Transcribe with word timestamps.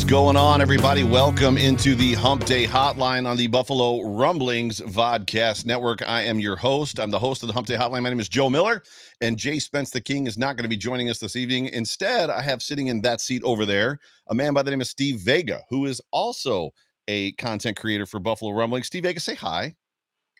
Is 0.00 0.04
going 0.10 0.36
on, 0.36 0.62
everybody? 0.62 1.04
Welcome 1.04 1.58
into 1.58 1.94
the 1.94 2.14
Hump 2.14 2.46
Day 2.46 2.64
Hotline 2.64 3.28
on 3.28 3.36
the 3.36 3.48
Buffalo 3.48 4.02
Rumblings 4.02 4.80
Vodcast 4.80 5.66
Network. 5.66 6.00
I 6.08 6.22
am 6.22 6.40
your 6.40 6.56
host. 6.56 6.98
I'm 6.98 7.10
the 7.10 7.18
host 7.18 7.42
of 7.42 7.48
the 7.48 7.52
Hump 7.52 7.66
Day 7.66 7.76
Hotline. 7.76 8.02
My 8.02 8.08
name 8.08 8.18
is 8.18 8.28
Joe 8.28 8.48
Miller, 8.48 8.82
and 9.20 9.36
Jay 9.36 9.58
Spence 9.58 9.90
the 9.90 10.00
King 10.00 10.26
is 10.26 10.38
not 10.38 10.56
going 10.56 10.62
to 10.62 10.70
be 10.70 10.76
joining 10.76 11.10
us 11.10 11.18
this 11.18 11.36
evening. 11.36 11.66
Instead, 11.66 12.30
I 12.30 12.40
have 12.40 12.62
sitting 12.62 12.86
in 12.86 13.02
that 13.02 13.20
seat 13.20 13.42
over 13.44 13.66
there 13.66 13.98
a 14.28 14.34
man 14.34 14.54
by 14.54 14.62
the 14.62 14.70
name 14.70 14.80
of 14.80 14.86
Steve 14.86 15.20
Vega, 15.20 15.60
who 15.68 15.84
is 15.84 16.00
also 16.12 16.70
a 17.06 17.32
content 17.32 17.76
creator 17.76 18.06
for 18.06 18.20
Buffalo 18.20 18.52
Rumblings. 18.52 18.86
Steve 18.86 19.02
Vega, 19.02 19.20
say 19.20 19.34
hi. 19.34 19.74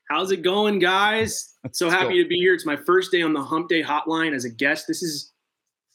How's 0.09 0.31
it 0.31 0.43
going, 0.43 0.79
guys? 0.79 1.49
So 1.73 1.91
happy 1.91 2.23
to 2.23 2.27
be 2.27 2.37
here. 2.37 2.55
It's 2.55 2.65
my 2.65 2.77
first 2.77 3.13
day 3.13 3.21
on 3.21 3.35
the 3.35 3.43
Hump 3.43 3.69
Day 3.69 3.83
Hotline 3.83 4.35
as 4.35 4.47
a 4.47 4.51
guest. 4.51 4.87
This 4.89 5.03
is 5.03 5.30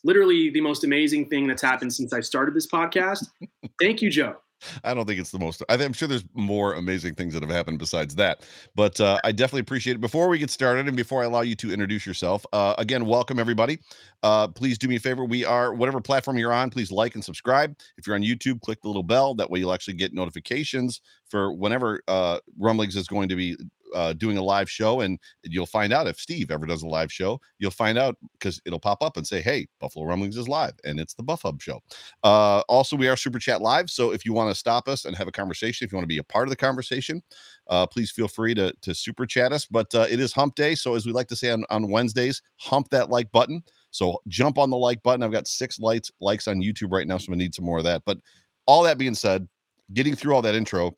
literally 0.05 0.49
the 0.51 0.61
most 0.61 0.83
amazing 0.83 1.27
thing 1.27 1.47
that's 1.47 1.61
happened 1.61 1.91
since 1.91 2.13
I 2.13 2.21
started 2.21 2.53
this 2.53 2.67
podcast. 2.67 3.27
Thank 3.81 4.01
you, 4.01 4.09
Joe. 4.09 4.37
I 4.83 4.93
don't 4.93 5.05
think 5.05 5.19
it's 5.19 5.31
the 5.31 5.39
most. 5.39 5.61
I'm 5.69 5.93
sure 5.93 6.07
there's 6.07 6.23
more 6.33 6.75
amazing 6.75 7.15
things 7.15 7.33
that 7.33 7.43
have 7.43 7.51
happened 7.51 7.77
besides 7.77 8.15
that, 8.15 8.41
but 8.73 8.99
uh, 9.01 9.19
I 9.23 9.31
definitely 9.31 9.61
appreciate 9.61 9.95
it. 9.95 9.99
Before 9.99 10.29
we 10.29 10.39
get 10.39 10.49
started, 10.49 10.87
and 10.87 10.95
before 10.95 11.21
I 11.21 11.25
allow 11.25 11.41
you 11.41 11.55
to 11.57 11.71
introduce 11.71 12.05
yourself, 12.05 12.45
uh, 12.53 12.73
again, 12.77 13.05
welcome 13.05 13.37
everybody. 13.37 13.79
Uh, 14.23 14.47
please 14.47 14.77
do 14.77 14.87
me 14.87 14.95
a 14.95 14.99
favor. 14.99 15.25
We 15.25 15.43
are 15.45 15.73
whatever 15.73 16.01
platform 16.01 16.37
you're 16.37 16.53
on. 16.53 16.69
Please 16.69 16.91
like 16.91 17.15
and 17.15 17.23
subscribe. 17.23 17.77
If 17.97 18.07
you're 18.07 18.15
on 18.15 18.23
YouTube, 18.23 18.61
click 18.61 18.81
the 18.81 18.87
little 18.87 19.03
bell. 19.03 19.35
That 19.35 19.49
way, 19.49 19.59
you'll 19.59 19.73
actually 19.73 19.95
get 19.95 20.13
notifications 20.13 21.01
for 21.29 21.51
whenever 21.53 22.01
uh, 22.07 22.39
Rumblings 22.57 22.95
is 22.95 23.07
going 23.07 23.29
to 23.29 23.35
be 23.35 23.57
uh, 23.95 24.13
doing 24.13 24.37
a 24.37 24.43
live 24.43 24.69
show, 24.69 25.01
and 25.01 25.17
you'll 25.43 25.65
find 25.65 25.93
out 25.93 26.05
if 26.05 26.19
Steve 26.19 26.51
ever 26.51 26.65
does 26.65 26.83
a 26.83 26.87
live 26.87 27.11
show. 27.11 27.39
You'll 27.57 27.71
find 27.71 27.97
out 27.97 28.17
because 28.33 28.61
it'll 28.65 28.79
pop 28.79 29.01
up 29.01 29.17
and 29.17 29.25
say, 29.25 29.41
"Hey, 29.41 29.67
Buffalo 29.79 30.05
Rumblings 30.05 30.37
is 30.37 30.47
live," 30.47 30.73
and 30.83 30.99
it's 30.99 31.13
the 31.13 31.23
Buff 31.23 31.43
Hub 31.43 31.61
show. 31.61 31.81
Uh, 32.23 32.59
also, 32.69 32.95
we 32.95 33.07
are 33.07 33.15
Super 33.15 33.39
Chat 33.39 33.61
live, 33.61 33.89
so 33.89 34.11
if 34.11 34.25
you 34.25 34.33
want 34.33 34.51
to 34.51 34.59
stop 34.59 34.87
us 34.87 35.05
and 35.05 35.15
have 35.15 35.27
a 35.27 35.31
conversation, 35.31 35.85
if 35.85 35.91
you 35.91 35.95
want 35.95 36.03
to 36.03 36.13
be 36.13 36.19
a 36.19 36.23
part 36.23 36.47
of 36.47 36.49
the 36.49 36.55
conversation, 36.55 37.23
uh, 37.69 37.87
please 37.87 38.11
feel 38.11 38.27
free 38.27 38.53
to 38.53 38.73
to 38.81 38.93
Super 38.93 39.25
Chat 39.25 39.51
us. 39.51 39.65
But 39.65 39.93
uh, 39.95 40.07
it 40.09 40.19
is 40.19 40.33
Hump 40.33 40.55
Day, 40.55 40.75
so 40.75 40.95
as 40.95 41.05
we 41.05 41.11
like 41.11 41.27
to 41.27 41.35
say 41.35 41.51
on 41.51 41.65
on 41.69 41.89
Wednesdays, 41.89 42.41
hump 42.57 42.89
that 42.89 43.09
like 43.09 43.31
button. 43.31 43.63
So 43.91 44.19
jump 44.27 44.57
on 44.57 44.69
the 44.69 44.77
like 44.77 45.01
button. 45.03 45.23
I've 45.23 45.31
got 45.31 45.47
six 45.47 45.79
likes 45.79 46.11
likes 46.19 46.47
on 46.47 46.61
YouTube 46.61 46.91
right 46.91 47.07
now, 47.07 47.17
so 47.17 47.31
I 47.31 47.35
need 47.35 47.55
some 47.55 47.65
more 47.65 47.77
of 47.77 47.85
that. 47.85 48.03
But 48.05 48.17
all 48.67 48.83
that 48.83 48.97
being 48.97 49.15
said, 49.15 49.47
getting 49.93 50.15
through 50.15 50.35
all 50.35 50.41
that 50.41 50.55
intro 50.55 50.97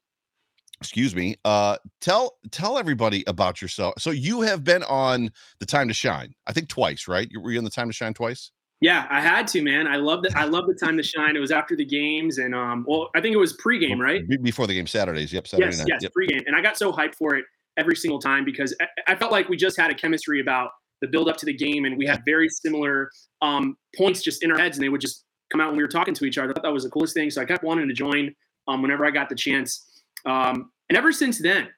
excuse 0.79 1.15
me 1.15 1.35
uh 1.45 1.77
tell 2.01 2.37
tell 2.51 2.77
everybody 2.77 3.23
about 3.27 3.61
yourself. 3.61 3.95
So 3.97 4.11
you 4.11 4.41
have 4.41 4.63
been 4.63 4.83
on 4.83 5.31
the 5.59 5.65
time 5.65 5.87
to 5.87 5.93
shine 5.93 6.33
i 6.45 6.53
think 6.53 6.69
twice 6.69 7.07
right? 7.07 7.29
Were 7.39 7.51
you 7.51 7.57
on 7.57 7.63
the 7.63 7.69
time 7.69 7.87
to 7.87 7.93
shine 7.93 8.13
twice? 8.13 8.51
Yeah 8.79 9.07
i 9.09 9.19
had 9.19 9.47
to 9.47 9.61
man. 9.61 9.87
I 9.87 9.95
love 9.97 10.23
that 10.23 10.35
i 10.35 10.43
love 10.55 10.67
the 10.67 10.75
time 10.75 10.97
to 10.97 11.03
shine. 11.03 11.35
It 11.35 11.39
was 11.39 11.51
after 11.51 11.75
the 11.75 11.85
games 11.85 12.37
and 12.37 12.53
um 12.53 12.85
well 12.87 13.09
i 13.15 13.21
think 13.21 13.33
it 13.33 13.39
was 13.39 13.57
pregame 13.57 13.99
right? 13.99 14.23
before 14.43 14.67
the 14.67 14.73
game 14.73 14.87
saturdays. 14.87 15.33
Yep 15.33 15.47
Saturday 15.47 15.69
yes 15.69 15.79
night. 15.79 15.87
yes 15.89 16.03
yep. 16.03 16.11
pregame. 16.17 16.43
And 16.45 16.55
i 16.55 16.61
got 16.61 16.77
so 16.77 16.91
hyped 16.91 17.15
for 17.15 17.35
it 17.35 17.45
every 17.77 17.95
single 17.95 18.19
time 18.19 18.45
because 18.45 18.75
I, 18.81 19.13
I 19.13 19.15
felt 19.15 19.31
like 19.31 19.49
we 19.49 19.57
just 19.57 19.77
had 19.77 19.91
a 19.91 19.95
chemistry 19.95 20.41
about 20.41 20.71
the 21.01 21.07
build 21.07 21.29
up 21.29 21.37
to 21.37 21.45
the 21.45 21.53
game 21.53 21.85
and 21.85 21.97
we 21.97 22.05
had 22.05 22.21
very 22.25 22.49
similar 22.49 23.09
um 23.41 23.77
points 23.97 24.21
just 24.21 24.43
in 24.43 24.51
our 24.51 24.57
heads 24.59 24.77
and 24.77 24.83
they 24.83 24.89
would 24.89 25.01
just 25.01 25.23
come 25.51 25.61
out 25.61 25.69
when 25.69 25.77
we 25.77 25.83
were 25.83 25.89
talking 25.89 26.13
to 26.13 26.25
each 26.25 26.37
other. 26.37 26.49
I 26.49 26.53
thought 26.53 26.63
that 26.63 26.73
was 26.73 26.83
the 26.83 26.89
coolest 26.89 27.15
thing. 27.15 27.31
So 27.31 27.41
i 27.41 27.45
kept 27.45 27.63
wanting 27.63 27.87
to 27.87 27.93
join 27.93 28.33
um 28.67 28.81
whenever 28.81 29.05
i 29.05 29.11
got 29.11 29.29
the 29.29 29.35
chance 29.35 29.86
um, 30.25 30.71
and 30.89 30.97
ever 30.97 31.11
since 31.11 31.41
then, 31.41 31.69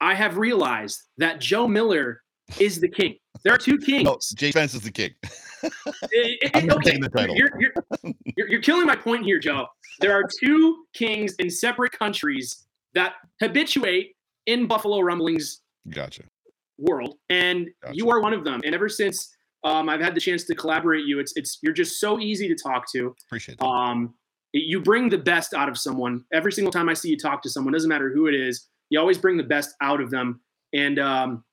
I 0.00 0.14
have 0.14 0.36
realized 0.36 1.02
that 1.18 1.40
Joe 1.40 1.66
Miller 1.66 2.22
is 2.58 2.80
the 2.80 2.88
king. 2.88 3.16
There 3.44 3.52
are 3.52 3.58
two 3.58 3.78
kings. 3.78 4.04
No, 4.04 4.18
Jay 4.36 4.50
Spence 4.50 4.74
is 4.74 4.82
the 4.82 4.90
king. 4.90 5.10
it, 5.62 5.72
it, 6.12 6.70
okay, 6.70 6.98
you're, 7.34 7.50
you're, 7.58 7.72
you're, 8.36 8.48
you're 8.48 8.62
killing 8.62 8.86
my 8.86 8.96
point 8.96 9.24
here, 9.24 9.38
Joe. 9.38 9.66
There 10.00 10.12
are 10.12 10.24
two 10.40 10.84
kings 10.94 11.34
in 11.38 11.50
separate 11.50 11.92
countries 11.92 12.66
that 12.94 13.14
habituate 13.40 14.16
in 14.46 14.66
Buffalo 14.66 15.00
Rumblings. 15.00 15.60
Gotcha. 15.90 16.24
World, 16.78 17.16
and 17.28 17.68
gotcha. 17.82 17.96
you 17.96 18.08
are 18.10 18.20
one 18.20 18.32
of 18.32 18.44
them. 18.44 18.60
And 18.64 18.72
ever 18.72 18.88
since 18.88 19.34
um, 19.64 19.88
I've 19.88 20.00
had 20.00 20.14
the 20.14 20.20
chance 20.20 20.44
to 20.44 20.54
collaborate 20.54 21.06
you, 21.06 21.18
it's 21.18 21.32
it's 21.34 21.58
you're 21.60 21.72
just 21.72 21.98
so 21.98 22.20
easy 22.20 22.46
to 22.48 22.54
talk 22.54 22.84
to. 22.92 23.16
Appreciate 23.26 23.58
that. 23.58 23.66
Um, 23.66 24.14
you 24.52 24.80
bring 24.80 25.08
the 25.08 25.18
best 25.18 25.54
out 25.54 25.68
of 25.68 25.78
someone 25.78 26.24
every 26.32 26.52
single 26.52 26.72
time 26.72 26.88
I 26.88 26.94
see 26.94 27.10
you 27.10 27.18
talk 27.18 27.42
to 27.42 27.50
someone. 27.50 27.72
Doesn't 27.72 27.88
matter 27.88 28.10
who 28.12 28.26
it 28.26 28.34
is. 28.34 28.66
You 28.90 28.98
always 28.98 29.18
bring 29.18 29.36
the 29.36 29.42
best 29.42 29.74
out 29.82 30.00
of 30.00 30.10
them. 30.10 30.40
And 30.72 30.98
um, 30.98 31.44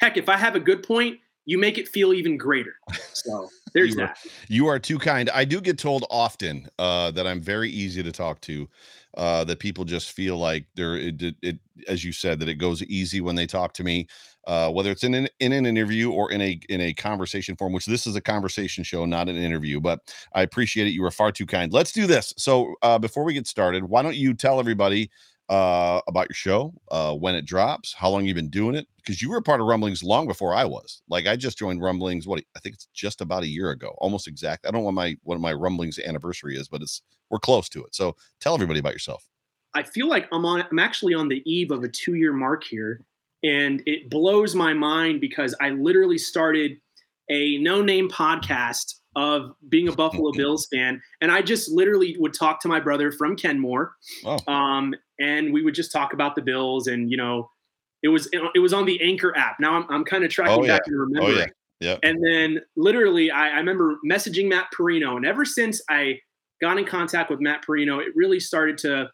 heck, 0.00 0.16
if 0.16 0.28
I 0.28 0.36
have 0.36 0.54
a 0.54 0.60
good 0.60 0.82
point, 0.82 1.18
you 1.46 1.58
make 1.58 1.78
it 1.78 1.88
feel 1.88 2.12
even 2.12 2.36
greater. 2.36 2.74
So 3.12 3.48
there's 3.74 3.90
you 3.90 3.96
that. 3.96 4.10
Are, 4.10 4.30
you 4.48 4.66
are 4.68 4.78
too 4.78 4.98
kind. 4.98 5.30
I 5.30 5.44
do 5.44 5.60
get 5.60 5.78
told 5.78 6.04
often 6.10 6.68
uh, 6.78 7.10
that 7.12 7.26
I'm 7.26 7.40
very 7.40 7.70
easy 7.70 8.02
to 8.02 8.12
talk 8.12 8.40
to. 8.42 8.68
Uh, 9.16 9.42
that 9.42 9.58
people 9.58 9.84
just 9.84 10.12
feel 10.12 10.36
like 10.38 10.66
they're 10.76 10.96
it, 10.96 11.20
it, 11.20 11.34
it, 11.42 11.58
as 11.88 12.04
you 12.04 12.12
said 12.12 12.38
that 12.38 12.48
it 12.48 12.54
goes 12.54 12.80
easy 12.84 13.20
when 13.20 13.34
they 13.34 13.46
talk 13.46 13.72
to 13.72 13.82
me 13.82 14.06
uh, 14.46 14.70
whether 14.70 14.90
it's 14.90 15.04
in 15.04 15.14
an 15.14 15.28
in 15.38 15.52
an 15.52 15.66
interview 15.66 16.10
or 16.10 16.32
in 16.32 16.40
a 16.40 16.58
in 16.68 16.80
a 16.80 16.94
conversation 16.94 17.56
form, 17.56 17.72
which 17.72 17.86
this 17.86 18.06
is 18.06 18.16
a 18.16 18.20
conversation 18.20 18.82
show, 18.82 19.04
not 19.04 19.28
an 19.28 19.36
interview. 19.36 19.80
But 19.80 20.00
I 20.34 20.42
appreciate 20.42 20.86
it. 20.86 20.90
You 20.90 21.02
were 21.02 21.10
far 21.10 21.30
too 21.30 21.46
kind. 21.46 21.72
Let's 21.72 21.92
do 21.92 22.06
this. 22.06 22.32
So 22.36 22.74
uh, 22.82 22.98
before 22.98 23.24
we 23.24 23.34
get 23.34 23.46
started, 23.46 23.84
why 23.84 24.02
don't 24.02 24.16
you 24.16 24.34
tell 24.34 24.58
everybody 24.58 25.10
uh, 25.50 26.00
about 26.06 26.28
your 26.28 26.34
show, 26.34 26.72
uh, 26.90 27.14
when 27.14 27.34
it 27.34 27.44
drops, 27.44 27.92
how 27.92 28.08
long 28.08 28.24
you've 28.24 28.36
been 28.36 28.48
doing 28.48 28.74
it? 28.74 28.86
Because 28.96 29.20
you 29.20 29.28
were 29.28 29.36
a 29.36 29.42
part 29.42 29.60
of 29.60 29.66
Rumblings 29.66 30.02
long 30.02 30.26
before 30.26 30.54
I 30.54 30.64
was. 30.64 31.02
Like 31.08 31.26
I 31.26 31.36
just 31.36 31.58
joined 31.58 31.82
Rumblings. 31.82 32.26
What 32.26 32.42
I 32.56 32.60
think 32.60 32.76
it's 32.76 32.88
just 32.94 33.20
about 33.20 33.42
a 33.42 33.48
year 33.48 33.70
ago, 33.70 33.94
almost 33.98 34.28
exact. 34.28 34.66
I 34.66 34.70
don't 34.70 34.80
know 34.80 34.86
what 34.86 34.94
my 34.94 35.16
what 35.24 35.40
my 35.40 35.52
Rumblings 35.52 35.98
anniversary 35.98 36.56
is, 36.56 36.68
but 36.68 36.80
it's 36.80 37.02
we're 37.30 37.38
close 37.38 37.68
to 37.70 37.84
it. 37.84 37.94
So 37.94 38.16
tell 38.40 38.54
everybody 38.54 38.80
about 38.80 38.92
yourself. 38.92 39.26
I 39.74 39.82
feel 39.82 40.08
like 40.08 40.26
I'm 40.32 40.44
on. 40.46 40.64
I'm 40.70 40.78
actually 40.78 41.14
on 41.14 41.28
the 41.28 41.42
eve 41.44 41.70
of 41.70 41.84
a 41.84 41.88
two 41.88 42.14
year 42.14 42.32
mark 42.32 42.64
here 42.64 43.04
and 43.42 43.82
it 43.86 44.10
blows 44.10 44.54
my 44.54 44.74
mind 44.74 45.20
because 45.20 45.54
I 45.60 45.70
literally 45.70 46.18
started 46.18 46.72
a 47.30 47.58
no 47.58 47.82
name 47.82 48.08
podcast 48.08 48.96
of 49.16 49.52
being 49.68 49.88
a 49.88 49.92
Buffalo 49.92 50.32
Bills 50.36 50.68
fan. 50.72 51.00
And 51.20 51.32
I 51.32 51.42
just 51.42 51.70
literally 51.70 52.16
would 52.18 52.34
talk 52.34 52.60
to 52.62 52.68
my 52.68 52.80
brother 52.80 53.10
from 53.10 53.36
Kenmore. 53.36 53.94
Oh. 54.24 54.38
Um, 54.52 54.94
and 55.20 55.52
we 55.52 55.62
would 55.62 55.74
just 55.74 55.92
talk 55.92 56.12
about 56.12 56.34
the 56.34 56.42
Bills 56.42 56.88
and, 56.88 57.10
you 57.10 57.16
know, 57.16 57.50
it 58.02 58.08
was, 58.08 58.28
it 58.32 58.58
was 58.60 58.72
on 58.72 58.86
the 58.86 59.00
anchor 59.02 59.36
app. 59.36 59.60
Now 59.60 59.74
I'm, 59.74 59.86
I'm 59.90 60.04
kind 60.04 60.24
of 60.24 60.30
tracking 60.30 60.58
oh, 60.58 60.64
yeah. 60.64 60.76
back 60.76 60.82
and 60.86 60.98
remembering. 60.98 61.36
Oh, 61.36 61.40
yeah. 61.40 61.46
Yeah. 61.80 61.96
And 62.02 62.18
then 62.22 62.60
literally 62.76 63.30
I, 63.30 63.48
I 63.48 63.56
remember 63.56 63.98
messaging 64.04 64.48
Matt 64.48 64.66
Perino 64.78 65.16
And 65.16 65.24
ever 65.24 65.44
since 65.44 65.80
I 65.88 66.18
got 66.60 66.78
in 66.78 66.84
contact 66.84 67.30
with 67.30 67.40
Matt 67.40 67.64
Perino, 67.66 68.00
it 68.00 68.12
really 68.14 68.40
started 68.40 68.76
to 68.78 69.10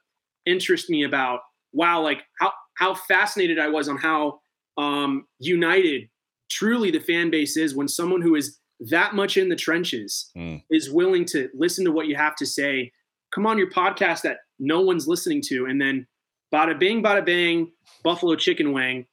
interest 0.46 0.90
me 0.90 1.04
about, 1.04 1.40
wow, 1.72 2.00
like 2.00 2.22
how, 2.40 2.52
how 2.74 2.94
fascinated 2.94 3.58
I 3.58 3.68
was 3.68 3.88
on 3.88 3.98
how 3.98 4.40
um, 4.76 5.26
united 5.38 6.08
truly 6.50 6.90
the 6.90 7.00
fan 7.00 7.30
base 7.30 7.56
is 7.56 7.74
when 7.74 7.88
someone 7.88 8.20
who 8.20 8.34
is 8.34 8.58
that 8.80 9.14
much 9.14 9.36
in 9.36 9.48
the 9.48 9.56
trenches 9.56 10.30
mm. 10.36 10.62
is 10.70 10.90
willing 10.90 11.24
to 11.24 11.48
listen 11.54 11.84
to 11.84 11.92
what 11.92 12.06
you 12.06 12.16
have 12.16 12.36
to 12.36 12.46
say, 12.46 12.92
come 13.34 13.46
on 13.46 13.58
your 13.58 13.70
podcast 13.70 14.22
that 14.22 14.38
no 14.58 14.80
one's 14.80 15.06
listening 15.06 15.42
to, 15.42 15.66
and 15.66 15.80
then 15.80 16.06
bada 16.52 16.78
bing, 16.78 17.02
bada 17.02 17.24
bang, 17.24 17.70
Buffalo 18.02 18.36
Chicken 18.36 18.72
Wing, 18.72 19.06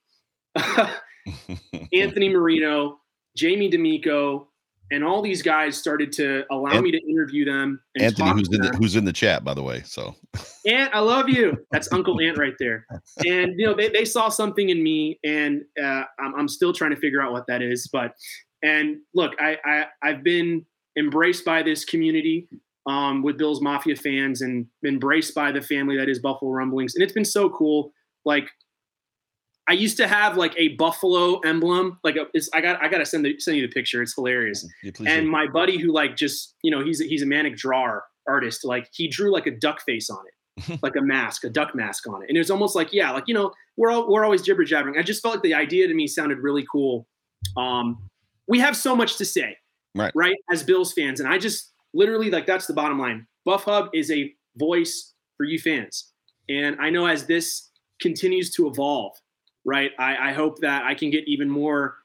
Anthony 1.93 2.29
Marino, 2.29 2.99
Jamie 3.35 3.69
D'Amico, 3.69 4.49
and 4.91 5.03
all 5.03 5.21
these 5.21 5.41
guys 5.41 5.75
started 5.77 6.11
to 6.13 6.43
allow 6.51 6.71
and, 6.71 6.83
me 6.83 6.91
to 6.91 7.09
interview 7.09 7.45
them. 7.45 7.81
Anthony, 7.99 8.29
who's 8.31 8.49
in 8.49 8.61
the, 8.61 8.69
who's 8.77 8.95
in 8.95 9.05
the 9.05 9.13
chat, 9.13 9.43
by 9.43 9.53
the 9.53 9.63
way. 9.63 9.81
So, 9.85 10.15
Ant, 10.67 10.93
I 10.93 10.99
love 10.99 11.29
you. 11.29 11.57
That's 11.71 11.91
Uncle 11.91 12.19
Ant 12.21 12.37
right 12.37 12.53
there. 12.59 12.85
And 13.25 13.59
you 13.59 13.65
know, 13.65 13.73
they, 13.73 13.89
they 13.89 14.05
saw 14.05 14.29
something 14.29 14.69
in 14.69 14.83
me, 14.83 15.19
and 15.23 15.63
uh, 15.81 16.03
I'm, 16.19 16.35
I'm 16.35 16.47
still 16.47 16.73
trying 16.73 16.91
to 16.91 16.97
figure 16.97 17.21
out 17.21 17.31
what 17.31 17.47
that 17.47 17.61
is. 17.61 17.89
But 17.91 18.13
and 18.61 18.97
look, 19.13 19.33
I, 19.39 19.57
I 19.65 19.85
I've 20.03 20.23
been 20.23 20.65
embraced 20.97 21.43
by 21.43 21.63
this 21.63 21.85
community 21.85 22.47
um, 22.85 23.23
with 23.23 23.37
Bills 23.37 23.61
Mafia 23.61 23.95
fans, 23.95 24.41
and 24.41 24.67
embraced 24.85 25.33
by 25.33 25.51
the 25.51 25.61
family 25.61 25.97
that 25.97 26.09
is 26.09 26.19
Buffalo 26.19 26.51
Rumblings, 26.51 26.95
and 26.95 27.03
it's 27.03 27.13
been 27.13 27.25
so 27.25 27.49
cool. 27.49 27.91
Like 28.25 28.49
I 29.67 29.73
used 29.73 29.97
to 29.97 30.07
have 30.07 30.35
like 30.35 30.53
a 30.57 30.69
buffalo 30.69 31.39
emblem. 31.39 31.99
Like 32.03 32.15
a, 32.17 32.25
I 32.53 32.61
got 32.61 32.83
I 32.83 32.89
got 32.89 32.97
to 32.97 33.05
send 33.05 33.25
the, 33.25 33.39
send 33.39 33.57
you 33.57 33.65
the 33.65 33.73
picture. 33.73 34.01
It's 34.01 34.13
hilarious. 34.13 34.67
Yeah, 34.83 34.91
and 35.05 35.29
my 35.29 35.47
buddy 35.47 35.77
who 35.77 35.91
like 35.93 36.17
just 36.17 36.55
you 36.63 36.71
know 36.71 36.83
he's 36.83 37.01
a, 37.01 37.05
he's 37.05 37.21
a 37.21 37.25
manic 37.25 37.55
drawer 37.55 38.03
artist. 38.27 38.65
Like 38.65 38.89
he 38.91 39.07
drew 39.07 39.31
like 39.31 39.47
a 39.47 39.51
duck 39.51 39.81
face 39.81 40.09
on 40.09 40.19
it, 40.27 40.79
like 40.83 40.95
a 40.97 41.01
mask, 41.01 41.45
a 41.45 41.49
duck 41.49 41.75
mask 41.75 42.07
on 42.07 42.23
it, 42.23 42.29
and 42.29 42.37
it 42.37 42.39
was 42.39 42.51
almost 42.51 42.75
like 42.75 42.91
yeah, 42.91 43.11
like 43.11 43.25
you 43.27 43.33
know 43.33 43.53
we're 43.77 43.91
all, 43.91 44.11
we're 44.11 44.25
always 44.25 44.41
jibber 44.41 44.65
jabbering. 44.65 44.97
I 44.97 45.03
just 45.03 45.21
felt 45.21 45.35
like 45.35 45.43
the 45.43 45.53
idea 45.53 45.87
to 45.87 45.93
me 45.93 46.07
sounded 46.07 46.39
really 46.39 46.65
cool. 46.69 47.07
Um, 47.55 48.09
we 48.47 48.59
have 48.59 48.75
so 48.75 48.95
much 48.95 49.17
to 49.17 49.25
say, 49.25 49.57
right? 49.95 50.11
Right 50.13 50.35
as 50.51 50.63
Bills 50.63 50.91
fans, 50.91 51.21
and 51.21 51.29
I 51.29 51.37
just 51.37 51.72
literally 51.93 52.29
like 52.29 52.45
that's 52.45 52.67
the 52.67 52.73
bottom 52.73 52.99
line. 52.99 53.27
Buff 53.45 53.63
Hub 53.65 53.89
is 53.93 54.11
a 54.11 54.33
voice 54.57 55.13
for 55.37 55.43
you 55.43 55.59
fans, 55.59 56.11
and 56.49 56.77
I 56.79 56.89
know 56.89 57.05
as 57.05 57.25
this 57.25 57.69
continues 57.99 58.51
to 58.51 58.67
evolve 58.67 59.13
right? 59.65 59.91
I, 59.97 60.29
I 60.29 60.33
hope 60.33 60.59
that 60.59 60.83
I 60.83 60.93
can 60.95 61.09
get 61.09 61.27
even 61.27 61.49
more 61.49 61.97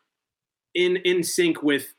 in 0.74 0.96
in 0.98 1.22
sync 1.22 1.62
with 1.62 1.92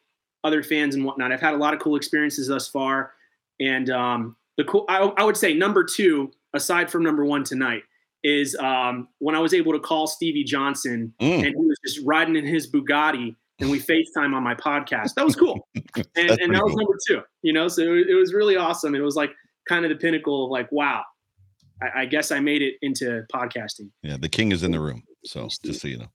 other 0.43 0.63
fans 0.63 0.95
and 0.95 1.03
whatnot. 1.03 1.31
I've 1.31 1.41
had 1.41 1.53
a 1.53 1.57
lot 1.57 1.73
of 1.73 1.79
cool 1.79 1.95
experiences 1.95 2.47
thus 2.47 2.67
far, 2.67 3.13
and 3.59 3.89
um, 3.89 4.35
the 4.57 4.63
cool 4.63 4.85
I, 4.89 4.99
I 5.17 5.23
would 5.23 5.37
say 5.37 5.53
number 5.53 5.83
two, 5.83 6.31
aside 6.53 6.89
from 6.89 7.03
number 7.03 7.25
one 7.25 7.43
tonight, 7.43 7.83
is 8.23 8.55
um, 8.55 9.09
when 9.19 9.35
I 9.35 9.39
was 9.39 9.53
able 9.53 9.73
to 9.73 9.79
call 9.79 10.07
Stevie 10.07 10.43
Johnson 10.43 11.13
mm. 11.19 11.45
and 11.45 11.45
he 11.45 11.55
was 11.55 11.77
just 11.85 12.05
riding 12.05 12.35
in 12.35 12.45
his 12.45 12.71
Bugatti 12.71 13.35
and 13.59 13.69
we 13.69 13.79
FaceTime 13.79 14.33
on 14.35 14.43
my 14.43 14.55
podcast. 14.55 15.13
That 15.15 15.25
was 15.25 15.35
cool. 15.35 15.67
And, 16.15 16.29
and 16.29 16.53
that 16.53 16.63
was 16.63 16.75
number 16.75 16.97
two, 17.07 17.21
you 17.41 17.51
know, 17.51 17.67
so 17.67 17.81
it, 17.81 18.09
it, 18.09 18.15
was 18.15 18.33
really 18.33 18.55
awesome. 18.55 18.93
It 18.93 18.99
was 18.99 19.15
like 19.15 19.31
kind 19.67 19.85
of 19.85 19.89
the 19.89 19.95
pinnacle 19.95 20.45
of 20.45 20.51
like, 20.51 20.71
wow, 20.71 21.03
I, 21.81 22.01
I 22.01 22.05
guess 22.05 22.31
I 22.31 22.39
made 22.39 22.61
it 22.61 22.75
into 22.81 23.23
podcasting. 23.33 23.89
Yeah. 24.03 24.17
The 24.17 24.29
king 24.29 24.51
is 24.51 24.63
in 24.63 24.71
the 24.71 24.79
room. 24.79 25.03
So 25.25 25.49
just 25.63 25.81
so 25.81 25.87
you 25.87 25.97
know. 25.97 26.09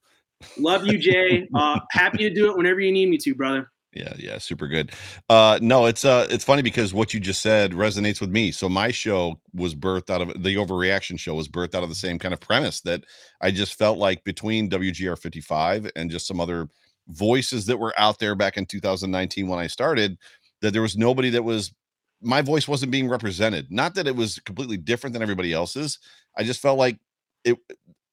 Love 0.57 0.85
you, 0.85 0.97
Jay. 0.97 1.47
Uh, 1.55 1.79
happy 1.91 2.19
to 2.19 2.29
do 2.29 2.49
it 2.49 2.57
whenever 2.57 2.79
you 2.79 2.91
need 2.91 3.09
me 3.09 3.17
to, 3.17 3.35
brother. 3.35 3.69
Yeah, 3.93 4.13
yeah, 4.17 4.37
super 4.39 4.67
good. 4.67 4.91
Uh, 5.29 5.57
no, 5.61 5.85
it's 5.85 6.03
uh, 6.03 6.27
it's 6.29 6.43
funny 6.43 6.61
because 6.61 6.93
what 6.93 7.13
you 7.13 7.19
just 7.21 7.41
said 7.41 7.71
resonates 7.71 8.19
with 8.19 8.29
me. 8.29 8.51
So 8.51 8.67
my 8.67 8.91
show 8.91 9.39
was 9.53 9.73
birthed 9.73 10.09
out 10.09 10.21
of 10.21 10.43
the 10.43 10.55
overreaction 10.55 11.17
show 11.17 11.33
was 11.33 11.47
birthed 11.47 11.75
out 11.75 11.83
of 11.83 11.89
the 11.89 11.95
same 11.95 12.19
kind 12.19 12.33
of 12.33 12.41
premise 12.41 12.81
that 12.81 13.05
I 13.39 13.51
just 13.51 13.75
felt 13.75 13.97
like 13.97 14.21
between 14.25 14.69
WGR 14.69 15.17
55 15.17 15.89
and 15.95 16.11
just 16.11 16.27
some 16.27 16.41
other 16.41 16.67
voices 17.07 17.65
that 17.65 17.77
were 17.77 17.93
out 17.97 18.19
there 18.19 18.35
back 18.35 18.57
in 18.57 18.65
2019 18.65 19.47
when 19.47 19.59
I 19.59 19.67
started, 19.67 20.17
that 20.61 20.71
there 20.71 20.81
was 20.81 20.97
nobody 20.97 21.29
that 21.31 21.43
was 21.43 21.73
my 22.21 22.41
voice 22.41 22.67
wasn't 22.67 22.91
being 22.91 23.07
represented. 23.07 23.71
Not 23.71 23.95
that 23.95 24.07
it 24.07 24.15
was 24.15 24.39
completely 24.39 24.77
different 24.77 25.13
than 25.13 25.21
everybody 25.21 25.53
else's. 25.53 25.99
I 26.37 26.43
just 26.43 26.61
felt 26.61 26.79
like 26.79 26.97
it 27.43 27.57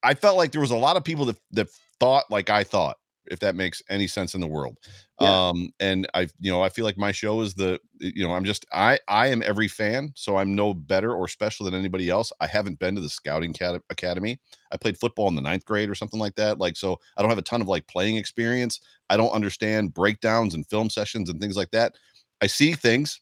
I 0.03 0.15
felt 0.15 0.37
like 0.37 0.53
there 0.53 0.61
was 0.61 0.71
a 0.71 0.77
lot 0.77 0.97
of 0.97 1.05
people 1.05 1.25
that 1.27 1.39
that 1.53 1.69
thought 2.01 2.31
like 2.31 2.51
I 2.51 2.65
thought, 2.65 2.99
if 3.27 3.39
that 3.41 3.55
makes 3.55 3.83
any 3.89 4.07
sense 4.07 4.35
in 4.35 4.41
the 4.41 4.47
world. 4.47 4.79
Yeah. 5.21 5.49
Um, 5.49 5.71
and 5.79 6.09
I, 6.15 6.29
you 6.41 6.51
know, 6.51 6.63
I 6.63 6.69
feel 6.69 6.85
like 6.85 6.99
my 6.99 7.13
show 7.13 7.41
is 7.41 7.55
the, 7.55 7.79
you 7.99 8.27
know, 8.27 8.33
I'm 8.33 8.45
just 8.45 8.67
I 8.73 8.99
I 9.09 9.29
am 9.29 9.43
every 9.43 9.69
fan, 9.69 10.13
so 10.15 10.37
I'm 10.37 10.55
no 10.55 10.75
better 10.75 11.15
or 11.15 11.29
special 11.29 11.65
than 11.65 11.75
anybody 11.75 12.11
else. 12.11 12.33
I 12.41 12.47
haven't 12.47 12.79
been 12.79 12.95
to 12.97 13.01
the 13.01 13.09
scouting 13.09 13.55
academy. 13.91 14.41
I 14.73 14.77
played 14.77 14.99
football 14.99 15.29
in 15.29 15.35
the 15.35 15.43
ninth 15.43 15.65
grade 15.65 15.91
or 15.91 15.95
something 15.95 16.21
like 16.21 16.35
that. 16.37 16.59
Like, 16.59 16.77
so 16.77 16.99
I 17.17 17.23
don't 17.23 17.31
have 17.31 17.39
a 17.39 17.43
ton 17.43 17.61
of 17.61 17.69
like 17.69 17.87
playing 17.87 18.17
experience. 18.17 18.81
I 19.11 19.17
don't 19.17 19.31
understand 19.31 19.95
breakdowns 19.95 20.55
and 20.55 20.67
film 20.67 20.91
sessions 20.91 21.29
and 21.29 21.41
things 21.41 21.57
like 21.57 21.71
that. 21.71 21.95
I 22.41 22.49
see 22.49 22.73
things, 22.73 23.21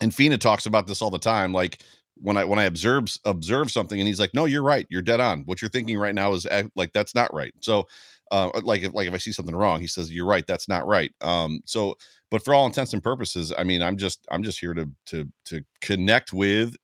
and 0.00 0.14
Fina 0.14 0.38
talks 0.38 0.66
about 0.66 0.86
this 0.86 1.02
all 1.02 1.10
the 1.10 1.18
time. 1.18 1.52
Like 1.52 1.82
when 2.20 2.36
I 2.36 2.44
when 2.44 2.58
I 2.58 2.64
observe 2.64 3.06
observe 3.24 3.70
something 3.70 3.98
and 3.98 4.06
he's 4.06 4.20
like, 4.20 4.34
no, 4.34 4.44
you're 4.44 4.62
right, 4.62 4.86
you're 4.90 5.02
dead 5.02 5.20
on. 5.20 5.42
What 5.42 5.62
you're 5.62 5.68
thinking 5.70 5.98
right 5.98 6.14
now 6.14 6.32
is 6.32 6.46
like 6.76 6.92
that's 6.92 7.14
not 7.14 7.32
right. 7.32 7.52
So, 7.60 7.86
uh, 8.30 8.50
like 8.62 8.82
if 8.82 8.94
like 8.94 9.08
if 9.08 9.14
I 9.14 9.18
see 9.18 9.32
something 9.32 9.56
wrong, 9.56 9.80
he 9.80 9.86
says 9.86 10.12
you're 10.12 10.26
right, 10.26 10.46
that's 10.46 10.68
not 10.68 10.86
right. 10.86 11.12
Um, 11.20 11.60
so, 11.64 11.96
but 12.30 12.44
for 12.44 12.54
all 12.54 12.66
intents 12.66 12.92
and 12.92 13.02
purposes, 13.02 13.52
I 13.56 13.64
mean, 13.64 13.82
I'm 13.82 13.96
just 13.96 14.26
I'm 14.30 14.42
just 14.42 14.60
here 14.60 14.74
to 14.74 14.88
to 15.06 15.28
to 15.46 15.64
connect 15.80 16.32
with 16.32 16.74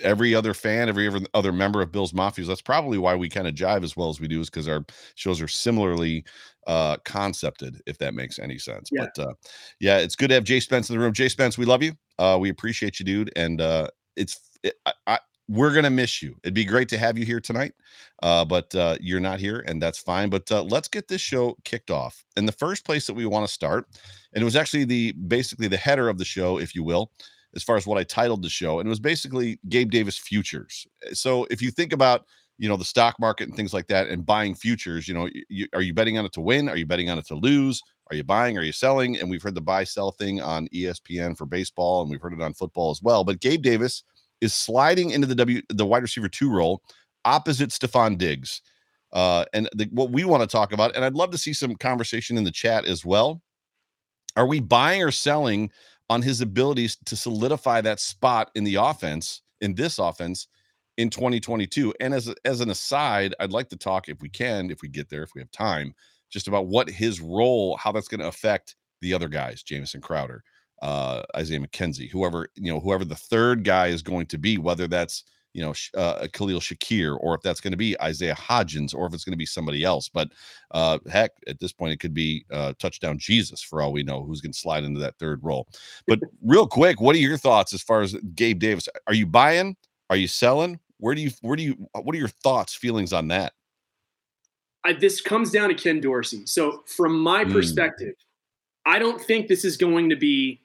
every 0.00 0.34
other 0.34 0.52
fan, 0.52 0.88
every 0.88 1.10
other 1.34 1.52
member 1.52 1.80
of 1.80 1.90
Bill's 1.90 2.12
Mafias. 2.12 2.46
That's 2.46 2.62
probably 2.62 2.98
why 2.98 3.14
we 3.14 3.28
kind 3.28 3.48
of 3.48 3.54
jive 3.54 3.82
as 3.82 3.96
well 3.96 4.10
as 4.10 4.20
we 4.20 4.28
do, 4.28 4.40
is 4.40 4.50
because 4.50 4.68
our 4.68 4.84
shows 5.14 5.40
are 5.40 5.48
similarly 5.48 6.24
uh 6.66 6.96
concepted, 7.04 7.80
if 7.86 7.98
that 7.98 8.14
makes 8.14 8.38
any 8.38 8.58
sense. 8.58 8.90
Yeah. 8.92 9.06
But 9.16 9.22
uh 9.24 9.34
yeah, 9.80 9.98
it's 9.98 10.16
good 10.16 10.28
to 10.28 10.34
have 10.34 10.44
Jay 10.44 10.60
Spence 10.60 10.90
in 10.90 10.96
the 10.96 11.02
room. 11.02 11.12
Jay 11.12 11.28
Spence, 11.28 11.56
we 11.56 11.64
love 11.64 11.82
you. 11.82 11.92
Uh 12.18 12.36
we 12.40 12.50
appreciate 12.50 12.98
you, 12.98 13.06
dude. 13.06 13.32
And 13.36 13.60
uh 13.60 13.88
it's 14.16 14.40
it, 14.62 14.74
I, 14.84 14.92
I, 15.06 15.18
we're 15.48 15.72
gonna 15.72 15.90
miss 15.90 16.22
you. 16.22 16.36
It'd 16.42 16.54
be 16.54 16.64
great 16.64 16.88
to 16.90 16.98
have 16.98 17.16
you 17.16 17.24
here 17.24 17.40
tonight, 17.40 17.72
uh, 18.22 18.44
but 18.44 18.74
uh, 18.74 18.96
you're 19.00 19.20
not 19.20 19.38
here, 19.38 19.64
and 19.66 19.80
that's 19.80 19.98
fine. 19.98 20.28
But 20.28 20.50
uh, 20.50 20.62
let's 20.62 20.88
get 20.88 21.08
this 21.08 21.20
show 21.20 21.56
kicked 21.64 21.90
off. 21.90 22.24
And 22.36 22.48
the 22.48 22.52
first 22.52 22.84
place 22.84 23.06
that 23.06 23.14
we 23.14 23.26
want 23.26 23.46
to 23.46 23.52
start, 23.52 23.86
and 24.34 24.42
it 24.42 24.44
was 24.44 24.56
actually 24.56 24.84
the 24.84 25.12
basically 25.12 25.68
the 25.68 25.76
header 25.76 26.08
of 26.08 26.18
the 26.18 26.24
show, 26.24 26.58
if 26.58 26.74
you 26.74 26.82
will, 26.82 27.12
as 27.54 27.62
far 27.62 27.76
as 27.76 27.86
what 27.86 27.98
I 27.98 28.04
titled 28.04 28.42
the 28.42 28.48
show, 28.48 28.80
and 28.80 28.86
it 28.86 28.90
was 28.90 29.00
basically 29.00 29.58
Gabe 29.68 29.90
Davis 29.90 30.18
futures. 30.18 30.86
So 31.12 31.46
if 31.50 31.62
you 31.62 31.70
think 31.70 31.92
about 31.92 32.24
you 32.58 32.68
know 32.68 32.76
the 32.76 32.84
stock 32.84 33.16
market 33.20 33.48
and 33.48 33.56
things 33.56 33.72
like 33.72 33.86
that, 33.88 34.08
and 34.08 34.26
buying 34.26 34.54
futures, 34.54 35.06
you 35.06 35.14
know, 35.14 35.28
you, 35.48 35.68
are 35.74 35.82
you 35.82 35.94
betting 35.94 36.18
on 36.18 36.24
it 36.24 36.32
to 36.32 36.40
win? 36.40 36.68
Are 36.68 36.76
you 36.76 36.86
betting 36.86 37.08
on 37.08 37.18
it 37.18 37.26
to 37.28 37.36
lose? 37.36 37.82
Are 38.10 38.16
you 38.16 38.24
buying? 38.24 38.56
Are 38.56 38.62
you 38.62 38.72
selling? 38.72 39.18
And 39.18 39.28
we've 39.28 39.42
heard 39.42 39.54
the 39.54 39.60
buy 39.60 39.84
sell 39.84 40.12
thing 40.12 40.40
on 40.40 40.68
ESPN 40.68 41.36
for 41.36 41.44
baseball, 41.44 42.02
and 42.02 42.10
we've 42.10 42.20
heard 42.20 42.32
it 42.32 42.42
on 42.42 42.54
football 42.54 42.90
as 42.90 43.02
well. 43.02 43.24
But 43.24 43.40
Gabe 43.40 43.62
Davis 43.62 44.04
is 44.40 44.54
sliding 44.54 45.10
into 45.10 45.26
the 45.26 45.34
W 45.34 45.62
the 45.68 45.86
wide 45.86 46.02
receiver 46.02 46.28
two 46.28 46.50
role 46.50 46.82
opposite 47.26 47.70
Stefon 47.70 48.16
Diggs. 48.16 48.62
Uh, 49.12 49.44
and 49.52 49.68
the, 49.74 49.88
what 49.92 50.10
we 50.10 50.24
want 50.24 50.42
to 50.42 50.46
talk 50.46 50.72
about, 50.72 50.94
and 50.96 51.04
I'd 51.04 51.14
love 51.14 51.30
to 51.32 51.38
see 51.38 51.52
some 51.52 51.74
conversation 51.76 52.38
in 52.38 52.44
the 52.44 52.50
chat 52.50 52.86
as 52.86 53.04
well. 53.04 53.42
Are 54.36 54.46
we 54.46 54.60
buying 54.60 55.02
or 55.02 55.10
selling 55.10 55.70
on 56.08 56.22
his 56.22 56.40
abilities 56.40 56.96
to 57.06 57.16
solidify 57.16 57.80
that 57.82 58.00
spot 58.00 58.50
in 58.54 58.64
the 58.64 58.76
offense 58.76 59.42
in 59.60 59.74
this 59.74 59.98
offense 59.98 60.48
in 60.96 61.10
2022? 61.10 61.94
And 62.00 62.14
as 62.14 62.32
as 62.44 62.60
an 62.60 62.70
aside, 62.70 63.34
I'd 63.40 63.52
like 63.52 63.68
to 63.70 63.76
talk 63.76 64.08
if 64.08 64.20
we 64.20 64.28
can, 64.28 64.70
if 64.70 64.82
we 64.82 64.88
get 64.88 65.08
there, 65.08 65.22
if 65.22 65.30
we 65.34 65.40
have 65.40 65.50
time, 65.50 65.94
just 66.30 66.48
about 66.48 66.66
what 66.66 66.90
his 66.90 67.20
role, 67.20 67.76
how 67.76 67.92
that's 67.92 68.08
going 68.08 68.20
to 68.20 68.28
affect 68.28 68.76
the 69.00 69.14
other 69.14 69.28
guys, 69.28 69.62
Jamison 69.62 70.00
Crowder, 70.00 70.42
uh, 70.82 71.22
Isaiah 71.36 71.60
McKenzie, 71.60 72.10
whoever 72.10 72.48
you 72.54 72.72
know, 72.72 72.80
whoever 72.80 73.04
the 73.04 73.14
third 73.14 73.64
guy 73.64 73.88
is 73.88 74.02
going 74.02 74.26
to 74.26 74.38
be, 74.38 74.58
whether 74.58 74.86
that's 74.86 75.24
you 75.52 75.62
know 75.62 75.72
uh, 75.98 76.26
Khalil 76.32 76.60
Shakir 76.60 77.16
or 77.20 77.34
if 77.34 77.40
that's 77.40 77.60
going 77.60 77.72
to 77.72 77.78
be 77.78 78.00
Isaiah 78.00 78.34
Hodgins 78.34 78.94
or 78.94 79.06
if 79.06 79.14
it's 79.14 79.24
going 79.24 79.32
to 79.32 79.38
be 79.38 79.46
somebody 79.46 79.84
else. 79.84 80.08
But 80.08 80.32
uh, 80.72 80.98
heck, 81.10 81.30
at 81.48 81.58
this 81.60 81.72
point, 81.72 81.92
it 81.92 82.00
could 82.00 82.14
be 82.14 82.44
uh, 82.52 82.74
touchdown 82.78 83.18
Jesus 83.18 83.62
for 83.62 83.80
all 83.80 83.92
we 83.92 84.02
know, 84.02 84.22
who's 84.22 84.40
going 84.40 84.52
to 84.52 84.58
slide 84.58 84.84
into 84.84 85.00
that 85.00 85.18
third 85.18 85.40
role. 85.42 85.66
But 86.06 86.20
real 86.42 86.66
quick, 86.66 87.00
what 87.00 87.16
are 87.16 87.20
your 87.20 87.38
thoughts 87.38 87.72
as 87.72 87.82
far 87.82 88.02
as 88.02 88.14
Gabe 88.34 88.58
Davis? 88.58 88.88
Are 89.06 89.14
you 89.14 89.26
buying? 89.26 89.76
Are 90.10 90.16
you 90.16 90.28
selling? 90.28 90.78
Where 90.98 91.14
do 91.14 91.20
you 91.22 91.30
where 91.40 91.56
do 91.56 91.62
you 91.62 91.88
what 91.92 92.14
are 92.14 92.18
your 92.18 92.28
thoughts, 92.28 92.74
feelings 92.74 93.12
on 93.12 93.28
that? 93.28 93.52
I, 94.84 94.92
this 94.92 95.20
comes 95.20 95.50
down 95.50 95.70
to 95.70 95.74
Ken 95.74 96.00
Dorsey. 96.00 96.46
So 96.46 96.84
from 96.86 97.18
my 97.18 97.44
mm. 97.44 97.52
perspective, 97.52 98.14
I 98.84 99.00
don't 99.00 99.20
think 99.20 99.48
this 99.48 99.64
is 99.64 99.76
going 99.76 100.08
to 100.10 100.16
be 100.16 100.62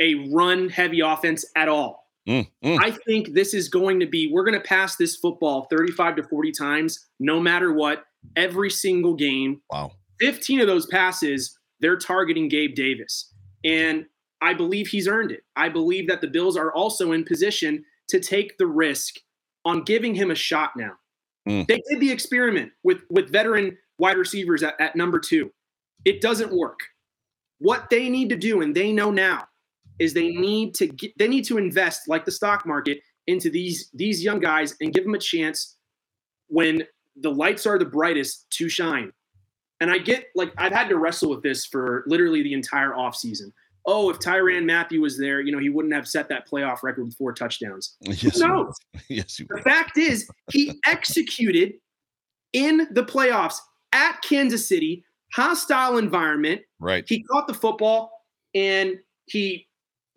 a 0.00 0.30
run 0.32 0.68
heavy 0.68 1.00
offense 1.00 1.44
at 1.56 1.68
all. 1.68 2.04
Mm, 2.28 2.48
mm. 2.64 2.78
I 2.82 2.90
think 2.90 3.34
this 3.34 3.52
is 3.52 3.68
going 3.68 4.00
to 4.00 4.06
be, 4.06 4.30
we're 4.32 4.44
going 4.44 4.58
to 4.58 4.66
pass 4.66 4.96
this 4.96 5.16
football 5.16 5.66
35 5.70 6.16
to 6.16 6.22
40 6.24 6.52
times, 6.52 7.06
no 7.20 7.38
matter 7.38 7.72
what, 7.72 8.04
every 8.36 8.70
single 8.70 9.14
game. 9.14 9.60
Wow. 9.70 9.92
15 10.20 10.60
of 10.60 10.66
those 10.66 10.86
passes, 10.86 11.58
they're 11.80 11.98
targeting 11.98 12.48
Gabe 12.48 12.74
Davis. 12.74 13.32
And 13.64 14.06
I 14.40 14.54
believe 14.54 14.88
he's 14.88 15.08
earned 15.08 15.32
it. 15.32 15.42
I 15.56 15.68
believe 15.68 16.08
that 16.08 16.20
the 16.20 16.28
Bills 16.28 16.56
are 16.56 16.72
also 16.72 17.12
in 17.12 17.24
position 17.24 17.84
to 18.08 18.20
take 18.20 18.56
the 18.58 18.66
risk 18.66 19.16
on 19.64 19.82
giving 19.82 20.14
him 20.14 20.30
a 20.30 20.34
shot 20.34 20.70
now. 20.76 20.92
Mm. 21.48 21.66
They 21.66 21.82
did 21.90 22.00
the 22.00 22.10
experiment 22.10 22.72
with, 22.82 22.98
with 23.10 23.30
veteran 23.30 23.76
wide 23.98 24.16
receivers 24.16 24.62
at, 24.62 24.80
at 24.80 24.96
number 24.96 25.18
two. 25.18 25.50
It 26.04 26.20
doesn't 26.20 26.52
work. 26.52 26.80
What 27.58 27.88
they 27.90 28.08
need 28.08 28.28
to 28.30 28.36
do, 28.36 28.60
and 28.60 28.74
they 28.74 28.92
know 28.92 29.10
now, 29.10 29.46
is 29.98 30.14
they 30.14 30.28
need 30.30 30.74
to 30.74 30.86
get, 30.86 31.12
they 31.18 31.28
need 31.28 31.44
to 31.44 31.58
invest 31.58 32.08
like 32.08 32.24
the 32.24 32.32
stock 32.32 32.66
market 32.66 32.98
into 33.26 33.50
these 33.50 33.90
these 33.94 34.22
young 34.22 34.40
guys 34.40 34.74
and 34.80 34.92
give 34.92 35.04
them 35.04 35.14
a 35.14 35.18
chance 35.18 35.76
when 36.48 36.82
the 37.16 37.30
lights 37.30 37.66
are 37.66 37.78
the 37.78 37.84
brightest 37.84 38.46
to 38.50 38.68
shine. 38.68 39.12
And 39.80 39.90
I 39.90 39.98
get 39.98 40.26
like 40.34 40.52
I've 40.58 40.72
had 40.72 40.88
to 40.88 40.96
wrestle 40.98 41.30
with 41.30 41.42
this 41.42 41.66
for 41.66 42.04
literally 42.06 42.42
the 42.42 42.52
entire 42.52 42.90
offseason. 42.90 43.52
oh, 43.86 44.08
if 44.08 44.18
Tyrann 44.18 44.64
Matthew 44.64 45.02
was 45.02 45.18
there, 45.18 45.42
you 45.42 45.52
know, 45.52 45.58
he 45.58 45.68
wouldn't 45.68 45.92
have 45.92 46.08
set 46.08 46.28
that 46.30 46.48
playoff 46.48 46.82
record 46.82 47.04
with 47.04 47.16
four 47.16 47.32
touchdowns. 47.32 47.96
Yes, 48.02 48.38
no. 48.38 48.72
yes, 49.08 49.36
the 49.36 49.60
fact 49.62 49.98
is, 49.98 50.26
he 50.50 50.80
executed 50.86 51.74
in 52.54 52.88
the 52.92 53.04
playoffs 53.04 53.56
at 53.92 54.20
Kansas 54.22 54.66
City, 54.66 55.04
hostile 55.34 55.98
environment. 55.98 56.62
Right. 56.80 57.04
He 57.06 57.22
caught 57.24 57.46
the 57.46 57.54
football 57.54 58.10
and 58.54 58.94
he 59.26 59.66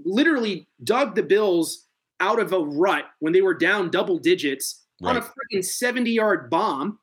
literally 0.03 0.67
dug 0.83 1.15
the 1.15 1.23
Bills 1.23 1.85
out 2.19 2.39
of 2.39 2.53
a 2.53 2.59
rut 2.59 3.05
when 3.19 3.33
they 3.33 3.41
were 3.41 3.53
down 3.53 3.89
double 3.89 4.17
digits 4.17 4.85
right. 5.01 5.15
on 5.15 5.17
a 5.17 5.21
freaking 5.21 5.63
70 5.63 6.11
yard 6.11 6.49
bomb. 6.49 6.99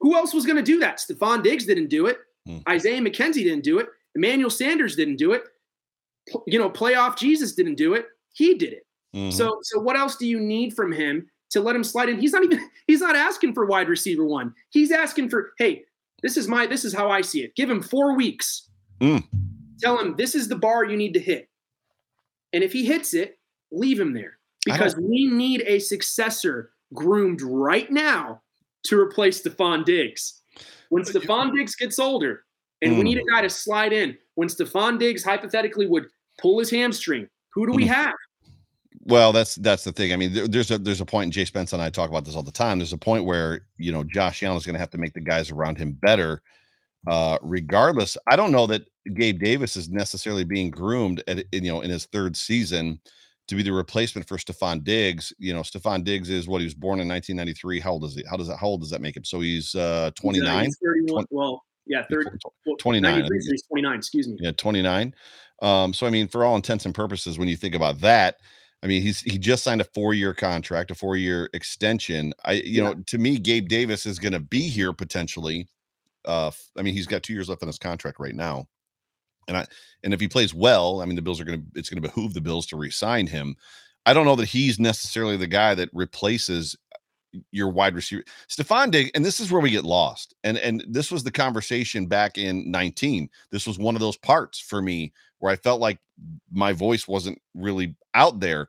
Who 0.00 0.14
else 0.14 0.32
was 0.32 0.46
going 0.46 0.56
to 0.56 0.62
do 0.62 0.78
that? 0.80 0.98
Stefon 0.98 1.42
Diggs 1.42 1.66
didn't 1.66 1.88
do 1.88 2.06
it. 2.06 2.18
Mm. 2.48 2.62
Isaiah 2.68 3.00
McKenzie 3.00 3.44
didn't 3.44 3.64
do 3.64 3.78
it. 3.78 3.88
Emmanuel 4.14 4.50
Sanders 4.50 4.96
didn't 4.96 5.16
do 5.16 5.32
it. 5.32 5.42
You 6.46 6.58
know, 6.58 6.70
playoff 6.70 7.18
Jesus 7.18 7.54
didn't 7.54 7.74
do 7.74 7.94
it. 7.94 8.06
He 8.32 8.54
did 8.54 8.72
it. 8.72 8.86
Mm-hmm. 9.14 9.36
So, 9.36 9.58
so 9.62 9.80
what 9.80 9.96
else 9.96 10.16
do 10.16 10.26
you 10.26 10.40
need 10.40 10.74
from 10.74 10.92
him 10.92 11.28
to 11.50 11.60
let 11.60 11.76
him 11.76 11.84
slide 11.84 12.08
in? 12.08 12.18
He's 12.18 12.32
not 12.32 12.44
even. 12.44 12.60
He's 12.86 13.00
not 13.00 13.16
asking 13.16 13.54
for 13.54 13.66
wide 13.66 13.88
receiver 13.88 14.24
one. 14.24 14.52
He's 14.70 14.90
asking 14.90 15.28
for, 15.30 15.52
hey, 15.58 15.84
this 16.22 16.36
is 16.36 16.48
my. 16.48 16.66
This 16.66 16.84
is 16.84 16.94
how 16.94 17.10
I 17.10 17.20
see 17.20 17.42
it. 17.42 17.54
Give 17.54 17.70
him 17.70 17.82
four 17.82 18.16
weeks. 18.16 18.68
Mm. 19.00 19.24
Tell 19.80 19.98
him 19.98 20.14
this 20.16 20.34
is 20.34 20.48
the 20.48 20.56
bar 20.56 20.84
you 20.84 20.96
need 20.96 21.14
to 21.14 21.20
hit. 21.20 21.48
And 22.52 22.64
if 22.64 22.72
he 22.72 22.84
hits 22.84 23.14
it, 23.14 23.38
leave 23.70 23.98
him 23.98 24.12
there 24.12 24.38
because 24.64 24.96
we 24.96 25.26
need 25.26 25.62
a 25.66 25.78
successor 25.78 26.72
groomed 26.92 27.42
right 27.42 27.90
now 27.90 28.42
to 28.84 28.98
replace 28.98 29.42
Stefon 29.42 29.84
Diggs. 29.84 30.42
When 30.88 31.04
Stefon 31.04 31.54
Diggs 31.56 31.76
gets 31.76 31.98
older, 31.98 32.44
and 32.82 32.94
mm. 32.94 32.98
we 32.98 33.02
need 33.04 33.18
a 33.18 33.24
guy 33.24 33.42
to 33.42 33.50
slide 33.50 33.92
in, 33.92 34.16
when 34.34 34.48
Stefon 34.48 34.98
Diggs 34.98 35.22
hypothetically 35.22 35.86
would 35.86 36.06
pull 36.38 36.58
his 36.58 36.70
hamstring, 36.70 37.28
who 37.52 37.66
do 37.66 37.72
we 37.72 37.84
mm. 37.84 37.88
have? 37.88 38.14
Well, 39.04 39.32
that's 39.32 39.54
that's 39.56 39.84
the 39.84 39.92
thing. 39.92 40.12
I 40.12 40.16
mean, 40.16 40.32
there, 40.32 40.46
there's 40.46 40.70
a 40.70 40.78
there's 40.78 41.00
a 41.00 41.06
point, 41.06 41.24
and 41.24 41.32
Jay 41.32 41.44
Spence 41.44 41.72
and 41.72 41.80
I 41.80 41.90
talk 41.90 42.10
about 42.10 42.24
this 42.24 42.36
all 42.36 42.42
the 42.42 42.52
time. 42.52 42.78
There's 42.78 42.92
a 42.92 42.98
point 42.98 43.24
where 43.24 43.62
you 43.78 43.92
know 43.92 44.04
Josh 44.04 44.42
Allen 44.42 44.58
is 44.58 44.66
going 44.66 44.74
to 44.74 44.80
have 44.80 44.90
to 44.90 44.98
make 44.98 45.14
the 45.14 45.20
guys 45.20 45.50
around 45.50 45.78
him 45.78 45.92
better. 45.92 46.42
Uh, 47.06 47.38
regardless, 47.40 48.18
I 48.26 48.36
don't 48.36 48.52
know 48.52 48.66
that 48.66 48.82
Gabe 49.14 49.40
Davis 49.40 49.76
is 49.76 49.88
necessarily 49.88 50.44
being 50.44 50.70
groomed 50.70 51.22
at 51.26 51.44
you 51.52 51.72
know 51.72 51.80
in 51.80 51.90
his 51.90 52.06
third 52.06 52.36
season 52.36 53.00
to 53.48 53.56
be 53.56 53.62
the 53.62 53.72
replacement 53.72 54.28
for 54.28 54.36
Stefon 54.36 54.84
Diggs. 54.84 55.32
You 55.38 55.52
know, 55.52 55.60
Stefon 55.60 56.04
Diggs 56.04 56.30
is 56.30 56.46
what 56.46 56.60
he 56.60 56.64
was 56.66 56.74
born 56.74 57.00
in 57.00 57.08
1993. 57.08 57.80
How 57.80 57.92
old 57.92 58.04
is 58.04 58.14
he? 58.14 58.24
How 58.28 58.36
does 58.36 58.48
that 58.48 58.56
how 58.56 58.68
old 58.68 58.80
does 58.80 58.90
that 58.90 59.00
make 59.00 59.16
him? 59.16 59.24
So 59.24 59.40
he's 59.40 59.74
uh 59.74 60.10
29. 60.14 60.64
He's, 60.64 60.76
uh, 60.76 60.86
31. 60.86 61.08
20, 61.08 61.26
well, 61.30 61.62
yeah, 61.86 62.04
30, 62.10 62.30
29. 62.78 63.28
He's 63.32 63.62
29, 63.62 63.98
excuse 63.98 64.28
me. 64.28 64.36
Yeah, 64.40 64.52
29. 64.52 65.14
Um, 65.62 65.92
so 65.92 66.06
I 66.06 66.10
mean, 66.10 66.28
for 66.28 66.44
all 66.44 66.56
intents 66.56 66.86
and 66.86 66.94
purposes, 66.94 67.38
when 67.38 67.48
you 67.48 67.56
think 67.56 67.74
about 67.74 68.00
that, 68.00 68.36
I 68.82 68.86
mean, 68.86 69.02
he's 69.02 69.20
he 69.20 69.38
just 69.38 69.62
signed 69.64 69.80
a 69.80 69.84
four-year 69.84 70.32
contract, 70.32 70.90
a 70.90 70.94
four-year 70.94 71.50
extension. 71.52 72.32
I, 72.44 72.52
you 72.52 72.62
yeah. 72.64 72.82
know, 72.84 72.94
to 73.08 73.18
me, 73.18 73.38
Gabe 73.38 73.68
Davis 73.68 74.06
is 74.06 74.18
going 74.18 74.32
to 74.32 74.40
be 74.40 74.68
here 74.68 74.92
potentially. 74.92 75.68
Uh, 76.24 76.50
I 76.78 76.82
mean, 76.82 76.94
he's 76.94 77.06
got 77.06 77.22
two 77.22 77.32
years 77.32 77.48
left 77.48 77.62
on 77.62 77.66
his 77.66 77.78
contract 77.78 78.18
right 78.18 78.34
now. 78.34 78.66
And 79.48 79.56
I 79.56 79.66
and 80.02 80.14
if 80.14 80.20
he 80.20 80.28
plays 80.28 80.54
well, 80.54 81.00
I 81.00 81.04
mean 81.04 81.16
the 81.16 81.22
Bills 81.22 81.40
are 81.40 81.44
going 81.44 81.60
to 81.60 81.66
it's 81.78 81.88
going 81.88 82.02
to 82.02 82.08
behoove 82.08 82.34
the 82.34 82.40
Bills 82.40 82.66
to 82.66 82.76
re-sign 82.76 83.26
him. 83.26 83.56
I 84.06 84.12
don't 84.12 84.24
know 84.24 84.36
that 84.36 84.48
he's 84.48 84.78
necessarily 84.78 85.36
the 85.36 85.46
guy 85.46 85.74
that 85.74 85.90
replaces 85.92 86.76
uh, 86.94 87.38
your 87.52 87.68
wide 87.68 87.94
receiver. 87.94 88.24
Stefon 88.48 88.90
Diggs, 88.90 89.10
and 89.14 89.24
this 89.24 89.40
is 89.40 89.52
where 89.52 89.60
we 89.60 89.70
get 89.70 89.84
lost. 89.84 90.34
And 90.44 90.58
and 90.58 90.84
this 90.88 91.10
was 91.10 91.22
the 91.22 91.30
conversation 91.30 92.06
back 92.06 92.38
in 92.38 92.70
19. 92.70 93.28
This 93.50 93.66
was 93.66 93.78
one 93.78 93.94
of 93.94 94.00
those 94.00 94.16
parts 94.16 94.58
for 94.58 94.80
me 94.80 95.12
where 95.40 95.52
I 95.52 95.56
felt 95.56 95.80
like 95.80 95.98
my 96.52 96.72
voice 96.72 97.08
wasn't 97.08 97.40
really 97.54 97.96
out 98.14 98.40
there. 98.40 98.68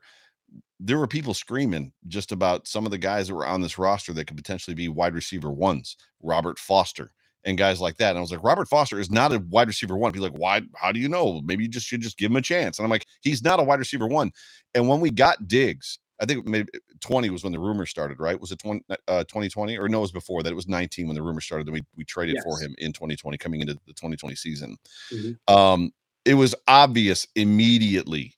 There 0.80 0.98
were 0.98 1.06
people 1.06 1.34
screaming 1.34 1.92
just 2.08 2.32
about 2.32 2.66
some 2.66 2.84
of 2.84 2.90
the 2.90 2.98
guys 2.98 3.28
that 3.28 3.34
were 3.34 3.46
on 3.46 3.60
this 3.60 3.78
roster 3.78 4.12
that 4.14 4.26
could 4.26 4.36
potentially 4.36 4.74
be 4.74 4.88
wide 4.88 5.14
receiver 5.14 5.50
ones. 5.50 5.96
Robert 6.22 6.58
Foster, 6.58 7.12
and 7.44 7.58
guys 7.58 7.80
like 7.80 7.96
that. 7.96 8.10
And 8.10 8.18
I 8.18 8.20
was 8.20 8.30
like, 8.30 8.44
Robert 8.44 8.68
Foster 8.68 8.98
is 9.00 9.10
not 9.10 9.32
a 9.32 9.38
wide 9.50 9.68
receiver 9.68 9.96
one. 9.96 10.12
People 10.12 10.28
like, 10.28 10.38
why? 10.38 10.62
How 10.76 10.92
do 10.92 11.00
you 11.00 11.08
know? 11.08 11.40
Maybe 11.44 11.64
you 11.64 11.68
just 11.68 11.86
should 11.86 12.00
just 12.00 12.18
give 12.18 12.30
him 12.30 12.36
a 12.36 12.42
chance. 12.42 12.78
And 12.78 12.84
I'm 12.84 12.90
like, 12.90 13.06
he's 13.20 13.42
not 13.42 13.60
a 13.60 13.62
wide 13.62 13.78
receiver 13.78 14.06
one. 14.06 14.30
And 14.74 14.88
when 14.88 15.00
we 15.00 15.10
got 15.10 15.48
Diggs, 15.48 15.98
I 16.20 16.24
think 16.24 16.46
maybe 16.46 16.68
20 17.00 17.30
was 17.30 17.42
when 17.42 17.52
the 17.52 17.58
rumor 17.58 17.84
started, 17.84 18.20
right? 18.20 18.40
Was 18.40 18.52
it 18.52 18.60
20, 18.60 18.84
uh, 19.08 19.24
2020 19.24 19.76
or 19.76 19.88
no, 19.88 19.98
it 19.98 20.02
was 20.02 20.12
before 20.12 20.42
that. 20.42 20.52
It 20.52 20.56
was 20.56 20.68
19 20.68 21.08
when 21.08 21.16
the 21.16 21.22
rumor 21.22 21.40
started. 21.40 21.66
Then 21.66 21.74
we, 21.74 21.82
we 21.96 22.04
traded 22.04 22.36
yes. 22.36 22.44
for 22.44 22.60
him 22.60 22.74
in 22.78 22.92
2020 22.92 23.36
coming 23.38 23.60
into 23.60 23.74
the 23.74 23.92
2020 23.94 24.36
season. 24.36 24.76
Mm-hmm. 25.12 25.54
Um, 25.54 25.92
it 26.24 26.34
was 26.34 26.54
obvious 26.68 27.26
immediately, 27.34 28.34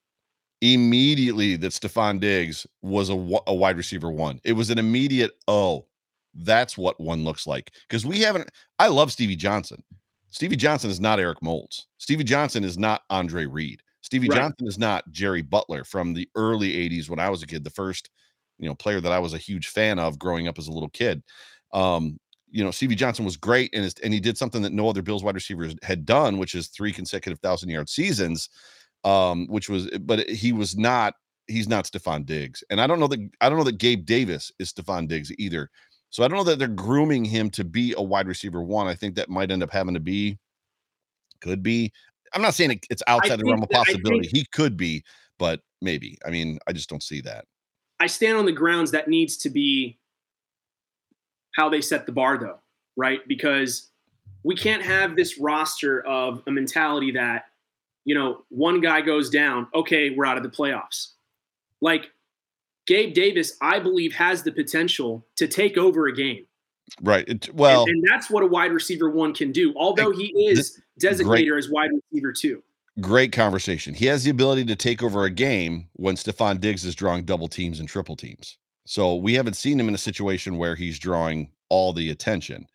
immediately 0.61 1.57
that 1.57 1.73
Stefon 1.73 2.19
Diggs 2.19 2.65
was 2.81 3.11
a, 3.11 3.39
a 3.45 3.53
wide 3.53 3.77
receiver 3.77 4.09
one. 4.09 4.41
It 4.43 4.53
was 4.53 4.71
an 4.71 4.79
immediate, 4.79 5.31
oh, 5.47 5.85
that's 6.35 6.77
what 6.77 6.99
one 6.99 7.23
looks 7.23 7.47
like. 7.47 7.71
Because 7.87 8.05
we 8.05 8.19
haven't, 8.19 8.49
I 8.79 8.87
love 8.87 9.11
Stevie 9.11 9.35
Johnson. 9.35 9.83
Stevie 10.29 10.57
Johnson 10.57 10.89
is 10.89 10.99
not 10.99 11.19
Eric 11.19 11.41
Moulds. 11.41 11.87
Stevie 11.97 12.25
Johnson 12.25 12.63
is 12.63 12.77
not 12.77 13.03
Andre 13.09 13.45
Reed. 13.45 13.81
Stevie 14.01 14.27
right. 14.27 14.37
Johnson 14.37 14.67
is 14.67 14.77
not 14.77 15.09
Jerry 15.11 15.41
Butler 15.41 15.83
from 15.83 16.13
the 16.13 16.29
early 16.35 16.73
80s 16.73 17.09
when 17.09 17.19
I 17.19 17.29
was 17.29 17.41
a 17.41 17.47
kid, 17.47 17.63
the 17.63 17.69
first, 17.69 18.09
you 18.59 18.67
know, 18.67 18.75
player 18.75 19.01
that 19.01 19.11
I 19.11 19.19
was 19.19 19.33
a 19.33 19.39
huge 19.39 19.69
fan 19.69 19.97
of 19.97 20.19
growing 20.19 20.47
up 20.47 20.59
as 20.59 20.67
a 20.67 20.71
little 20.71 20.89
kid. 20.89 21.23
Um, 21.73 22.19
you 22.51 22.63
know, 22.63 22.71
Stevie 22.71 22.95
Johnson 22.95 23.25
was 23.25 23.37
great 23.37 23.73
and, 23.73 23.91
and 24.03 24.13
he 24.13 24.19
did 24.19 24.37
something 24.37 24.61
that 24.61 24.73
no 24.73 24.89
other 24.89 25.01
Bills 25.01 25.23
wide 25.23 25.35
receivers 25.35 25.73
had 25.83 26.05
done, 26.05 26.37
which 26.37 26.53
is 26.53 26.67
three 26.67 26.91
consecutive 26.91 27.39
thousand 27.39 27.69
yard 27.69 27.89
seasons. 27.89 28.49
Um, 29.03 29.47
which 29.47 29.69
was, 29.69 29.87
but 30.01 30.27
he 30.27 30.51
was 30.51 30.75
not, 30.75 31.13
he's 31.47 31.67
not 31.67 31.85
Stefon 31.85 32.25
Diggs. 32.25 32.63
And 32.69 32.81
I 32.81 32.87
don't 32.87 32.99
know 32.99 33.07
that, 33.07 33.29
I 33.39 33.49
don't 33.49 33.57
know 33.57 33.63
that 33.63 33.77
Gabe 33.77 34.05
Davis 34.05 34.51
is 34.59 34.73
Stefon 34.73 35.07
Diggs 35.07 35.31
either. 35.37 35.69
So 36.15 36.23
I 36.23 36.29
don't 36.29 36.37
know 36.37 36.45
that 36.45 36.59
they're 36.59 36.69
grooming 36.69 37.25
him 37.25 37.49
to 37.49 37.65
be 37.65 37.93
a 37.97 38.01
wide 38.01 38.25
receiver 38.25 38.63
one. 38.63 38.87
I 38.87 38.95
think 38.95 39.15
that 39.15 39.27
might 39.27 39.51
end 39.51 39.61
up 39.61 39.69
having 39.69 39.95
to 39.95 39.99
be, 39.99 40.39
could 41.41 41.61
be. 41.61 41.91
I'm 42.33 42.41
not 42.41 42.53
saying 42.53 42.79
it's 42.89 43.03
outside 43.05 43.37
the 43.37 43.43
realm 43.43 43.61
of 43.61 43.69
possibility. 43.69 44.21
Think, 44.21 44.33
he 44.33 44.45
could 44.53 44.77
be, 44.77 45.03
but 45.37 45.59
maybe. 45.81 46.17
I 46.25 46.29
mean, 46.29 46.57
I 46.67 46.71
just 46.71 46.89
don't 46.89 47.03
see 47.03 47.19
that. 47.19 47.43
I 47.99 48.07
stand 48.07 48.37
on 48.37 48.45
the 48.45 48.53
grounds 48.53 48.91
that 48.91 49.09
needs 49.09 49.35
to 49.39 49.49
be 49.49 49.99
how 51.53 51.67
they 51.67 51.81
set 51.81 52.05
the 52.05 52.13
bar, 52.13 52.37
though, 52.37 52.59
right? 52.95 53.19
Because 53.27 53.89
we 54.43 54.55
can't 54.55 54.83
have 54.83 55.17
this 55.17 55.37
roster 55.37 56.01
of 56.07 56.41
a 56.47 56.51
mentality 56.51 57.11
that, 57.11 57.47
you 58.05 58.15
know, 58.15 58.45
one 58.47 58.79
guy 58.79 59.01
goes 59.01 59.29
down, 59.29 59.67
okay, 59.75 60.11
we're 60.11 60.25
out 60.25 60.37
of 60.37 60.43
the 60.43 60.49
playoffs. 60.49 61.09
Like 61.81 62.11
Gabe 62.85 63.13
Davis, 63.13 63.57
I 63.61 63.79
believe, 63.79 64.13
has 64.13 64.43
the 64.43 64.51
potential 64.51 65.25
to 65.37 65.47
take 65.47 65.77
over 65.77 66.07
a 66.07 66.15
game. 66.15 66.45
Right. 67.01 67.27
It, 67.27 67.53
well, 67.53 67.83
and, 67.83 67.89
and, 67.89 68.03
that's 68.07 68.29
what 68.29 68.43
a 68.43 68.47
wide 68.47 68.71
receiver 68.71 69.09
one 69.09 69.33
can 69.33 69.51
do. 69.51 69.73
Although 69.75 70.11
he 70.11 70.27
is 70.47 70.79
designated 70.99 71.49
great, 71.49 71.57
as 71.57 71.69
wide 71.69 71.89
receiver 72.11 72.31
two. 72.31 72.63
Great 73.01 73.31
conversation. 73.31 73.93
He 73.93 74.05
has 74.05 74.23
the 74.23 74.31
ability 74.31 74.65
to 74.65 74.75
take 74.75 75.03
over 75.03 75.25
a 75.25 75.29
game 75.29 75.89
when 75.93 76.15
Stefon 76.15 76.61
Diggs 76.61 76.85
is 76.85 76.95
drawing 76.95 77.25
double 77.25 77.47
teams 77.47 77.79
and 77.79 77.89
triple 77.89 78.15
teams. 78.15 78.57
So 78.85 79.15
we 79.15 79.33
haven't 79.33 79.55
seen 79.55 79.79
him 79.79 79.87
in 79.87 79.95
a 79.95 79.99
situation 79.99 80.57
where 80.57 80.75
he's 80.75 80.99
drawing 80.99 81.49
all 81.69 81.91
the 81.91 82.11
attention. 82.11 82.67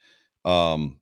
Um, 0.45 0.99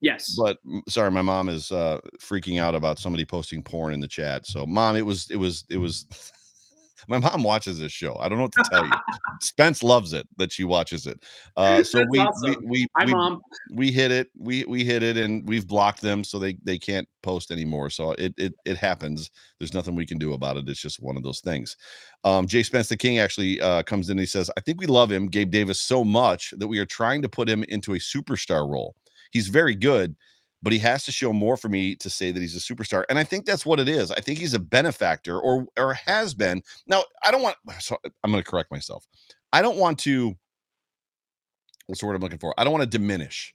yes. 0.00 0.34
But 0.36 0.58
sorry, 0.88 1.10
my 1.10 1.22
mom 1.22 1.50
is 1.50 1.70
uh, 1.70 2.00
freaking 2.18 2.60
out 2.60 2.74
about 2.74 2.98
somebody 2.98 3.24
posting 3.24 3.62
porn 3.62 3.92
in 3.92 4.00
the 4.00 4.08
chat. 4.08 4.46
So, 4.46 4.64
mom, 4.64 4.96
it 4.96 5.04
was, 5.04 5.30
it 5.30 5.36
was, 5.36 5.64
it 5.68 5.76
was. 5.76 6.06
My 7.08 7.18
mom 7.18 7.42
watches 7.42 7.78
this 7.78 7.90
show. 7.90 8.16
I 8.20 8.28
don't 8.28 8.36
know 8.38 8.44
what 8.44 8.52
to 8.52 8.64
tell 8.70 8.84
you. 8.84 8.92
Spence 9.40 9.82
loves 9.82 10.12
it 10.12 10.28
that 10.36 10.52
she 10.52 10.64
watches 10.64 11.06
it. 11.06 11.24
Uh, 11.56 11.82
so 11.82 12.04
we, 12.10 12.18
awesome. 12.18 12.56
we, 12.60 12.66
we, 12.66 12.86
Hi, 12.96 13.06
we, 13.06 13.12
mom. 13.12 13.40
we 13.72 13.90
hit 13.90 14.10
it. 14.10 14.28
We 14.36 14.64
we 14.66 14.84
hit 14.84 15.02
it, 15.02 15.16
and 15.16 15.48
we've 15.48 15.66
blocked 15.66 16.02
them 16.02 16.22
so 16.22 16.38
they 16.38 16.58
they 16.62 16.78
can't 16.78 17.08
post 17.22 17.50
anymore. 17.50 17.88
So 17.90 18.12
it 18.12 18.34
it 18.36 18.54
it 18.66 18.76
happens. 18.76 19.30
There's 19.58 19.72
nothing 19.74 19.94
we 19.94 20.06
can 20.06 20.18
do 20.18 20.34
about 20.34 20.58
it. 20.58 20.68
It's 20.68 20.80
just 20.80 21.02
one 21.02 21.16
of 21.16 21.22
those 21.22 21.40
things. 21.40 21.76
Um, 22.24 22.46
Jay 22.46 22.62
Spence 22.62 22.88
the 22.88 22.96
King 22.96 23.18
actually 23.18 23.60
uh, 23.60 23.82
comes 23.84 24.08
in. 24.08 24.12
and 24.12 24.20
He 24.20 24.26
says, 24.26 24.50
"I 24.56 24.60
think 24.60 24.78
we 24.80 24.86
love 24.86 25.10
him, 25.10 25.28
Gabe 25.28 25.50
Davis, 25.50 25.80
so 25.80 26.04
much 26.04 26.52
that 26.58 26.68
we 26.68 26.78
are 26.78 26.86
trying 26.86 27.22
to 27.22 27.28
put 27.28 27.48
him 27.48 27.64
into 27.64 27.94
a 27.94 27.98
superstar 27.98 28.70
role. 28.70 28.94
He's 29.32 29.48
very 29.48 29.74
good." 29.74 30.14
But 30.62 30.72
he 30.72 30.78
has 30.80 31.04
to 31.04 31.12
show 31.12 31.32
more 31.32 31.56
for 31.56 31.68
me 31.68 31.94
to 31.96 32.10
say 32.10 32.30
that 32.32 32.40
he's 32.40 32.56
a 32.56 32.74
superstar. 32.74 33.04
And 33.08 33.18
I 33.18 33.24
think 33.24 33.44
that's 33.44 33.64
what 33.64 33.78
it 33.80 33.88
is. 33.88 34.10
I 34.10 34.20
think 34.20 34.38
he's 34.38 34.54
a 34.54 34.58
benefactor 34.58 35.38
or 35.38 35.66
or 35.76 35.94
has 35.94 36.34
been. 36.34 36.62
Now, 36.86 37.04
I 37.24 37.30
don't 37.30 37.42
want 37.42 37.56
so 37.80 37.96
I'm 38.24 38.30
going 38.30 38.42
to 38.42 38.50
correct 38.50 38.70
myself. 38.70 39.06
I 39.52 39.62
don't 39.62 39.78
want 39.78 39.98
to 40.00 40.36
what's 41.86 42.00
the 42.00 42.06
word 42.06 42.16
I'm 42.16 42.22
looking 42.22 42.38
for? 42.38 42.54
I 42.58 42.64
don't 42.64 42.72
want 42.72 42.84
to 42.84 42.98
diminish 42.98 43.54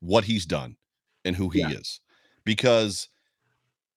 what 0.00 0.24
he's 0.24 0.46
done 0.46 0.76
and 1.24 1.34
who 1.34 1.48
he 1.48 1.60
yeah. 1.60 1.70
is 1.70 2.00
because 2.44 3.08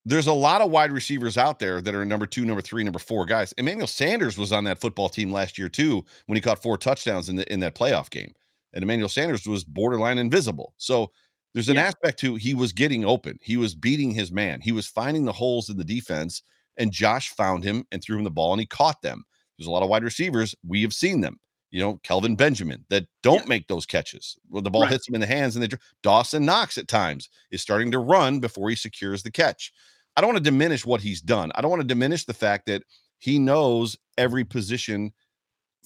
there's 0.06 0.28
a 0.28 0.34
lot 0.34 0.62
of 0.62 0.72
wide 0.72 0.92
receivers 0.92 1.38
out 1.38 1.60
there 1.60 1.82
that 1.82 1.94
are 1.94 2.06
number 2.06 2.26
two, 2.26 2.46
number 2.46 2.62
three, 2.62 2.84
number 2.84 2.98
four 2.98 3.26
guys. 3.26 3.54
Emmanuel 3.58 3.88
Sanders 3.88 4.38
was 4.38 4.54
on 4.54 4.64
that 4.64 4.80
football 4.80 5.10
team 5.10 5.32
last 5.32 5.58
year 5.58 5.68
too 5.68 6.04
when 6.28 6.38
he 6.38 6.42
caught 6.42 6.62
four 6.62 6.78
touchdowns 6.78 7.28
in 7.30 7.36
the, 7.36 7.54
in 7.54 7.60
that 7.60 7.76
playoff 7.76 8.10
game. 8.10 8.34
And 8.74 8.84
Emmanuel 8.84 9.10
Sanders 9.10 9.46
was 9.46 9.64
borderline 9.64 10.18
invisible. 10.18 10.74
So 10.78 11.12
There's 11.58 11.70
an 11.70 11.78
Yeah. 11.78 11.86
aspect 11.86 12.20
to 12.20 12.36
he 12.36 12.54
was 12.54 12.72
getting 12.72 13.04
open. 13.04 13.40
He 13.42 13.58
was 13.58 13.74
beating 13.74 14.12
his 14.12 14.32
man. 14.32 14.62
He 14.62 14.72
was 14.72 14.86
finding 14.86 15.26
the 15.26 15.34
holes 15.34 15.70
in 15.72 15.78
the 15.78 15.84
defense, 15.84 16.44
and 16.78 16.92
Josh 16.92 17.30
found 17.30 17.64
him 17.64 17.84
and 17.92 18.00
threw 18.00 18.16
him 18.20 18.24
the 18.26 18.30
ball, 18.30 18.54
and 18.54 18.60
he 18.60 18.68
caught 18.68 19.02
them. 19.02 19.24
There's 19.58 19.66
a 19.66 19.72
lot 19.72 19.82
of 19.82 19.90
wide 19.90 20.04
receivers. 20.04 20.54
We 20.64 20.84
have 20.84 20.94
seen 20.94 21.22
them. 21.22 21.40
You 21.72 21.80
know, 21.80 21.98
Kelvin 22.04 22.36
Benjamin 22.36 22.86
that 22.90 23.08
don't 23.24 23.42
Yeah. 23.42 23.50
make 23.50 23.68
those 23.70 23.88
catches. 23.88 24.38
When 24.50 24.64
the 24.66 24.70
ball 24.70 24.84
Right. 24.84 24.92
hits 24.92 25.10
him 25.10 25.16
in 25.16 25.22
the 25.22 25.26
hands, 25.26 25.56
and 25.56 25.64
they 25.64 25.76
Dawson 26.04 26.46
Knox 26.46 26.78
at 26.78 26.88
times 26.88 27.28
is 27.50 27.60
starting 27.64 27.90
to 27.90 27.98
run 27.98 28.40
before 28.40 28.70
he 28.70 28.76
secures 28.76 29.24
the 29.24 29.32
catch. 29.32 29.74
I 30.16 30.22
don't 30.22 30.28
want 30.34 30.38
to 30.38 30.52
diminish 30.52 30.86
what 30.86 31.02
he's 31.02 31.22
done. 31.22 31.52
I 31.56 31.62
don't 31.62 31.72
want 31.72 31.82
to 31.82 31.88
diminish 31.88 32.26
the 32.26 32.36
fact 32.36 32.68
that 32.68 32.84
he 33.18 33.40
knows 33.40 33.98
every 34.16 34.46
position 34.46 35.12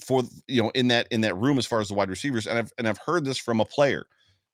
for 0.05 0.23
you 0.49 0.61
know 0.61 0.69
in 0.71 0.89
that 0.89 1.07
in 1.11 1.21
that 1.21 1.35
room 1.35 1.57
as 1.57 1.65
far 1.65 1.79
as 1.79 1.87
the 1.87 1.93
wide 1.93 2.09
receivers. 2.09 2.45
And 2.45 2.59
I've 2.59 2.73
and 2.77 2.89
I've 2.89 2.99
heard 3.05 3.23
this 3.23 3.37
from 3.37 3.61
a 3.61 3.65
player 3.65 4.05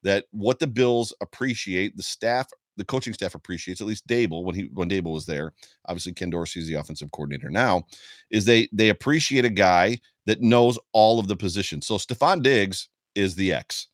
that 0.04 0.25
what 0.32 0.60
the 0.60 0.68
Bills 0.68 1.13
appreciate, 1.22 1.98
the 1.98 2.04
staff, 2.04 2.48
the 2.77 2.86
coaching 2.86 3.13
staff 3.13 3.36
appreciates, 3.36 3.82
at 3.82 3.88
least 3.88 4.08
Daboll 4.08 4.44
when 4.44 4.56
he 4.56 4.70
when 4.74 4.89
Daboll 4.89 5.13
was 5.13 5.25
there. 5.25 5.54
Obviously, 5.88 6.13
Ken 6.13 6.30
Dorsey 6.30 6.60
is 6.60 6.68
the 6.68 6.75
offensive 6.75 7.12
coordinator 7.12 7.50
now. 7.50 7.84
Is 8.30 8.46
they 8.46 8.70
they 8.72 8.89
appreciate 8.89 9.46
a 9.46 9.50
guy 9.50 10.00
that 10.25 10.42
knows 10.42 10.77
all 10.94 11.20
of 11.20 11.27
the 11.27 11.36
positions. 11.36 11.88
So 11.88 11.96
Stefon 11.96 12.44
Diggs 12.44 12.89
is 13.16 13.36
the 13.36 13.54
X. 13.54 13.88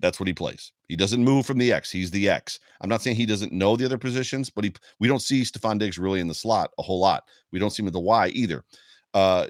That's 0.00 0.18
what 0.18 0.26
he 0.26 0.32
plays. 0.32 0.72
He 0.88 0.96
doesn't 0.96 1.22
move 1.22 1.46
from 1.46 1.58
the 1.58 1.72
X. 1.72 1.90
He's 1.90 2.10
the 2.10 2.28
X. 2.28 2.58
I'm 2.80 2.88
not 2.88 3.02
saying 3.02 3.16
he 3.16 3.26
doesn't 3.26 3.52
know 3.52 3.76
the 3.76 3.84
other 3.84 3.98
positions, 3.98 4.50
but 4.50 4.64
he 4.64 4.72
we 4.98 5.06
don't 5.06 5.22
see 5.22 5.42
Stefon 5.42 5.78
Diggs 5.78 5.98
really 5.98 6.20
in 6.20 6.28
the 6.28 6.34
slot 6.34 6.70
a 6.78 6.82
whole 6.82 6.98
lot. 6.98 7.24
We 7.52 7.58
don't 7.58 7.70
see 7.70 7.82
him 7.82 7.88
at 7.88 7.92
the 7.92 8.00
Y 8.00 8.28
either. 8.28 8.64
Uh, 9.12 9.46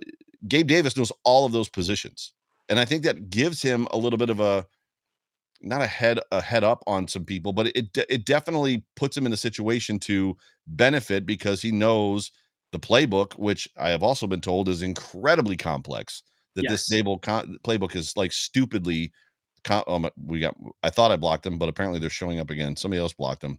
Gabe 0.48 0.66
Davis 0.66 0.96
knows 0.96 1.12
all 1.24 1.46
of 1.46 1.52
those 1.52 1.68
positions, 1.68 2.32
and 2.68 2.80
I 2.80 2.84
think 2.84 3.04
that 3.04 3.30
gives 3.30 3.62
him 3.62 3.86
a 3.92 3.96
little 3.96 4.18
bit 4.18 4.30
of 4.30 4.40
a 4.40 4.66
not 5.62 5.82
a 5.82 5.86
head 5.86 6.20
a 6.32 6.40
head 6.40 6.64
up 6.64 6.82
on 6.86 7.06
some 7.08 7.24
people, 7.24 7.52
but 7.52 7.68
it 7.68 7.96
it 8.08 8.24
definitely 8.24 8.84
puts 8.96 9.16
him 9.16 9.26
in 9.26 9.32
a 9.32 9.36
situation 9.36 9.98
to 10.00 10.36
benefit 10.66 11.26
because 11.26 11.60
he 11.62 11.72
knows 11.72 12.30
the 12.72 12.78
playbook, 12.78 13.34
which 13.34 13.68
I 13.76 13.90
have 13.90 14.02
also 14.02 14.26
been 14.26 14.40
told 14.40 14.68
is 14.68 14.82
incredibly 14.82 15.56
complex. 15.56 16.22
That 16.56 16.68
this 16.68 16.90
Yes. 16.90 17.02
Daboll 17.02 17.22
con- 17.22 17.58
playbook 17.64 17.94
is 17.94 18.16
like 18.16 18.32
stupidly. 18.32 19.12
Com- 19.64 19.84
um, 19.86 20.10
we 20.24 20.40
got. 20.40 20.56
I 20.82 20.90
thought 20.90 21.10
I 21.10 21.16
blocked 21.16 21.44
them, 21.44 21.58
but 21.58 21.68
apparently 21.68 22.00
they're 22.00 22.10
showing 22.10 22.40
up 22.40 22.50
again. 22.50 22.76
Somebody 22.76 23.00
else 23.00 23.12
blocked 23.12 23.42
them. 23.42 23.58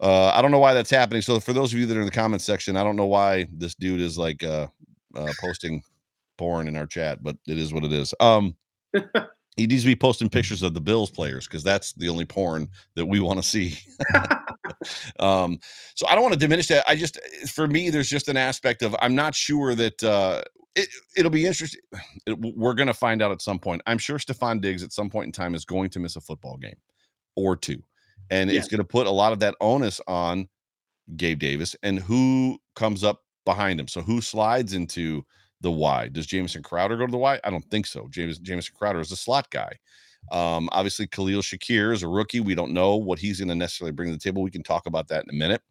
Uh, 0.00 0.28
I 0.28 0.40
don't 0.40 0.52
know 0.52 0.60
why 0.60 0.74
that's 0.74 0.90
happening. 0.90 1.22
So 1.22 1.40
for 1.40 1.52
those 1.52 1.72
of 1.72 1.78
you 1.78 1.86
that 1.86 1.96
are 1.96 2.00
in 2.00 2.06
the 2.06 2.12
comment 2.12 2.40
section, 2.40 2.76
I 2.76 2.84
don't 2.84 2.96
know 2.96 3.06
why 3.06 3.46
this 3.52 3.74
dude 3.74 4.00
is 4.00 4.16
like 4.16 4.44
uh, 4.44 4.68
uh 5.16 5.32
posting 5.40 5.82
porn 6.38 6.68
in 6.68 6.76
our 6.76 6.86
chat, 6.86 7.22
but 7.22 7.36
it 7.46 7.58
is 7.58 7.74
what 7.74 7.84
it 7.84 7.92
is. 7.92 8.14
Um, 8.20 8.56
he 9.58 9.68
needs 9.68 9.84
to 9.84 9.88
be 9.88 9.96
posting 9.96 10.30
pictures 10.30 10.62
of 10.64 10.74
the 10.74 10.82
Bills 10.82 11.10
players 11.12 11.48
because 11.48 11.64
that's 11.64 11.94
the 11.94 12.10
only 12.10 12.26
porn 12.26 12.70
that 12.96 13.06
we 13.06 13.20
want 13.20 13.42
to 13.42 13.48
see. 13.48 13.78
um, 15.20 15.60
so 15.96 16.08
I 16.08 16.14
don't 16.14 16.22
want 16.22 16.34
to 16.34 16.40
diminish 16.40 16.68
that. 16.68 16.84
I 16.88 16.96
just, 16.96 17.20
for 17.50 17.68
me, 17.68 17.90
there's 17.90 18.10
just 18.10 18.28
an 18.28 18.38
aspect 18.38 18.82
of 18.82 18.96
I'm 19.02 19.16
not 19.16 19.34
sure 19.36 19.76
that 19.76 20.04
uh, 20.04 20.42
it, 20.76 20.88
it'll 21.16 21.32
be 21.32 21.46
interesting. 21.46 21.82
It, 22.26 22.38
we're 22.40 22.74
going 22.74 22.88
to 22.88 22.94
find 22.94 23.22
out 23.22 23.32
at 23.32 23.42
some 23.42 23.60
point. 23.60 23.82
I'm 23.86 23.98
sure 23.98 24.18
Stefon 24.18 24.62
Diggs 24.62 24.84
at 24.84 24.92
some 24.92 25.10
point 25.10 25.26
in 25.26 25.32
time 25.32 25.54
is 25.56 25.66
going 25.66 25.90
to 25.92 26.00
miss 26.00 26.16
a 26.16 26.22
football 26.22 26.58
game 26.58 26.76
or 27.36 27.56
two, 27.56 27.82
and 28.30 28.50
Yeah. 28.50 28.58
it's 28.58 28.68
going 28.68 28.78
to 28.80 28.84
put 28.84 29.06
a 29.08 29.12
lot 29.12 29.32
of 29.32 29.40
that 29.40 29.56
onus 29.60 30.00
on 30.08 30.48
Gabe 31.16 31.40
Davis 31.40 31.76
and 31.82 32.00
who 32.00 32.58
comes 32.76 33.04
up 33.04 33.22
behind 33.46 33.80
him. 33.80 33.88
So 33.88 34.02
who 34.02 34.20
slides 34.20 34.74
into 34.74 35.24
the 35.60 35.70
Y? 35.70 36.08
Does 36.08 36.26
Jamison 36.26 36.62
Crowder 36.62 36.96
go 36.96 37.06
to 37.06 37.10
the 37.12 37.18
Y? 37.18 37.40
I 37.44 37.50
don't 37.50 37.68
think 37.70 37.86
so. 37.86 38.06
James 38.10 38.38
Jamison 38.38 38.74
Crowder 38.76 39.00
is 39.00 39.12
a 39.12 39.16
slot 39.16 39.50
guy. 39.50 39.72
Um, 40.30 40.68
obviously, 40.72 41.06
Khalil 41.06 41.40
Shakir 41.42 41.92
is 41.92 42.02
a 42.02 42.08
rookie. 42.08 42.40
We 42.40 42.54
don't 42.54 42.72
know 42.72 42.96
what 42.96 43.18
he's 43.18 43.38
going 43.38 43.48
to 43.48 43.54
necessarily 43.54 43.92
bring 43.92 44.08
to 44.08 44.12
the 44.14 44.20
table. 44.20 44.42
We 44.42 44.50
can 44.50 44.62
talk 44.62 44.86
about 44.86 45.08
that 45.08 45.24
in 45.24 45.30
a 45.30 45.38
minute. 45.38 45.62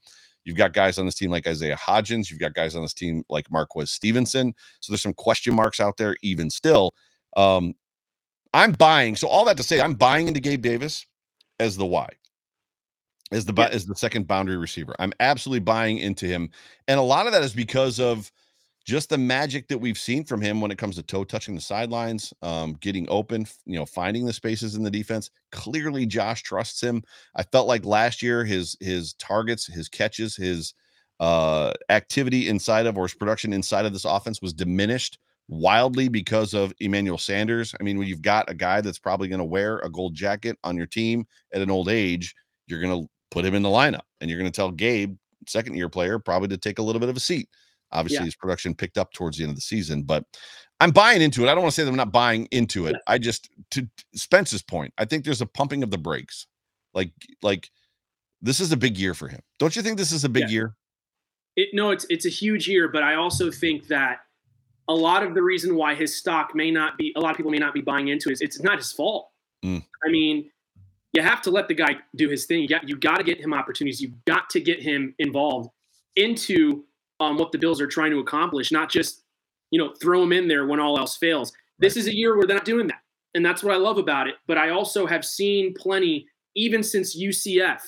You've 0.46 0.56
got 0.58 0.74
guys 0.74 0.98
on 0.98 1.06
this 1.06 1.16
team 1.16 1.30
like 1.30 1.46
Isaiah 1.46 1.76
Hodgins. 1.76 2.30
You've 2.32 2.40
got 2.40 2.54
guys 2.54 2.76
on 2.76 2.82
this 2.82 2.94
team 2.94 3.24
like 3.30 3.52
Marquez 3.52 3.92
Stevenson. 3.92 4.54
So 4.80 4.92
there's 4.94 5.02
some 5.02 5.14
question 5.14 5.54
marks 5.54 5.80
out 5.80 5.98
there, 5.98 6.16
even 6.22 6.50
still. 6.50 6.94
Um, 7.36 7.76
I'm 8.54 8.72
buying. 8.72 9.16
So 9.18 9.28
all 9.28 9.44
that 9.46 9.58
to 9.58 9.64
say, 9.64 9.82
I'm 9.82 9.94
buying 9.94 10.28
into 10.28 10.40
Gabe 10.40 10.62
Davis 10.62 11.06
as 11.60 11.76
the 11.76 11.86
Y, 11.86 12.08
as 13.32 13.46
the 13.46 13.54
Yeah. 13.54 13.68
as 13.68 13.86
the 13.86 13.96
second 13.96 14.28
boundary 14.28 14.58
receiver. 14.58 14.96
I'm 15.00 15.12
absolutely 15.20 15.60
buying 15.60 15.98
into 15.98 16.26
him, 16.26 16.50
and 16.88 17.00
a 17.00 17.04
lot 17.04 17.28
of 17.28 17.34
that 17.34 17.44
is 17.44 17.54
because 17.54 18.00
of 18.00 18.32
just 18.88 19.10
the 19.10 19.18
magic 19.18 19.68
that 19.68 19.78
we've 19.78 19.98
seen 19.98 20.24
from 20.24 20.40
him 20.40 20.62
when 20.62 20.72
it 20.72 20.78
comes 20.78 20.96
to 20.96 21.04
toe 21.04 21.26
touching 21.26 21.54
the 21.54 21.62
sidelines, 21.62 22.34
um, 22.42 22.74
getting 22.80 23.06
open, 23.10 23.46
you 23.66 23.78
know, 23.78 23.86
finding 23.86 24.26
the 24.26 24.32
spaces 24.32 24.76
in 24.76 24.84
the 24.84 24.90
defense. 24.90 25.30
Clearly, 25.52 26.06
Josh 26.06 26.42
trusts 26.42 26.82
him. 26.82 27.04
I 27.36 27.44
felt 27.44 27.68
like 27.68 27.84
last 27.84 28.24
year 28.24 28.46
his 28.46 28.78
his 28.80 29.14
targets, 29.16 29.68
his 29.68 29.90
catches, 29.90 30.36
his 30.38 30.74
uh 31.20 31.74
activity 31.90 32.48
inside 32.48 32.86
of 32.86 32.98
or 32.98 33.04
his 33.04 33.16
production 33.16 33.52
inside 33.52 33.86
of 33.86 33.92
this 33.92 34.06
offense 34.06 34.40
was 34.42 34.54
diminished 34.54 35.18
wildly 35.50 36.08
because 36.08 36.54
of 36.54 36.72
Emmanuel 36.80 37.18
Sanders. 37.18 37.76
I 37.80 37.84
mean, 37.84 37.98
when 37.98 38.08
you've 38.08 38.22
got 38.22 38.50
a 38.50 38.54
guy 38.54 38.82
that's 38.82 39.00
probably 39.00 39.28
going 39.28 39.40
to 39.40 39.46
wear 39.46 39.80
a 39.80 39.90
gold 39.90 40.14
jacket 40.14 40.58
on 40.64 40.78
your 40.78 40.86
team 40.86 41.26
at 41.54 41.62
an 41.62 41.72
old 41.72 41.90
age, 41.90 42.34
you're 42.68 42.82
going 42.82 43.04
to 43.04 43.10
put 43.32 43.44
him 43.46 43.56
in 43.56 43.64
the 43.64 43.70
lineup 43.70 44.02
and 44.22 44.30
you're 44.30 44.40
going 44.40 44.52
to 44.52 44.56
tell 44.56 44.72
Gabe, 44.72 45.18
second 45.46 45.76
year 45.76 45.90
player, 45.90 46.20
probably 46.20 46.48
to 46.50 46.58
take 46.58 46.80
a 46.80 46.82
little 46.82 47.00
bit 47.00 47.10
of 47.10 47.18
a 47.18 47.22
seat. 47.22 47.50
Obviously, 47.92 48.18
Yeah. 48.18 48.26
his 48.26 48.36
production 48.36 48.76
picked 48.76 48.98
up 48.98 49.14
towards 49.14 49.38
the 49.38 49.44
end 49.44 49.52
of 49.52 49.56
the 49.56 49.62
season, 49.62 50.04
but 50.04 50.24
I'm 50.80 50.92
buying 50.92 51.22
into 51.22 51.44
it. 51.44 51.50
I 51.50 51.56
don't 51.56 51.64
want 51.64 51.74
to 51.74 51.76
say 51.76 51.84
that 51.84 51.90
I'm 51.90 51.96
not 51.96 52.12
buying 52.12 52.48
into 52.52 52.88
it. 52.88 52.92
Yeah. 52.94 53.00
I 53.08 53.18
just 53.18 53.50
to 53.72 53.88
Spence's 54.16 54.62
point, 54.62 54.94
I 54.98 55.06
think 55.06 55.24
there's 55.26 55.42
a 55.42 55.46
pumping 55.46 55.84
of 55.84 55.92
the 55.92 55.98
brakes. 55.98 56.48
Like, 56.94 57.12
like 57.42 57.70
this 58.42 58.60
is 58.60 58.72
a 58.72 58.78
big 58.78 58.98
year 58.98 59.14
for 59.14 59.28
him. 59.28 59.42
Don't 59.60 59.76
you 59.76 59.82
think 59.82 59.98
this 59.98 60.12
is 60.12 60.24
a 60.24 60.30
big 60.30 60.44
Yeah. 60.44 60.50
year? 60.50 60.76
it, 61.56 61.70
no, 61.74 61.90
it's 61.90 62.06
it's 62.10 62.26
a 62.26 62.30
huge 62.30 62.68
year, 62.68 62.88
but 62.88 63.02
I 63.02 63.16
also 63.16 63.50
think 63.50 63.88
that 63.88 64.20
a 64.88 64.94
lot 64.94 65.24
of 65.24 65.34
the 65.34 65.42
reason 65.42 65.76
why 65.76 65.96
his 65.96 66.16
stock 66.16 66.54
may 66.54 66.70
not 66.70 66.98
be 66.98 67.12
a 67.16 67.20
lot 67.20 67.32
of 67.32 67.38
people 67.38 67.52
may 67.52 67.58
not 67.58 67.74
be 67.74 67.82
buying 67.82 68.10
into 68.10 68.30
it 68.30 68.34
is 68.34 68.42
it's 68.42 68.62
not 68.62 68.78
his 68.78 68.92
fault. 68.92 69.32
Mm. 69.66 69.84
I 70.06 70.10
mean, 70.10 70.52
you 71.14 71.24
have 71.24 71.42
to 71.42 71.50
let 71.52 71.68
the 71.68 71.74
guy 71.74 71.98
do 72.16 72.30
his 72.30 72.46
thing. 72.46 72.62
You 72.62 72.68
got 72.68 72.88
you 72.88 72.96
got 72.96 73.18
to 73.18 73.24
get 73.24 73.40
him 73.42 73.54
opportunities. 73.56 74.00
You 74.00 74.14
got 74.26 74.50
to 74.52 74.60
get 74.60 74.82
him 74.82 75.16
involved 75.18 75.72
into 76.16 76.86
um, 77.20 77.38
what 77.38 77.52
the 77.52 77.58
Bills 77.58 77.82
are 77.82 77.88
trying 77.88 78.12
to 78.12 78.20
accomplish, 78.20 78.72
not 78.72 78.90
just 78.90 79.24
you 79.72 79.80
know 79.80 79.94
throw 80.02 80.22
them 80.22 80.34
in 80.34 80.48
there 80.48 80.68
when 80.68 80.80
all 80.80 80.98
else 80.98 81.18
fails. 81.18 81.52
This 81.80 81.98
is 81.98 82.08
a 82.08 82.16
year 82.16 82.36
where 82.36 82.48
they're 82.48 82.58
not 82.58 82.66
doing 82.66 82.88
that, 82.88 83.02
and 83.34 83.46
that's 83.46 83.64
what 83.64 83.74
I 83.74 83.78
love 83.78 83.98
about 83.98 84.28
it. 84.28 84.36
But 84.48 84.58
I 84.58 84.70
also 84.70 85.06
have 85.06 85.26
seen 85.26 85.74
plenty, 85.74 86.28
even 86.56 86.84
since 86.84 87.20
UCF, 87.20 87.82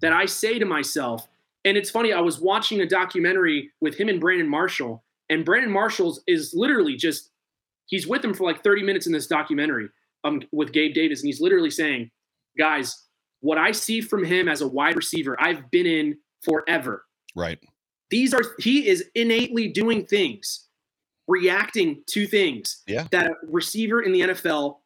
that 0.00 0.12
I 0.12 0.26
say 0.26 0.58
to 0.58 0.64
myself, 0.64 1.26
and 1.64 1.76
it's 1.76 1.90
funny. 1.90 2.12
I 2.12 2.20
was 2.20 2.40
watching 2.40 2.80
a 2.80 2.86
documentary 2.86 3.70
with 3.80 3.94
him 3.94 4.08
and 4.08 4.20
Brandon 4.20 4.48
Marshall, 4.48 5.02
and 5.28 5.44
Brandon 5.44 5.70
Marshall's 5.70 6.22
is 6.26 6.52
literally 6.54 6.96
just 6.96 7.30
he's 7.86 8.06
with 8.06 8.24
him 8.24 8.34
for 8.34 8.44
like 8.44 8.62
30 8.62 8.82
minutes 8.82 9.06
in 9.06 9.12
this 9.12 9.26
documentary 9.26 9.88
um, 10.24 10.42
with 10.52 10.72
Gabe 10.72 10.94
Davis, 10.94 11.20
and 11.20 11.26
he's 11.26 11.40
literally 11.40 11.70
saying, 11.70 12.10
"Guys, 12.56 13.04
what 13.40 13.58
I 13.58 13.72
see 13.72 14.00
from 14.00 14.24
him 14.24 14.48
as 14.48 14.60
a 14.60 14.68
wide 14.68 14.96
receiver, 14.96 15.36
I've 15.40 15.70
been 15.70 15.86
in 15.86 16.18
forever. 16.42 17.04
Right. 17.36 17.58
These 18.10 18.32
are 18.34 18.42
he 18.58 18.86
is 18.88 19.04
innately 19.14 19.68
doing 19.68 20.06
things, 20.06 20.66
reacting 21.26 22.02
to 22.06 22.26
things 22.26 22.82
Yeah. 22.86 23.06
that 23.12 23.26
a 23.30 23.34
receiver 23.46 24.02
in 24.02 24.12
the 24.12 24.20
NFL, 24.22 24.80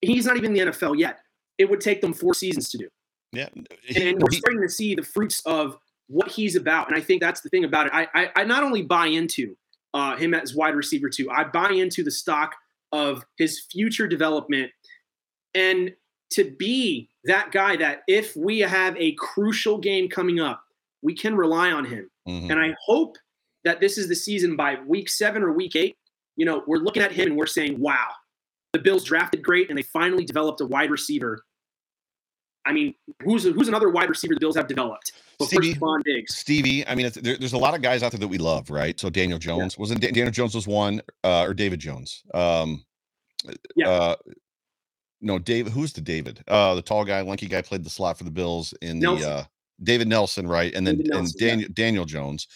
he's 0.00 0.26
not 0.26 0.36
even 0.36 0.56
in 0.56 0.66
the 0.66 0.72
NFL 0.72 0.98
yet. 0.98 1.20
It 1.58 1.70
would 1.70 1.80
take 1.80 2.00
them 2.00 2.12
four 2.12 2.34
seasons 2.34 2.68
to 2.70 2.78
do." 2.78 2.88
Yeah. 3.32 3.48
and 3.96 4.22
we're 4.22 4.30
starting 4.30 4.62
to 4.62 4.68
see 4.68 4.94
the 4.94 5.02
fruits 5.02 5.40
of 5.44 5.76
what 6.06 6.30
he's 6.30 6.54
about. 6.54 6.86
And 6.88 6.96
I 6.96 7.00
think 7.00 7.20
that's 7.20 7.40
the 7.40 7.48
thing 7.48 7.64
about 7.64 7.86
it. 7.86 7.92
I 7.94 8.06
I, 8.14 8.30
I 8.36 8.44
not 8.44 8.62
only 8.62 8.82
buy 8.82 9.06
into 9.06 9.56
uh, 9.92 10.16
him 10.16 10.34
as 10.34 10.54
wide 10.54 10.74
receiver 10.74 11.08
too, 11.08 11.30
I 11.30 11.44
buy 11.44 11.70
into 11.70 12.02
the 12.02 12.10
stock 12.10 12.54
of 12.92 13.24
his 13.38 13.60
future 13.60 14.06
development, 14.06 14.70
and 15.54 15.94
to 16.30 16.44
be 16.58 17.08
that 17.24 17.52
guy 17.52 17.76
that 17.76 18.02
if 18.08 18.34
we 18.36 18.58
have 18.60 18.96
a 18.96 19.12
crucial 19.12 19.78
game 19.78 20.08
coming 20.08 20.40
up, 20.40 20.63
we 21.04 21.14
can 21.14 21.36
rely 21.36 21.70
on 21.70 21.84
him. 21.84 22.10
Mhm. 22.26 22.50
And 22.50 22.58
I 22.58 22.74
hope 22.84 23.16
that 23.62 23.78
this 23.78 23.98
is 23.98 24.08
the 24.08 24.16
season 24.16 24.56
by 24.56 24.80
week 24.86 25.08
seven 25.08 25.42
or 25.42 25.52
week 25.52 25.76
eight. 25.76 25.96
You 26.36 26.46
know, 26.46 26.64
we're 26.66 26.78
looking 26.78 27.02
at 27.02 27.12
him 27.12 27.28
and 27.28 27.36
we're 27.36 27.46
saying, 27.46 27.78
wow, 27.78 28.08
the 28.72 28.78
Bills 28.80 29.04
drafted 29.04 29.42
great 29.42 29.68
and 29.68 29.78
they 29.78 29.82
finally 29.82 30.24
developed 30.24 30.60
a 30.62 30.66
wide 30.66 30.90
receiver. 30.90 31.44
I 32.66 32.72
mean, 32.72 32.94
who's 33.22 33.44
who's 33.44 33.68
another 33.68 33.90
wide 33.90 34.08
receiver 34.08 34.32
the 34.34 34.40
Bills 34.40 34.56
have 34.56 34.66
developed? 34.66 35.12
Stevie. 35.42 35.76
Diggs. 36.04 36.34
Stevie, 36.34 36.86
I 36.88 36.94
mean, 36.94 37.06
it's, 37.06 37.16
there, 37.16 37.36
there's 37.36 37.52
a 37.52 37.58
lot 37.58 37.74
of 37.74 37.82
guys 37.82 38.02
out 38.02 38.12
there 38.12 38.20
that 38.20 38.28
we 38.28 38.38
love, 38.38 38.70
right? 38.70 38.98
So 38.98 39.10
Daniel 39.10 39.38
Jones 39.38 39.76
wasn't 39.76 40.00
Daniel 40.00 40.30
Jones 40.30 40.54
was 40.54 40.66
one, 40.66 41.02
uh, 41.22 41.42
or 41.42 41.52
David 41.52 41.80
Jones. 41.80 42.22
Um, 42.32 42.84
Yeah. 43.76 43.90
Uh, 43.90 44.16
no, 45.20 45.38
Dave. 45.38 45.68
Who's 45.68 45.92
the 45.92 46.00
David? 46.00 46.42
Uh, 46.48 46.74
the 46.74 46.82
tall 46.82 47.04
guy, 47.04 47.20
lanky 47.20 47.46
guy, 47.46 47.60
played 47.60 47.84
the 47.84 47.90
slot 47.90 48.16
for 48.16 48.24
the 48.24 48.30
Bills 48.30 48.72
in 48.80 48.98
the 49.00 49.06
Nelson. 49.06 49.46
David 49.82 50.08
Nelson, 50.08 50.46
right? 50.46 50.74
And 50.74 50.86
then 50.86 50.96
David 50.96 51.10
and 51.12 51.20
Nelson, 51.22 51.36
yeah. 51.38 51.48
Daniel 51.48 51.68
Daniel 51.72 52.04
Jones. 52.04 52.46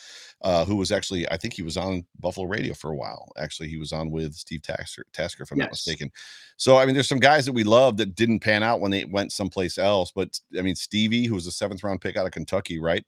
uh, 0.43 0.65
who 0.65 0.77
was 0.77 0.93
actually, 0.93 1.29
I 1.31 1.37
think 1.37 1.53
he 1.53 1.63
was 1.63 1.77
on 1.77 2.05
Buffalo 2.21 2.47
Radio 2.47 2.73
for 2.73 2.91
a 2.91 2.97
while. 2.97 3.33
Actually, 3.39 3.69
he 3.69 3.77
was 3.77 3.93
on 3.93 4.11
with 4.11 4.35
Steve 4.35 4.63
Tasker, 4.63 5.05
Tasker 5.13 5.43
if 5.43 5.51
I'm 5.51 5.59
yes. 5.59 5.65
not 5.65 5.73
mistaken. 5.73 6.13
So, 6.57 6.77
I 6.77 6.87
mean, 6.87 6.95
there's 6.95 7.09
some 7.09 7.19
guys 7.19 7.45
that 7.47 7.53
we 7.53 7.65
love 7.65 7.97
that 7.97 8.15
didn't 8.15 8.41
pan 8.41 8.63
out 8.63 8.81
when 8.81 8.91
they 8.91 9.05
went 9.05 9.33
someplace 9.33 9.79
else. 9.79 10.13
But 10.15 10.39
I 10.57 10.63
mean, 10.63 10.77
Stevie, 10.77 11.27
who 11.27 11.35
was 11.35 11.47
a 11.47 11.53
seventh 11.53 11.83
round 11.83 12.01
pick 12.01 12.17
out 12.17 12.27
of 12.27 12.33
Kentucky, 12.33 12.79
right? 12.79 13.05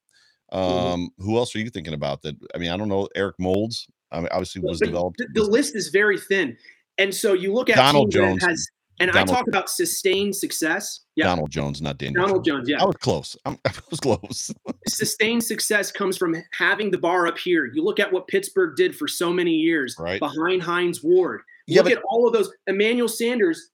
Mm-hmm. 0.52 0.76
Um, 0.76 1.00
mm-hmm. 1.00 1.24
Who 1.24 1.36
else 1.36 1.54
are 1.54 1.60
you 1.60 1.70
thinking 1.70 1.94
about? 1.94 2.22
That 2.22 2.36
I 2.54 2.58
mean, 2.58 2.70
I 2.70 2.76
don't 2.76 2.88
know. 2.88 3.08
Eric 3.14 3.36
Moulds, 3.38 3.86
I 4.10 4.18
mean, 4.18 4.28
obviously 4.32 4.62
was 4.62 4.80
but 4.80 4.86
developed. 4.86 5.18
The, 5.18 5.28
the, 5.40 5.44
list 5.44 5.76
is 5.76 5.88
very 5.88 6.18
thin, 6.18 6.56
and 6.98 7.14
so 7.14 7.32
you 7.32 7.52
look 7.52 7.70
at 7.70 7.76
Donald 7.76 8.10
Jones 8.10 8.44
has 8.44 8.68
and 9.00 9.10
Donald, 9.10 9.30
I 9.30 9.32
talk 9.32 9.48
about 9.48 9.70
sustained 9.70 10.36
success. 10.36 11.00
Yeah. 11.16 11.24
Donald 11.24 11.50
Jones, 11.50 11.80
not 11.80 11.96
Daniel. 11.96 12.22
Donald 12.22 12.44
Jones, 12.44 12.68
yeah. 12.68 12.82
I 12.82 12.84
was 12.84 12.96
close. 12.96 13.36
I'm, 13.46 13.58
i 13.64 13.72
was 13.90 13.98
close. 13.98 14.52
sustained 14.86 15.42
success 15.42 15.90
comes 15.90 16.18
from 16.18 16.36
having 16.52 16.90
the 16.90 16.98
bar 16.98 17.26
up 17.26 17.38
here. 17.38 17.64
You 17.66 17.82
look 17.82 17.98
at 17.98 18.12
what 18.12 18.28
Pittsburgh 18.28 18.76
did 18.76 18.94
for 18.94 19.08
so 19.08 19.32
many 19.32 19.52
years 19.52 19.96
right. 19.98 20.20
behind 20.20 20.62
Hines 20.62 21.02
Ward. 21.02 21.40
You 21.66 21.76
yeah, 21.76 21.82
look 21.82 21.94
but, 21.94 21.98
at 21.98 22.04
all 22.04 22.26
of 22.26 22.34
those. 22.34 22.52
Emmanuel 22.66 23.08
Sanders 23.08 23.70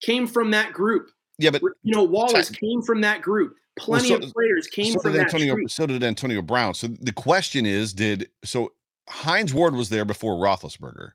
came 0.00 0.26
from 0.26 0.50
that 0.52 0.72
group. 0.72 1.10
Yeah, 1.38 1.50
but 1.50 1.62
you 1.82 1.94
know 1.94 2.02
Wallace 2.04 2.48
t- 2.48 2.56
came 2.56 2.80
from 2.80 3.00
that 3.02 3.20
group. 3.20 3.56
Plenty 3.76 4.12
well, 4.12 4.20
so, 4.20 4.28
of 4.28 4.32
players 4.32 4.66
came 4.68 4.92
so 4.92 5.00
from 5.00 5.16
Antonio, 5.16 5.56
that. 5.56 5.70
So 5.70 5.86
did 5.86 6.02
Antonio 6.02 6.42
Brown. 6.42 6.74
So 6.74 6.86
the 6.86 7.12
question 7.12 7.66
is, 7.66 7.92
did 7.92 8.30
so 8.44 8.72
Hines 9.08 9.52
Ward 9.52 9.74
was 9.74 9.88
there 9.88 10.04
before 10.04 10.34
Roethlisberger. 10.34 11.10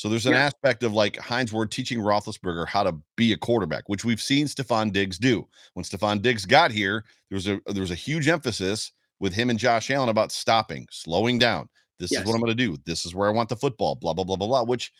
So 0.00 0.08
there's 0.08 0.24
an 0.24 0.32
yeah. 0.32 0.46
aspect 0.46 0.82
of 0.82 0.94
like 0.94 1.18
Hines 1.18 1.52
Ward 1.52 1.70
teaching 1.70 1.98
Roethlisberger 1.98 2.66
how 2.66 2.82
to 2.84 2.96
be 3.16 3.34
a 3.34 3.36
quarterback, 3.36 3.86
which 3.86 4.02
we've 4.02 4.20
seen 4.20 4.46
Stefon 4.46 4.94
Diggs 4.94 5.18
do. 5.18 5.46
When 5.74 5.84
Stefon 5.84 6.22
Diggs 6.22 6.46
got 6.46 6.70
here, 6.70 7.04
there 7.28 7.36
was 7.36 7.46
a 7.46 7.56
uh, 7.56 7.72
there 7.74 7.82
was 7.82 7.90
a 7.90 7.96
huge 7.96 8.26
emphasis 8.26 8.92
with 9.18 9.34
him 9.34 9.50
and 9.50 9.58
Josh 9.58 9.90
Allen 9.90 10.08
about 10.08 10.32
stopping, 10.32 10.86
slowing 10.90 11.38
down. 11.38 11.68
This 11.98 12.12
yes. 12.12 12.22
is 12.22 12.26
what 12.26 12.32
I'm 12.32 12.40
going 12.40 12.56
to 12.56 12.66
do. 12.66 12.78
This 12.86 13.04
is 13.04 13.14
where 13.14 13.28
I 13.28 13.32
want 13.32 13.50
the 13.50 13.56
football. 13.56 13.94
Blah 13.94 14.14
blah 14.14 14.24
blah 14.24 14.36
blah 14.36 14.46
blah. 14.46 14.62
Which 14.62 14.90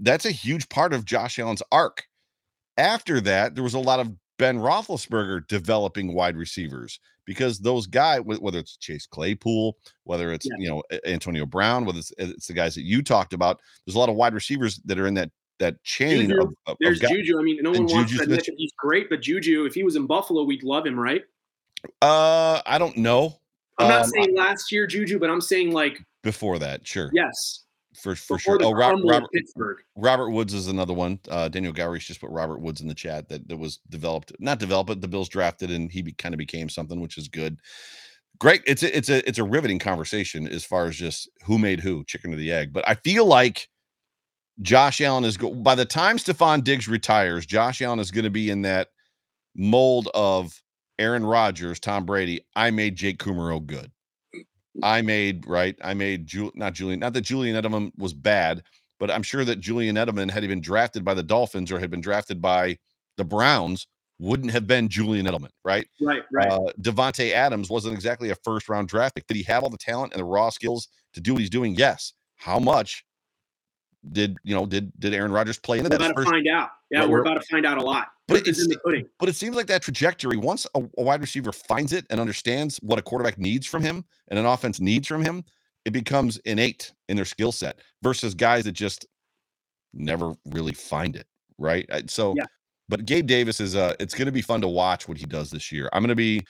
that's 0.00 0.26
a 0.26 0.32
huge 0.32 0.68
part 0.68 0.92
of 0.92 1.04
Josh 1.04 1.38
Allen's 1.38 1.62
arc. 1.70 2.02
After 2.76 3.20
that, 3.20 3.54
there 3.54 3.62
was 3.62 3.74
a 3.74 3.78
lot 3.78 4.00
of 4.00 4.10
Ben 4.40 4.58
Roethlisberger 4.58 5.46
developing 5.48 6.14
wide 6.14 6.34
receivers 6.34 6.98
because 7.26 7.58
those 7.58 7.86
guys, 7.86 8.22
whether 8.22 8.58
it's 8.58 8.78
Chase 8.78 9.06
Claypool, 9.06 9.76
whether 10.04 10.32
it's 10.32 10.46
yeah. 10.46 10.54
you 10.58 10.68
know 10.70 10.82
Antonio 11.04 11.44
Brown, 11.44 11.84
whether 11.84 11.98
it's, 11.98 12.10
it's, 12.16 12.46
the 12.46 12.54
guys 12.54 12.74
that 12.74 12.82
you 12.82 13.02
talked 13.02 13.34
about, 13.34 13.60
there's 13.84 13.96
a 13.96 13.98
lot 13.98 14.08
of 14.08 14.14
wide 14.14 14.32
receivers 14.32 14.80
that 14.86 14.98
are 14.98 15.06
in 15.06 15.12
that 15.14 15.30
that 15.58 15.80
chain. 15.84 16.22
Juju. 16.30 16.40
Of, 16.40 16.54
of, 16.66 16.76
there's 16.80 17.02
of 17.02 17.10
Juju. 17.10 17.38
I 17.38 17.42
mean, 17.42 17.58
no 17.60 17.72
one 17.72 17.84
wants 17.84 18.16
to 18.16 18.22
admit 18.22 18.46
that 18.46 18.54
he's 18.56 18.72
great, 18.78 19.10
but 19.10 19.20
Juju, 19.20 19.66
if 19.66 19.74
he 19.74 19.82
was 19.82 19.94
in 19.94 20.06
Buffalo, 20.06 20.42
we'd 20.42 20.62
love 20.62 20.86
him, 20.86 20.98
right? 20.98 21.22
Uh, 22.00 22.62
I 22.64 22.78
don't 22.78 22.96
know. 22.96 23.38
I'm 23.78 23.88
not 23.88 24.04
um, 24.04 24.10
saying 24.10 24.34
last 24.34 24.72
year 24.72 24.86
Juju, 24.86 25.18
but 25.18 25.28
I'm 25.28 25.42
saying 25.42 25.72
like 25.72 26.02
before 26.22 26.58
that. 26.58 26.86
Sure. 26.86 27.10
Yes 27.12 27.64
for 28.00 28.16
for 28.16 28.38
sure. 28.38 28.58
Oh, 28.62 28.72
Robert, 28.72 29.04
Robert, 29.04 29.30
Pittsburgh. 29.32 29.78
Robert 29.96 30.30
Woods 30.30 30.54
is 30.54 30.68
another 30.68 30.92
one. 30.92 31.18
Uh, 31.28 31.48
Daniel 31.48 31.72
Gowrie's 31.72 32.04
just 32.04 32.20
put 32.20 32.30
Robert 32.30 32.60
Woods 32.60 32.80
in 32.80 32.88
the 32.88 32.94
chat 32.94 33.28
that 33.28 33.46
that 33.48 33.56
was 33.56 33.78
developed, 33.88 34.32
not 34.40 34.58
developed, 34.58 34.88
but 34.88 35.00
the 35.00 35.08
Bills 35.08 35.28
drafted, 35.28 35.70
and 35.70 35.90
he 35.90 36.02
be, 36.02 36.12
kind 36.12 36.34
of 36.34 36.38
became 36.38 36.68
something, 36.68 37.00
which 37.00 37.18
is 37.18 37.28
good. 37.28 37.58
Great. 38.38 38.62
It's 38.66 38.82
a, 38.82 38.96
it's 38.96 39.08
a 39.08 39.28
it's 39.28 39.38
a 39.38 39.44
riveting 39.44 39.78
conversation 39.78 40.48
as 40.48 40.64
far 40.64 40.86
as 40.86 40.96
just 40.96 41.28
who 41.44 41.58
made 41.58 41.80
who, 41.80 42.04
chicken 42.04 42.32
or 42.32 42.36
the 42.36 42.52
egg. 42.52 42.72
But 42.72 42.88
I 42.88 42.94
feel 42.94 43.26
like 43.26 43.68
Josh 44.62 45.00
Allen 45.00 45.24
is 45.24 45.36
go 45.36 45.54
by 45.54 45.74
the 45.74 45.84
time 45.84 46.16
Stefon 46.16 46.64
Diggs 46.64 46.88
retires, 46.88 47.46
Josh 47.46 47.82
Allen 47.82 47.98
is 47.98 48.10
going 48.10 48.24
to 48.24 48.30
be 48.30 48.50
in 48.50 48.62
that 48.62 48.88
mold 49.54 50.08
of 50.14 50.60
Aaron 50.98 51.24
Rodgers, 51.24 51.80
Tom 51.80 52.06
Brady. 52.06 52.46
I 52.56 52.70
made 52.70 52.96
Jake 52.96 53.18
Kumerow 53.18 53.64
good. 53.64 53.90
I 54.82 55.02
made 55.02 55.46
right. 55.46 55.76
I 55.82 55.94
made 55.94 56.26
Jul- 56.26 56.52
not 56.54 56.74
Julian. 56.74 57.00
Not 57.00 57.12
that 57.14 57.22
Julian 57.22 57.60
Edelman 57.62 57.92
was 57.98 58.14
bad, 58.14 58.62
but 58.98 59.10
I'm 59.10 59.22
sure 59.22 59.44
that 59.44 59.60
Julian 59.60 59.96
Edelman 59.96 60.30
had 60.30 60.42
he 60.42 60.48
been 60.48 60.60
drafted 60.60 61.04
by 61.04 61.14
the 61.14 61.22
Dolphins 61.22 61.72
or 61.72 61.78
had 61.78 61.90
been 61.90 62.00
drafted 62.00 62.40
by 62.40 62.78
the 63.16 63.24
Browns, 63.24 63.86
wouldn't 64.18 64.52
have 64.52 64.66
been 64.66 64.88
Julian 64.88 65.26
Edelman, 65.26 65.50
right? 65.64 65.88
Right, 66.00 66.22
right. 66.32 66.50
Uh, 66.50 66.70
Davante 66.80 67.32
Adams 67.32 67.70
wasn't 67.70 67.94
exactly 67.94 68.30
a 68.30 68.36
first 68.44 68.68
round 68.68 68.88
draft 68.88 69.14
pick. 69.14 69.26
Did 69.26 69.36
he 69.36 69.42
have 69.44 69.62
all 69.62 69.70
the 69.70 69.78
talent 69.78 70.12
and 70.12 70.20
the 70.20 70.24
raw 70.24 70.50
skills 70.50 70.88
to 71.14 71.20
do 71.20 71.32
what 71.32 71.40
he's 71.40 71.50
doing? 71.50 71.74
Yes. 71.74 72.12
How 72.36 72.58
much 72.58 73.04
did 74.12 74.36
you 74.44 74.54
know? 74.54 74.66
Did 74.66 74.92
did 74.98 75.14
Aaron 75.14 75.32
Rodgers 75.32 75.58
play 75.58 75.78
into 75.78 75.90
we're 75.90 75.98
that? 75.98 76.10
About 76.12 76.24
to 76.24 76.30
find 76.30 76.48
out. 76.48 76.70
Yeah, 76.90 77.04
we're, 77.04 77.10
we're, 77.10 77.20
about 77.20 77.40
to 77.40 77.46
find 77.48 77.66
out 77.66 77.78
a 77.78 77.82
lot. 77.82 78.08
But 78.26 78.46
it's 78.46 78.62
in 78.62 78.68
the 78.68 78.78
pudding. 78.78 79.06
But 79.18 79.28
it 79.28 79.36
seems 79.36 79.56
like 79.56 79.66
that 79.66 79.82
trajectory. 79.82 80.36
Once 80.36 80.66
a, 80.74 80.82
a, 80.98 81.02
wide 81.02 81.20
receiver 81.20 81.52
finds 81.52 81.92
it 81.92 82.06
and 82.10 82.20
understands 82.20 82.78
what 82.78 82.98
a 82.98 83.02
quarterback 83.02 83.38
needs 83.38 83.66
from 83.66 83.82
him 83.82 84.04
and 84.28 84.38
an 84.38 84.46
offense 84.46 84.80
needs 84.80 85.06
from 85.06 85.22
him, 85.22 85.44
it 85.84 85.90
becomes 85.90 86.38
innate 86.38 86.92
in 87.08 87.16
their 87.16 87.24
skill 87.24 87.52
set. 87.52 87.80
Versus 88.02 88.34
guys 88.34 88.64
that 88.64 88.72
just 88.72 89.06
never 89.92 90.32
really 90.46 90.72
find 90.72 91.16
it. 91.16 91.26
Right. 91.58 91.86
So, 92.08 92.34
yeah. 92.36 92.44
but 92.88 93.04
Gabe 93.04 93.26
Davis 93.26 93.60
is. 93.60 93.76
Uh, 93.76 93.94
it's 94.00 94.14
going 94.14 94.26
to 94.26 94.32
be 94.32 94.42
fun 94.42 94.62
to 94.62 94.68
watch 94.68 95.08
what 95.08 95.18
he 95.18 95.26
does 95.26 95.50
this 95.50 95.70
year. 95.70 95.90
I'm 95.92 96.02
going 96.02 96.08
to 96.08 96.14
be. 96.14 96.40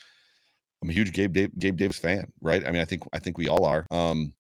I'm 0.83 0.89
a 0.89 0.93
huge 0.93 1.13
Gabe 1.13 1.37
Gabe 1.59 1.77
Davis 1.77 1.99
fan. 1.99 2.33
Right. 2.41 2.65
I 2.65 2.71
mean, 2.71 2.81
I 2.81 2.85
think 2.85 3.03
I 3.13 3.19
think 3.19 3.39
we 3.39 3.49
all 3.49 3.65
are. 3.65 3.87
Um, 3.91 4.33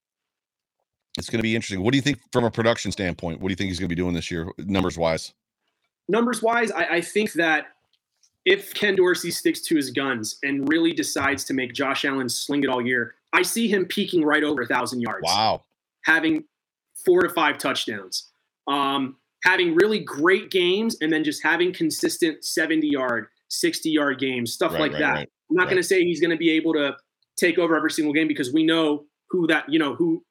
it's 1.18 1.29
going 1.29 1.38
to 1.38 1.42
be 1.42 1.55
interesting. 1.55 1.83
What 1.83 1.92
do 1.92 1.99
you 1.99 2.03
think 2.03 2.18
from 2.33 2.44
a 2.44 2.51
production 2.51 2.92
standpoint? 2.92 3.40
What 3.40 3.49
do 3.49 3.53
you 3.53 3.57
think 3.57 3.68
he's 3.68 3.79
going 3.79 3.88
to 3.88 3.94
be 3.94 4.01
doing 4.01 4.14
this 4.14 4.31
year, 4.31 4.51
numbers 4.59 4.96
wise? 4.96 5.33
Numbers 6.09 6.42
wise, 6.42 6.70
I, 6.70 6.85
I 6.85 7.01
think 7.01 7.33
that 7.35 7.66
if 8.44 8.73
Ken 8.75 8.96
Dorsey 8.96 9.31
sticks 9.31 9.61
to 9.62 9.77
his 9.77 9.90
guns 9.90 10.38
and 10.42 10.68
really 10.68 10.92
decides 10.92 11.44
to 11.44 11.55
make 11.55 11.75
Josh 11.75 12.05
Allen 12.05 12.29
sling 12.29 12.64
it 12.64 12.70
all 12.70 12.85
year, 12.85 13.14
I 13.33 13.42
see 13.42 13.68
him 13.68 13.87
peaking 13.87 14.25
right 14.25 14.42
over 14.42 14.62
a 14.62 14.66
thousand 14.66 15.01
yards. 15.01 15.25
Wow. 15.25 15.64
Having 16.05 16.44
four 17.05 17.23
to 17.23 17.29
five 17.29 17.59
touchdowns. 17.59 18.31
Um, 18.66 19.16
having 19.44 19.75
really 19.75 20.01
great 20.01 20.51
games 20.51 20.96
and 21.01 21.12
then 21.12 21.25
just 21.25 21.42
having 21.42 21.73
consistent 21.73 22.44
70 22.44 22.88
yard, 22.88 23.27
60 23.49 23.90
yard 23.90 24.18
games, 24.18 24.53
stuff 24.53 24.73
right, 24.73 24.81
like 24.81 24.92
right, 24.92 25.01
that. 25.01 25.12
Right, 25.12 25.29
I'm 25.51 25.57
not 25.57 25.64
going 25.64 25.77
to 25.77 25.83
say 25.83 26.05
he's 26.05 26.20
going 26.20 26.31
to 26.31 26.37
be 26.37 26.51
able 26.51 26.73
to 26.75 26.96
take 27.37 27.59
over 27.59 27.77
every 27.77 27.90
single 27.90 28.12
game 28.12 28.29
because 28.29 28.53
we 28.53 28.64
know 28.64 29.05
who 29.31 29.46
that, 29.46 29.68
you 29.68 29.79
know, 29.79 29.94
who 29.94 30.25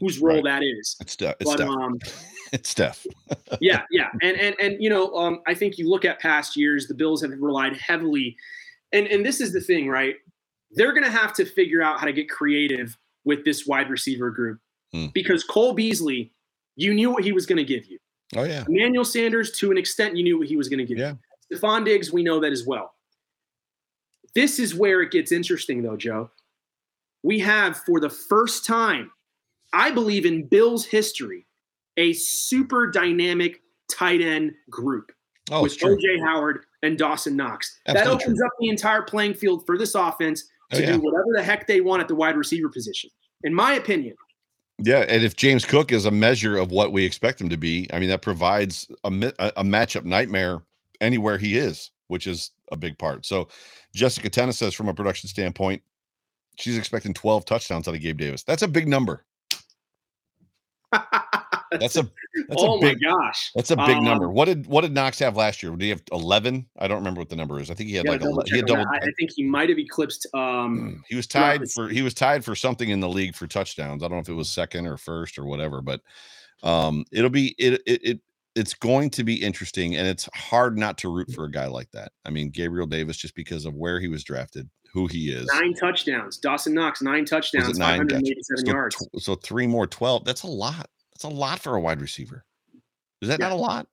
whose 0.00 0.18
role 0.18 0.42
right. 0.42 0.44
that 0.44 0.62
is. 0.62 0.96
It's, 1.00 1.12
Steph. 1.12 1.36
It's 1.40 1.50
but, 1.50 1.58
Steph. 1.58 1.68
Um, 1.68 1.98
it's 2.52 2.74
yeah, 3.60 3.82
yeah, 3.90 4.08
and 4.22 4.36
and 4.36 4.54
and 4.60 4.82
you 4.82 4.90
know, 4.90 5.14
um, 5.14 5.40
I 5.46 5.54
think 5.54 5.78
you 5.78 5.88
look 5.88 6.04
at 6.04 6.20
past 6.20 6.56
years, 6.56 6.86
the 6.86 6.94
Bills 6.94 7.22
have 7.22 7.30
relied 7.38 7.76
heavily, 7.76 8.36
and 8.92 9.06
and 9.06 9.24
this 9.24 9.40
is 9.40 9.52
the 9.52 9.60
thing, 9.60 9.88
right? 9.88 10.16
They're 10.72 10.92
going 10.92 11.04
to 11.04 11.10
have 11.10 11.32
to 11.34 11.44
figure 11.44 11.82
out 11.82 12.00
how 12.00 12.06
to 12.06 12.12
get 12.12 12.28
creative 12.28 12.96
with 13.24 13.44
this 13.44 13.66
wide 13.66 13.88
receiver 13.88 14.30
group 14.30 14.60
hmm. 14.92 15.06
because 15.14 15.42
Cole 15.44 15.72
Beasley, 15.72 16.32
you 16.76 16.92
knew 16.92 17.10
what 17.10 17.24
he 17.24 17.32
was 17.32 17.46
going 17.46 17.58
to 17.58 17.64
give 17.64 17.86
you. 17.86 17.98
Oh 18.36 18.44
yeah, 18.44 18.64
Emmanuel 18.68 19.04
Sanders, 19.04 19.52
to 19.58 19.70
an 19.70 19.78
extent, 19.78 20.16
you 20.16 20.22
knew 20.22 20.38
what 20.38 20.48
he 20.48 20.56
was 20.56 20.68
going 20.68 20.78
to 20.78 20.84
give 20.84 20.98
yeah. 20.98 21.14
you. 21.50 21.58
Stefon 21.58 21.84
Diggs, 21.84 22.12
we 22.12 22.24
know 22.24 22.40
that 22.40 22.52
as 22.52 22.66
well. 22.66 22.92
This 24.34 24.58
is 24.58 24.74
where 24.74 25.00
it 25.00 25.12
gets 25.12 25.32
interesting, 25.32 25.82
though, 25.82 25.96
Joe. 25.96 26.30
We 27.22 27.38
have, 27.40 27.78
for 27.78 28.00
the 28.00 28.10
first 28.10 28.66
time 28.66 29.10
I 29.76 29.90
believe 29.90 30.24
in 30.24 30.46
Bill's 30.46 30.86
history, 30.86 31.46
a 31.98 32.14
super 32.14 32.90
dynamic 32.90 33.60
tight 33.92 34.22
end 34.22 34.54
group 34.70 35.12
oh, 35.50 35.62
with 35.62 35.78
OJ 35.78 36.18
Howard 36.24 36.64
and 36.82 36.96
Dawson 36.96 37.36
Knox. 37.36 37.78
Absolutely 37.86 38.16
that 38.16 38.22
opens 38.24 38.38
true. 38.38 38.46
up 38.46 38.52
the 38.58 38.68
entire 38.70 39.02
playing 39.02 39.34
field 39.34 39.66
for 39.66 39.76
this 39.76 39.94
offense 39.94 40.48
oh, 40.72 40.78
to 40.78 40.82
oh, 40.82 40.86
yeah. 40.86 40.96
do 40.96 41.02
whatever 41.02 41.28
the 41.34 41.42
heck 41.42 41.66
they 41.66 41.82
want 41.82 42.00
at 42.00 42.08
the 42.08 42.14
wide 42.14 42.38
receiver 42.38 42.70
position, 42.70 43.10
in 43.44 43.52
my 43.52 43.74
opinion. 43.74 44.16
Yeah, 44.78 45.04
and 45.08 45.22
if 45.22 45.36
James 45.36 45.66
Cook 45.66 45.92
is 45.92 46.06
a 46.06 46.10
measure 46.10 46.56
of 46.56 46.70
what 46.70 46.90
we 46.90 47.04
expect 47.04 47.38
him 47.38 47.50
to 47.50 47.58
be, 47.58 47.86
I 47.92 47.98
mean 47.98 48.08
that 48.08 48.22
provides 48.22 48.90
a, 49.04 49.08
a 49.08 49.62
matchup 49.62 50.04
nightmare 50.04 50.62
anywhere 51.02 51.36
he 51.36 51.58
is, 51.58 51.90
which 52.08 52.26
is 52.26 52.50
a 52.72 52.76
big 52.78 52.96
part. 52.96 53.26
So, 53.26 53.48
Jessica 53.94 54.30
Tennis 54.30 54.58
says 54.58 54.72
from 54.72 54.88
a 54.88 54.94
production 54.94 55.28
standpoint, 55.28 55.82
she's 56.58 56.78
expecting 56.78 57.12
12 57.12 57.44
touchdowns 57.44 57.88
out 57.88 57.94
of 57.94 58.00
Gabe 58.00 58.18
Davis. 58.18 58.42
That's 58.42 58.62
a 58.62 58.68
big 58.68 58.88
number. 58.88 59.24
that's 61.72 61.96
a 61.96 62.02
that's 62.48 62.62
oh 62.62 62.78
a 62.78 62.80
big 62.80 62.98
gosh. 63.02 63.50
That's 63.54 63.70
a 63.70 63.76
big 63.76 63.96
um, 63.96 64.04
number. 64.04 64.28
What 64.28 64.46
did 64.46 64.66
what 64.66 64.82
did 64.82 64.92
Knox 64.92 65.18
have 65.18 65.36
last 65.36 65.62
year? 65.62 65.72
Did 65.72 65.82
he 65.82 65.88
have 65.90 66.02
eleven? 66.12 66.66
I 66.78 66.88
don't 66.88 66.98
remember 66.98 67.20
what 67.20 67.28
the 67.28 67.36
number 67.36 67.60
is. 67.60 67.70
I 67.70 67.74
think 67.74 67.88
he 67.88 67.96
had 67.96 68.06
like 68.06 68.22
a, 68.22 68.30
he 68.46 68.56
had 68.56 68.66
double. 68.66 68.84
I, 68.92 68.98
I 68.98 69.10
think 69.18 69.32
he 69.34 69.44
might 69.44 69.68
have 69.68 69.78
eclipsed. 69.78 70.26
Um, 70.34 71.02
he 71.08 71.16
was 71.16 71.26
tied 71.26 71.70
for 71.70 71.88
he 71.88 72.02
was 72.02 72.14
tied 72.14 72.44
for 72.44 72.54
something 72.54 72.88
in 72.90 73.00
the 73.00 73.08
league 73.08 73.34
for 73.34 73.46
touchdowns. 73.46 74.02
I 74.02 74.08
don't 74.08 74.16
know 74.16 74.22
if 74.22 74.28
it 74.28 74.34
was 74.34 74.48
second 74.48 74.86
or 74.86 74.96
first 74.96 75.38
or 75.38 75.44
whatever, 75.44 75.80
but 75.82 76.00
um, 76.62 77.04
it'll 77.12 77.30
be 77.30 77.54
it 77.58 77.82
it 77.86 78.00
it 78.04 78.20
it's 78.54 78.74
going 78.74 79.10
to 79.10 79.22
be 79.22 79.34
interesting, 79.34 79.96
and 79.96 80.06
it's 80.06 80.28
hard 80.34 80.78
not 80.78 80.96
to 80.98 81.12
root 81.12 81.30
for 81.32 81.44
a 81.44 81.50
guy 81.50 81.66
like 81.66 81.90
that. 81.92 82.12
I 82.24 82.30
mean, 82.30 82.50
Gabriel 82.50 82.86
Davis, 82.86 83.18
just 83.18 83.34
because 83.34 83.66
of 83.66 83.74
where 83.74 84.00
he 84.00 84.08
was 84.08 84.24
drafted, 84.24 84.68
who 84.96 85.06
he 85.06 85.30
is. 85.30 85.46
Nine 85.52 85.74
touchdowns. 85.74 86.38
Dawson 86.38 86.72
Knox, 86.72 87.02
nine 87.02 87.26
touchdowns, 87.26 87.78
nine 87.78 87.98
587 87.98 88.64
so, 88.64 88.72
yards. 88.72 89.08
so 89.18 89.34
three 89.34 89.66
more, 89.66 89.86
12. 89.86 90.24
That's 90.24 90.42
a 90.44 90.46
lot. 90.46 90.88
That's 91.12 91.24
a 91.24 91.28
lot 91.28 91.60
for 91.60 91.76
a 91.76 91.80
wide 91.80 92.00
receiver. 92.00 92.46
Is 93.20 93.28
that 93.28 93.38
yeah. 93.38 93.48
not 93.48 93.54
a 93.54 93.60
lot? 93.60 93.86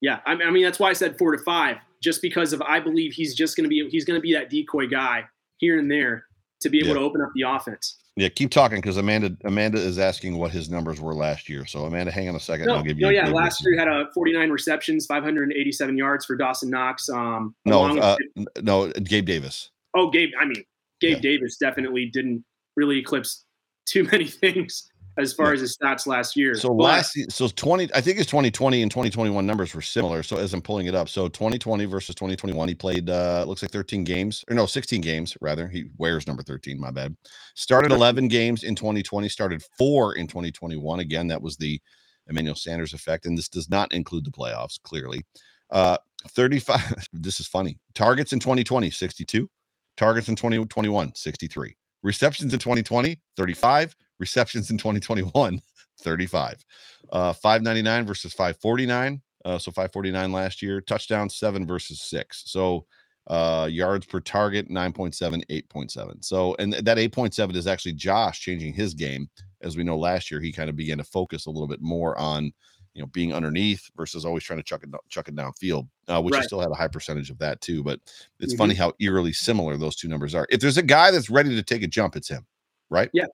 Yeah. 0.00 0.18
I 0.26 0.50
mean, 0.50 0.64
that's 0.64 0.80
why 0.80 0.90
I 0.90 0.92
said 0.92 1.16
four 1.18 1.30
to 1.30 1.38
five, 1.44 1.76
just 2.02 2.20
because 2.20 2.52
of 2.52 2.60
I 2.62 2.80
believe 2.80 3.12
he's 3.12 3.36
just 3.36 3.56
going 3.56 3.62
to 3.64 3.68
be 3.68 3.88
he's 3.88 4.04
going 4.04 4.18
to 4.18 4.20
be 4.20 4.32
that 4.34 4.50
decoy 4.50 4.88
guy 4.88 5.24
here 5.58 5.78
and 5.78 5.88
there 5.88 6.24
to 6.60 6.68
be 6.68 6.78
able 6.78 6.88
yeah. 6.88 6.94
to 6.94 7.00
open 7.00 7.22
up 7.22 7.30
the 7.36 7.42
offense. 7.42 7.98
Yeah, 8.16 8.28
keep 8.28 8.50
talking 8.50 8.78
because 8.78 8.96
Amanda 8.96 9.36
Amanda 9.44 9.78
is 9.78 10.00
asking 10.00 10.36
what 10.36 10.50
his 10.50 10.68
numbers 10.68 11.00
were 11.00 11.14
last 11.14 11.48
year. 11.48 11.64
So 11.64 11.84
Amanda, 11.84 12.10
hang 12.10 12.28
on 12.28 12.34
a 12.34 12.40
second. 12.40 12.66
No, 12.66 12.74
I'll 12.74 12.82
give 12.82 12.98
you. 12.98 13.06
no 13.06 13.10
yeah, 13.10 13.28
last 13.28 13.64
year 13.64 13.74
he 13.74 13.78
had 13.78 13.88
a 13.88 14.06
49 14.14 14.50
receptions, 14.50 15.06
587 15.06 15.96
yards 15.96 16.24
for 16.24 16.36
Dawson 16.36 16.70
Knox. 16.70 17.08
Um, 17.08 17.54
no, 17.64 17.78
along 17.78 17.94
with- 17.94 18.04
uh, 18.04 18.16
no, 18.62 18.90
Gabe 18.90 19.26
Davis. 19.26 19.70
Oh, 19.94 20.10
Gabe. 20.10 20.30
I 20.40 20.44
mean, 20.44 20.64
Gabe 21.00 21.16
Yeah. 21.16 21.20
Davis 21.20 21.56
definitely 21.56 22.06
didn't 22.12 22.44
really 22.76 22.98
eclipse 22.98 23.44
too 23.86 24.04
many 24.04 24.24
things 24.42 24.90
as 25.16 25.32
far 25.32 25.52
as 25.52 25.60
his 25.60 25.76
stats 25.76 26.06
last 26.08 26.34
year. 26.34 26.56
So 26.56 26.70
But- 26.74 26.82
last, 26.84 27.30
so 27.30 27.46
twenty, 27.48 27.88
I 27.94 28.00
think 28.00 28.18
his 28.18 28.26
twenty 28.26 28.50
twenty 28.50 28.82
and 28.82 28.90
twenty 28.90 29.10
twenty 29.10 29.30
one 29.30 29.46
numbers 29.46 29.72
were 29.74 29.82
similar. 29.82 30.22
So 30.24 30.36
as 30.36 30.52
I'm 30.54 30.62
pulling 30.62 30.86
it 30.86 30.94
up, 30.94 31.08
so 31.08 31.28
twenty 31.28 31.58
twenty 31.58 31.84
versus 31.84 32.14
twenty 32.16 32.34
twenty 32.34 32.54
one, 32.56 32.66
he 32.68 32.74
played 32.74 33.08
uh 33.08 33.44
looks 33.46 33.62
like 33.62 33.70
thirteen 33.70 34.02
games 34.02 34.44
or 34.50 34.54
no, 34.56 34.66
sixteen 34.66 35.00
games 35.00 35.36
rather. 35.40 35.68
He 35.68 35.84
wears 35.98 36.26
number 36.26 36.42
thirteen. 36.42 36.80
My 36.80 36.90
bad. 36.90 37.16
Started 37.54 37.92
eleven 37.92 38.26
games 38.26 38.64
in 38.64 38.74
twenty 38.74 39.02
twenty. 39.02 39.28
Started 39.28 39.62
four 39.78 40.14
in 40.16 40.26
twenty 40.26 40.50
twenty 40.50 40.76
one. 40.76 40.98
Again, 41.00 41.28
that 41.28 41.40
was 41.42 41.56
the 41.56 41.80
Emmanuel 42.26 42.56
Sanders 42.56 42.92
effect, 42.94 43.26
and 43.26 43.36
this 43.38 43.48
does 43.48 43.68
not 43.70 43.92
include 43.92 44.24
the 44.24 44.30
playoffs. 44.32 44.82
Clearly, 44.82 45.24
uh, 45.70 45.98
thirty 46.30 46.58
five. 46.58 47.06
This 47.12 47.38
is 47.38 47.46
funny. 47.46 47.78
Targets 47.94 48.32
in 48.32 48.40
2020, 48.40 48.90
62. 48.90 49.48
Targets 49.96 50.28
in 50.28 50.36
2021, 50.36 51.14
63. 51.14 51.76
Receptions 52.02 52.52
in 52.52 52.58
2020, 52.58 53.20
35. 53.36 53.96
Receptions 54.18 54.70
in 54.70 54.78
2021, 54.78 55.60
35. 56.00 56.64
Uh, 57.12 57.32
599 57.32 58.06
versus 58.06 58.32
549. 58.32 59.22
Uh, 59.44 59.58
so 59.58 59.70
549 59.70 60.32
last 60.32 60.62
year. 60.62 60.80
Touchdown 60.80 61.28
seven 61.28 61.66
versus 61.66 62.00
six. 62.00 62.42
So 62.46 62.86
uh, 63.26 63.68
yards 63.70 64.06
per 64.06 64.20
target 64.20 64.68
9.7, 64.68 65.42
8.7. 65.50 66.24
So, 66.24 66.54
and 66.58 66.72
that 66.74 66.98
8.7 66.98 67.56
is 67.56 67.66
actually 67.66 67.94
Josh 67.94 68.40
changing 68.40 68.74
his 68.74 68.94
game. 68.94 69.28
As 69.62 69.76
we 69.76 69.84
know, 69.84 69.96
last 69.96 70.30
year 70.30 70.40
he 70.40 70.52
kind 70.52 70.68
of 70.68 70.76
began 70.76 70.98
to 70.98 71.04
focus 71.04 71.46
a 71.46 71.50
little 71.50 71.68
bit 71.68 71.80
more 71.80 72.18
on, 72.18 72.52
you 72.94 73.02
know, 73.02 73.06
being 73.08 73.32
underneath 73.34 73.90
versus 73.96 74.24
always 74.24 74.44
trying 74.44 74.58
to 74.58 74.62
chuck 74.62 74.82
it 74.84 74.90
chuck 75.08 75.28
it 75.28 75.34
downfield, 75.34 75.88
uh, 76.08 76.22
which 76.22 76.34
Right. 76.34 76.44
still 76.44 76.60
had 76.60 76.70
a 76.70 76.74
high 76.74 76.88
percentage 76.88 77.28
of 77.30 77.38
that 77.38 77.60
too. 77.60 77.82
But 77.82 78.00
it's 78.40 78.54
Mhm. 78.54 78.58
funny 78.58 78.74
how 78.74 78.92
eerily 79.00 79.32
similar 79.32 79.76
those 79.76 79.96
two 79.96 80.08
numbers 80.08 80.34
are. 80.34 80.46
If 80.50 80.60
there's 80.60 80.78
a 80.78 80.82
guy 80.82 81.10
that's 81.10 81.28
ready 81.28 81.50
to 81.56 81.62
take 81.62 81.82
a 81.82 81.86
jump, 81.88 82.14
it's 82.16 82.28
him, 82.28 82.46
right? 82.90 83.10
Yeah. 83.12 83.26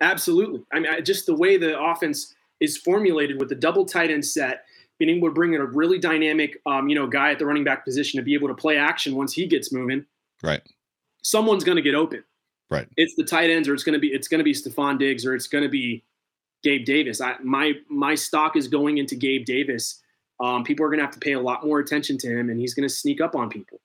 Absolutely. 0.00 0.62
I 0.72 0.80
mean, 0.80 0.90
I- 0.90 1.00
just 1.00 1.26
the 1.26 1.34
way 1.34 1.56
the 1.56 1.78
offense 1.78 2.34
is 2.60 2.76
formulated 2.76 3.38
with 3.38 3.48
the 3.48 3.54
double 3.54 3.84
tight 3.84 4.10
end 4.10 4.24
set, 4.24 4.64
being 4.98 5.16
able 5.16 5.28
to 5.28 5.34
bring 5.34 5.54
in 5.54 5.60
a 5.60 5.64
really 5.66 5.98
dynamic, 5.98 6.60
um, 6.66 6.88
you 6.88 6.94
know, 6.94 7.06
guy 7.06 7.32
at 7.32 7.38
the 7.38 7.46
running 7.46 7.64
back 7.64 7.84
position 7.84 8.18
to 8.18 8.22
be 8.24 8.34
able 8.34 8.48
to 8.48 8.54
play 8.54 8.76
action 8.76 9.14
once 9.14 9.32
he 9.32 9.46
gets 9.46 9.72
moving. 9.72 10.04
Right. 10.42 10.62
Someone's 11.22 11.64
going 11.64 11.76
to 11.76 11.82
get 11.82 11.94
open. 11.94 12.22
Right. 12.70 12.86
It's 12.96 13.14
the 13.16 13.24
tight 13.24 13.50
ends, 13.50 13.68
or 13.68 13.74
it's 13.74 13.82
going 13.82 13.94
to 13.94 13.98
be 13.98 14.08
it's 14.12 14.28
going 14.28 14.38
to 14.38 14.44
be 14.44 14.52
Stefon 14.52 14.98
Diggs, 14.98 15.26
or 15.26 15.34
it's 15.34 15.48
going 15.48 15.64
to 15.64 15.68
be 15.68 16.04
Gabe 16.62 16.84
Davis. 16.84 17.20
I, 17.20 17.36
my 17.42 17.74
my 17.88 18.14
stock 18.14 18.56
is 18.56 18.68
going 18.68 18.98
into 18.98 19.14
Gabe 19.14 19.44
Davis. 19.44 20.00
Um, 20.40 20.64
people 20.64 20.84
are 20.86 20.88
going 20.88 20.98
to 20.98 21.04
have 21.04 21.14
to 21.14 21.20
pay 21.20 21.32
a 21.32 21.40
lot 21.40 21.66
more 21.66 21.80
attention 21.80 22.16
to 22.18 22.28
him, 22.28 22.48
and 22.50 22.58
he's 22.58 22.74
going 22.74 22.88
to 22.88 22.94
sneak 22.94 23.20
up 23.20 23.34
on 23.34 23.50
people. 23.50 23.80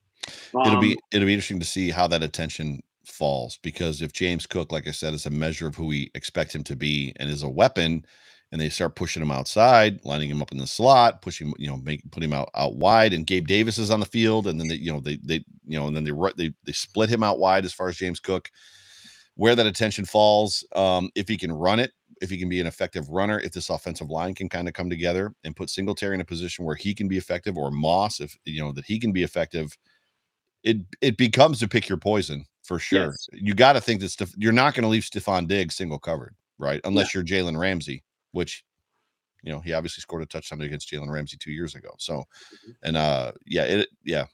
it'll 0.66 0.80
be 0.80 0.94
Um, 0.94 0.98
it'll 1.12 1.26
be 1.26 1.34
interesting 1.34 1.60
to 1.60 1.66
see 1.66 1.90
how 1.90 2.08
that 2.08 2.24
attention 2.24 2.82
falls 3.06 3.60
because 3.62 4.02
if 4.02 4.14
James 4.14 4.46
Cook, 4.46 4.72
like 4.72 4.88
I 4.88 4.92
said, 4.92 5.14
is 5.14 5.26
a 5.26 5.30
measure 5.30 5.68
of 5.68 5.76
who 5.76 5.86
we 5.86 6.12
expect 6.16 6.54
him 6.54 6.64
to 6.66 6.76
be 6.76 7.14
and 7.18 7.30
is 7.30 7.44
a 7.44 7.50
weapon, 7.50 8.06
and 8.52 8.62
they 8.62 8.70
start 8.70 8.96
pushing 8.96 9.22
him 9.22 9.32
outside, 9.32 10.00
lining 10.06 10.30
him 10.30 10.42
up 10.42 10.52
in 10.52 10.58
the 10.58 10.68
slot, 10.68 11.22
pushing 11.22 11.54
you 11.58 11.68
know, 11.68 11.78
make 11.78 12.10
put 12.12 12.24
him 12.24 12.34
out 12.34 12.50
out 12.56 12.76
wide, 12.76 13.14
and 13.14 13.28
Gabe 13.28 13.48
Davis 13.48 13.78
is 13.78 13.92
on 13.92 14.00
the 14.00 14.06
field, 14.06 14.48
and 14.48 14.60
then 14.60 14.68
they 14.68 14.76
you 14.76 14.92
know 14.92 15.00
they 15.00 15.18
they 15.18 15.44
you 15.66 15.78
know 15.80 15.88
and 15.88 15.96
then 15.96 16.04
they 16.04 16.12
they 16.38 16.54
they 16.64 16.72
split 16.72 17.10
him 17.10 17.24
out 17.24 17.40
wide 17.40 17.66
as 17.66 17.74
far 17.74 17.90
as 17.90 17.98
James 17.98 18.20
Cook. 18.20 18.50
Where 19.38 19.56
that 19.56 19.66
attention 19.66 20.06
falls, 20.06 20.64
um, 20.78 21.10
if 21.14 21.28
he 21.28 21.36
can 21.36 21.52
run 21.52 21.82
it, 21.82 21.92
if 22.22 22.30
he 22.30 22.38
can 22.38 22.50
be 22.50 22.60
an 22.62 22.68
effective 22.68 23.10
runner, 23.10 23.40
if 23.40 23.52
this 23.52 23.70
offensive 23.70 24.10
line 24.10 24.34
can 24.34 24.50
kind 24.50 24.68
of 24.68 24.74
come 24.74 24.90
together 24.90 25.34
and 25.44 25.56
put 25.56 25.70
Singletary 25.70 26.16
in 26.16 26.22
a 26.22 26.26
position 26.26 26.66
where 26.66 26.76
he 26.76 26.94
can 26.94 27.08
be 27.08 27.18
effective, 27.18 27.58
or 27.58 27.72
Moss, 27.72 28.20
if 28.20 28.38
you 28.46 28.62
know 28.62 28.72
that 28.72 28.86
he 28.86 29.00
can 29.00 29.12
be 29.12 29.24
effective, 29.24 29.78
it 30.64 30.78
it 31.02 31.18
becomes 31.18 31.60
to 31.60 31.68
pick 31.68 31.88
your 31.90 31.98
poison 31.98 32.46
for 32.64 32.80
sure. 32.80 33.06
Yes. 33.06 33.28
You 33.34 33.54
got 33.54 33.74
to 33.74 33.82
think 33.82 34.02
that 34.02 34.10
Steph, 34.10 34.34
you're 34.38 34.52
not 34.52 34.74
going 34.74 34.84
to 34.84 34.90
leave 34.90 35.04
Stephon 35.04 35.48
Diggs 35.48 35.76
single 35.76 36.00
covered, 36.00 36.36
right? 36.58 36.82
Unless 36.84 37.14
you're 37.14 37.24
Jalen 37.24 37.58
Ramsey, 37.60 38.04
which 38.32 38.64
you 39.44 39.52
know 39.52 39.60
he 39.60 39.74
obviously 39.74 40.02
scored 40.02 40.24
a 40.24 40.26
touchdown 40.26 40.62
against 40.62 40.90
Jalen 40.90 41.10
Ramsey 41.12 41.38
two 41.38 41.52
years 41.52 41.76
ago. 41.76 41.92
So, 42.00 42.24
and 42.84 42.98
uh, 42.98 43.34
yeah, 43.46 43.64
it 43.64 43.90
yeah. 44.04 44.26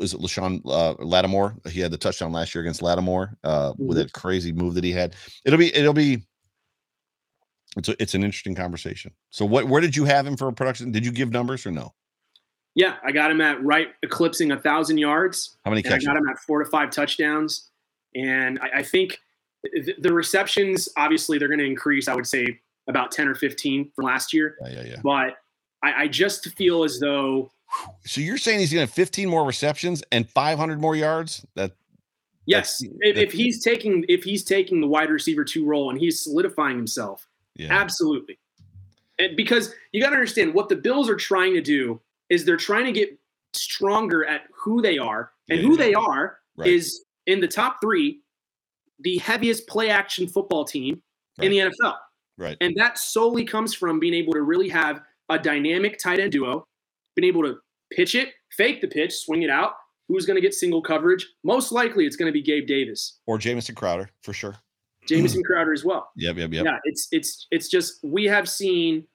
Is 0.00 0.14
it 0.14 0.20
LaShawn 0.20 0.60
uh, 0.66 0.94
Lattimore? 0.98 1.54
He 1.68 1.78
had 1.78 1.92
the 1.92 1.96
touchdown 1.96 2.32
last 2.32 2.54
year 2.54 2.62
against 2.62 2.82
Lattimore 2.82 3.36
uh, 3.44 3.72
with 3.78 3.96
Mhm. 3.98 4.02
that 4.02 4.12
crazy 4.12 4.52
move 4.52 4.74
that 4.74 4.82
he 4.82 4.90
had. 4.90 5.14
It'll 5.44 5.60
be 5.60 5.74
it'll 5.74 5.92
be 5.92 6.24
it's 7.76 7.88
a, 7.88 8.02
it's 8.02 8.14
an 8.14 8.24
interesting 8.24 8.54
conversation. 8.54 9.12
So 9.30 9.44
what 9.44 9.66
where 9.66 9.80
did 9.80 9.96
you 9.96 10.04
have 10.04 10.26
him 10.26 10.36
for 10.36 10.48
a 10.48 10.52
production? 10.52 10.90
Did 10.90 11.04
you 11.04 11.12
give 11.12 11.30
numbers 11.30 11.66
or 11.66 11.70
no? 11.70 11.92
yeah, 12.74 12.96
I 13.04 13.12
got 13.12 13.30
him 13.30 13.40
at 13.40 13.62
right 13.64 13.88
eclipsing 14.02 14.52
a 14.52 14.56
thousand 14.56 14.98
yards. 14.98 15.56
How 15.64 15.70
many 15.70 15.82
and 15.84 15.94
I 15.94 15.98
got 15.98 16.16
him 16.16 16.28
at 16.28 16.38
four 16.38 16.62
to 16.62 16.70
five 16.70 16.90
touchdowns. 16.90 17.70
And 18.14 18.58
I, 18.60 18.78
I 18.78 18.82
think 18.82 19.18
th- 19.74 19.96
the 19.98 20.12
receptions, 20.12 20.88
obviously, 20.96 21.38
they're 21.38 21.48
going 21.48 21.58
to 21.58 21.66
increase. 21.66 22.08
I 22.08 22.14
would 22.14 22.26
say 22.26 22.60
about 22.88 23.10
ten 23.10 23.28
or 23.28 23.34
fifteen 23.34 23.90
from 23.94 24.04
last 24.06 24.32
year. 24.32 24.56
Yeah, 24.62 24.68
yeah, 24.68 24.82
yeah. 24.82 24.96
But 25.02 25.36
I, 25.82 26.02
I 26.02 26.08
just 26.08 26.48
feel 26.56 26.84
as 26.84 26.98
though 27.00 27.50
So 28.04 28.20
you're 28.20 28.38
saying 28.38 28.60
he's 28.60 28.72
going 28.72 28.86
to 28.86 28.90
have 28.90 28.94
15 28.94 29.28
more 29.28 29.44
receptions 29.44 30.02
and 30.12 30.28
500 30.28 30.80
more 30.80 30.96
yards? 30.96 31.44
That 31.54 31.72
yes, 32.46 32.78
That's- 32.78 32.98
if, 33.00 33.16
if 33.16 33.32
he's 33.32 33.62
taking 33.62 34.04
if 34.08 34.22
he's 34.24 34.44
taking 34.44 34.80
the 34.80 34.86
wide 34.86 35.10
receiver 35.10 35.44
two 35.44 35.64
role 35.64 35.90
and 35.90 35.98
he's 35.98 36.22
solidifying 36.24 36.76
himself, 36.76 37.26
yeah, 37.60 37.72
absolutely. 37.72 38.38
And 39.18 39.36
because 39.36 39.74
you 39.92 40.00
got 40.00 40.10
to 40.10 40.16
understand 40.16 40.54
what 40.54 40.68
the 40.68 40.76
Bills 40.76 41.08
are 41.10 41.16
trying 41.16 41.52
to 41.54 41.60
do 41.60 42.00
is 42.30 42.44
they're 42.44 42.56
trying 42.56 42.86
to 42.86 42.92
get 42.92 43.18
stronger 43.52 44.24
at 44.24 44.42
who 44.54 44.80
they 44.80 44.96
are, 44.98 45.32
and 45.48 45.58
Yeah, 45.60 45.66
who 45.66 45.72
yeah. 45.72 45.84
they 45.84 45.94
are 45.94 46.38
Right. 46.56 46.68
is 46.70 47.04
in 47.26 47.40
the 47.40 47.48
top 47.48 47.78
three, 47.82 48.20
the 49.00 49.18
heaviest 49.18 49.66
play 49.66 49.90
action 49.90 50.26
football 50.28 50.64
team 50.64 51.02
in 51.40 51.50
the 51.50 51.58
NFL. 51.58 51.96
right. 52.38 52.56
And 52.60 52.74
that 52.76 52.98
solely 52.98 53.44
comes 53.44 53.74
from 53.74 53.98
being 54.00 54.14
able 54.14 54.32
to 54.34 54.42
really 54.42 54.68
have 54.68 55.00
a 55.28 55.38
dynamic 55.38 55.98
tight 55.98 56.18
end 56.20 56.32
duo, 56.32 56.66
being 57.16 57.28
able 57.28 57.42
to 57.42 57.58
pitch 57.92 58.14
it, 58.14 58.30
fake 58.56 58.80
the 58.80 58.88
pitch, 58.88 59.14
swing 59.16 59.42
it 59.42 59.50
out. 59.50 59.72
Who's 60.08 60.26
going 60.26 60.34
to 60.36 60.40
get 60.40 60.54
single 60.54 60.82
coverage? 60.82 61.26
Most 61.44 61.70
likely 61.72 62.04
it's 62.06 62.16
going 62.16 62.26
to 62.28 62.32
be 62.32 62.42
Gabe 62.42 62.66
Davis, 62.66 63.20
Or 63.26 63.38
Jamison 63.38 63.74
Crowder 63.74 64.10
for 64.22 64.32
sure. 64.32 64.56
Jamison 65.10 65.42
Crowder 65.42 65.72
as 65.72 65.84
well. 65.84 66.10
Yep, 66.16 66.36
yep, 66.36 66.52
yep. 66.52 66.64
Yeah, 66.64 66.78
it's 66.84 67.08
it's 67.12 67.46
it's 67.50 67.68
just 67.68 67.98
we 68.02 68.24
have 68.24 68.48
seen 68.48 69.06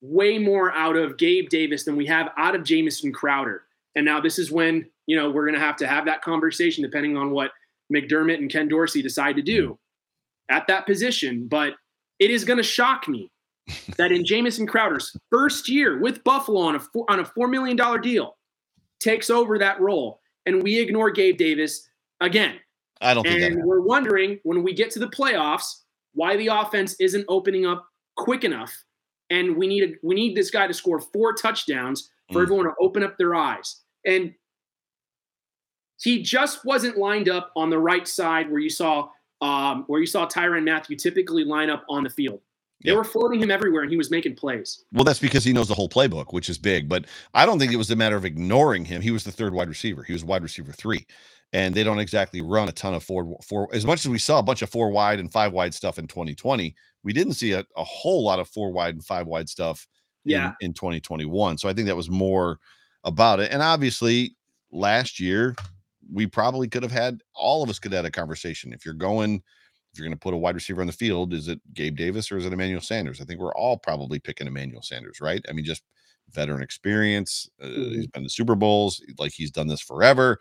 way 0.00 0.38
more 0.38 0.72
out 0.72 0.96
of 0.96 1.18
Gabe 1.18 1.48
Davis 1.48 1.84
than 1.84 1.96
we 1.96 2.06
have 2.06 2.30
out 2.36 2.54
of 2.54 2.64
Jamison 2.64 3.12
Crowder. 3.12 3.64
And 3.94 4.04
now 4.04 4.20
this 4.20 4.38
is 4.38 4.50
when, 4.50 4.86
you 5.06 5.16
know, 5.16 5.30
we're 5.30 5.44
going 5.44 5.58
to 5.58 5.60
have 5.60 5.76
to 5.76 5.86
have 5.86 6.06
that 6.06 6.22
conversation 6.22 6.82
depending 6.82 7.16
on 7.16 7.30
what 7.30 7.50
McDermott 7.92 8.38
and 8.38 8.50
Ken 8.50 8.68
Dorsey 8.68 9.02
decide 9.02 9.36
to 9.36 9.42
do 9.42 9.72
mm-hmm. 9.72 10.56
at 10.56 10.66
that 10.68 10.86
position. 10.86 11.46
But 11.48 11.74
it 12.18 12.30
is 12.30 12.44
going 12.44 12.56
to 12.56 12.62
shock 12.62 13.08
me 13.08 13.30
that 13.96 14.12
in 14.12 14.24
Jamison 14.24 14.66
Crowder's 14.66 15.14
first 15.30 15.68
year 15.68 16.00
with 16.00 16.24
Buffalo 16.24 16.60
on 16.60 16.76
a 16.76 16.80
four, 16.80 17.04
on 17.10 17.20
a 17.20 17.24
four 17.24 17.48
million 17.48 17.76
dollar 17.76 17.98
deal, 17.98 18.36
takes 19.00 19.30
over 19.30 19.58
that 19.58 19.80
role, 19.80 20.20
and 20.46 20.62
we 20.62 20.78
ignore 20.78 21.10
Gabe 21.10 21.36
Davis 21.36 21.88
again. 22.20 22.56
I 23.00 23.14
don't 23.14 23.24
think 23.24 23.40
that 23.40 23.52
And 23.52 23.64
we're 23.64 23.80
wondering 23.80 24.38
when 24.42 24.62
we 24.62 24.74
get 24.74 24.90
to 24.92 24.98
the 24.98 25.08
playoffs 25.08 25.82
why 26.12 26.36
the 26.36 26.48
offense 26.48 26.94
isn't 27.00 27.24
opening 27.28 27.66
up 27.66 27.86
quick 28.16 28.44
enough. 28.44 28.72
And 29.30 29.56
we 29.56 29.66
need 29.66 29.84
a, 29.84 29.92
we 30.02 30.14
need 30.14 30.36
this 30.36 30.50
guy 30.50 30.66
to 30.66 30.74
score 30.74 31.00
four 31.00 31.34
touchdowns 31.34 32.10
for 32.32 32.40
Mm. 32.40 32.42
everyone 32.42 32.64
to 32.66 32.72
open 32.80 33.02
up 33.02 33.16
their 33.16 33.34
eyes. 33.34 33.80
And 34.04 34.34
he 35.98 36.22
just 36.22 36.64
wasn't 36.64 36.96
lined 36.96 37.28
up 37.28 37.52
on 37.56 37.70
the 37.70 37.78
right 37.78 38.08
side 38.08 38.50
where 38.50 38.60
you 38.60 38.70
saw 38.70 39.08
um, 39.42 39.84
where 39.86 40.00
you 40.00 40.06
saw 40.06 40.26
Tyron 40.26 40.64
Matthew 40.64 40.96
typically 40.96 41.44
line 41.44 41.70
up 41.70 41.84
on 41.88 42.04
the 42.04 42.10
field. 42.10 42.40
They 42.84 42.92
were 42.92 43.04
floating 43.04 43.42
him 43.42 43.50
everywhere, 43.50 43.82
and 43.82 43.90
he 43.90 43.96
was 43.96 44.10
making 44.10 44.36
plays. 44.36 44.84
Well, 44.92 45.04
that's 45.04 45.18
because 45.18 45.44
he 45.44 45.52
knows 45.52 45.68
the 45.68 45.74
whole 45.74 45.88
playbook, 45.88 46.32
which 46.32 46.48
is 46.48 46.56
big. 46.58 46.88
But 46.88 47.06
I 47.34 47.44
don't 47.46 47.58
think 47.58 47.72
it 47.72 47.76
was 47.76 47.90
a 47.90 47.96
matter 47.96 48.16
of 48.16 48.24
ignoring 48.24 48.84
him. 48.86 49.02
He 49.02 49.10
was 49.10 49.24
the 49.24 49.32
third 49.32 49.52
wide 49.54 49.68
receiver. 49.68 50.02
He 50.02 50.12
was 50.14 50.24
wide 50.24 50.42
receiver 50.42 50.72
three, 50.72 51.06
and 51.52 51.74
they 51.74 51.82
don't 51.84 51.98
exactly 51.98 52.40
run 52.40 52.68
a 52.68 52.72
ton 52.72 52.94
of 52.94 53.02
four 53.02 53.36
four. 53.48 53.68
As 53.72 53.84
much 53.84 54.00
as 54.04 54.08
we 54.08 54.18
saw 54.18 54.38
a 54.38 54.42
bunch 54.42 54.62
of 54.62 54.70
four 54.70 54.90
wide 54.90 55.18
and 55.20 55.32
five 55.32 55.52
wide 55.52 55.74
stuff 55.74 55.98
in 55.98 56.06
2020, 56.06 56.74
we 57.02 57.12
didn't 57.12 57.34
see 57.34 57.52
a, 57.52 57.64
a 57.76 57.84
whole 57.84 58.22
lot 58.24 58.38
of 58.38 58.48
four 58.48 58.72
wide 58.72 58.94
and 58.94 59.04
five 59.04 59.26
wide 59.26 59.48
stuff. 59.48 59.86
in- 60.26 60.32
Yeah. 60.32 60.52
in 60.60 60.74
2021. 60.74 61.56
So 61.58 61.68
I 61.68 61.72
think 61.72 61.86
that 61.86 61.96
was 61.96 62.10
more 62.10 62.58
about 63.04 63.40
it. 63.40 63.50
And 63.52 63.62
obviously, 63.62 64.36
last 64.70 65.18
year 65.18 65.54
we 66.12 66.26
probably 66.26 66.68
could 66.68 66.82
have 66.82 66.92
had 66.92 67.22
all 67.34 67.62
of 67.62 67.70
us 67.70 67.78
could 67.78 67.92
have 67.92 68.04
had 68.04 68.08
a 68.08 68.10
conversation. 68.12 68.72
If 68.72 68.84
you're 68.84 68.94
going, 68.94 69.36
if 69.92 69.98
you're 69.98 70.06
going 70.06 70.16
to 70.16 70.20
put 70.20 70.34
a 70.34 70.36
wide 70.36 70.54
receiver 70.54 70.80
on 70.82 70.86
the 70.86 70.92
field, 70.92 71.32
is 71.32 71.48
it 71.48 71.60
Gabe 71.72 71.96
Davis 71.96 72.30
or 72.30 72.36
is 72.36 72.44
it 72.46 72.52
Emmanuel 72.52 72.80
Sanders? 72.82 73.20
I 73.20 73.24
think 73.24 73.40
we're 73.40 73.54
all 73.54 73.78
probably 73.78 74.18
picking 74.18 74.46
Emmanuel 74.46 74.82
Sanders, 74.82 75.20
right? 75.20 75.40
I 75.48 75.52
mean, 75.52 75.64
just 75.64 75.82
veteran 76.32 76.62
experience. 76.62 77.48
Uh, 77.62 77.68
He's 77.68 78.06
been 78.08 78.22
to 78.24 78.28
Super 78.28 78.54
Bowls, 78.54 79.02
like 79.18 79.32
he's 79.32 79.50
done 79.50 79.68
this 79.68 79.80
forever. 79.80 80.38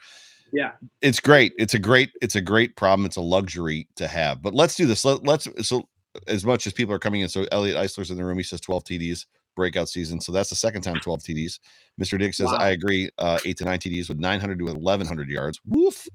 Yeah. 0.51 0.71
It's 1.01 1.19
great. 1.19 1.53
It's 1.57 1.73
a 1.73 1.79
great, 1.79 2.11
it's 2.21 2.35
a 2.35 2.41
great 2.41 2.75
problem. 2.75 3.05
It's 3.05 3.17
a 3.17 3.21
luxury 3.21 3.87
to 3.95 4.07
have. 4.07 4.41
But 4.41 4.53
let's 4.53 4.75
do 4.75 4.85
this. 4.85 5.05
Let, 5.05 5.23
let's 5.23 5.47
so 5.67 5.87
as 6.27 6.45
much 6.45 6.67
as 6.67 6.73
people 6.73 6.93
are 6.93 6.99
coming 6.99 7.21
in. 7.21 7.29
So 7.29 7.45
Elliot 7.51 7.77
Eisler's 7.77 8.11
in 8.11 8.17
the 8.17 8.25
room. 8.25 8.37
He 8.37 8.43
says 8.43 8.61
12 8.61 8.83
TDs 8.83 9.25
breakout 9.55 9.89
season. 9.89 10.21
So 10.21 10.31
that's 10.31 10.49
the 10.49 10.55
second 10.55 10.81
time 10.81 10.99
12 10.99 11.21
TDs. 11.21 11.59
Mr. 12.01 12.17
Dick 12.17 12.33
says, 12.33 12.47
Wow. 12.47 12.57
I 12.57 12.69
agree. 12.69 13.09
Uh, 13.17 13.39
eight 13.45 13.57
to 13.57 13.65
nine 13.65 13.79
TDs 13.79 14.09
with 14.09 14.19
900 14.19 14.59
to 14.59 14.65
1100 14.65 15.29
yards. 15.29 15.59
Woof. 15.65 16.07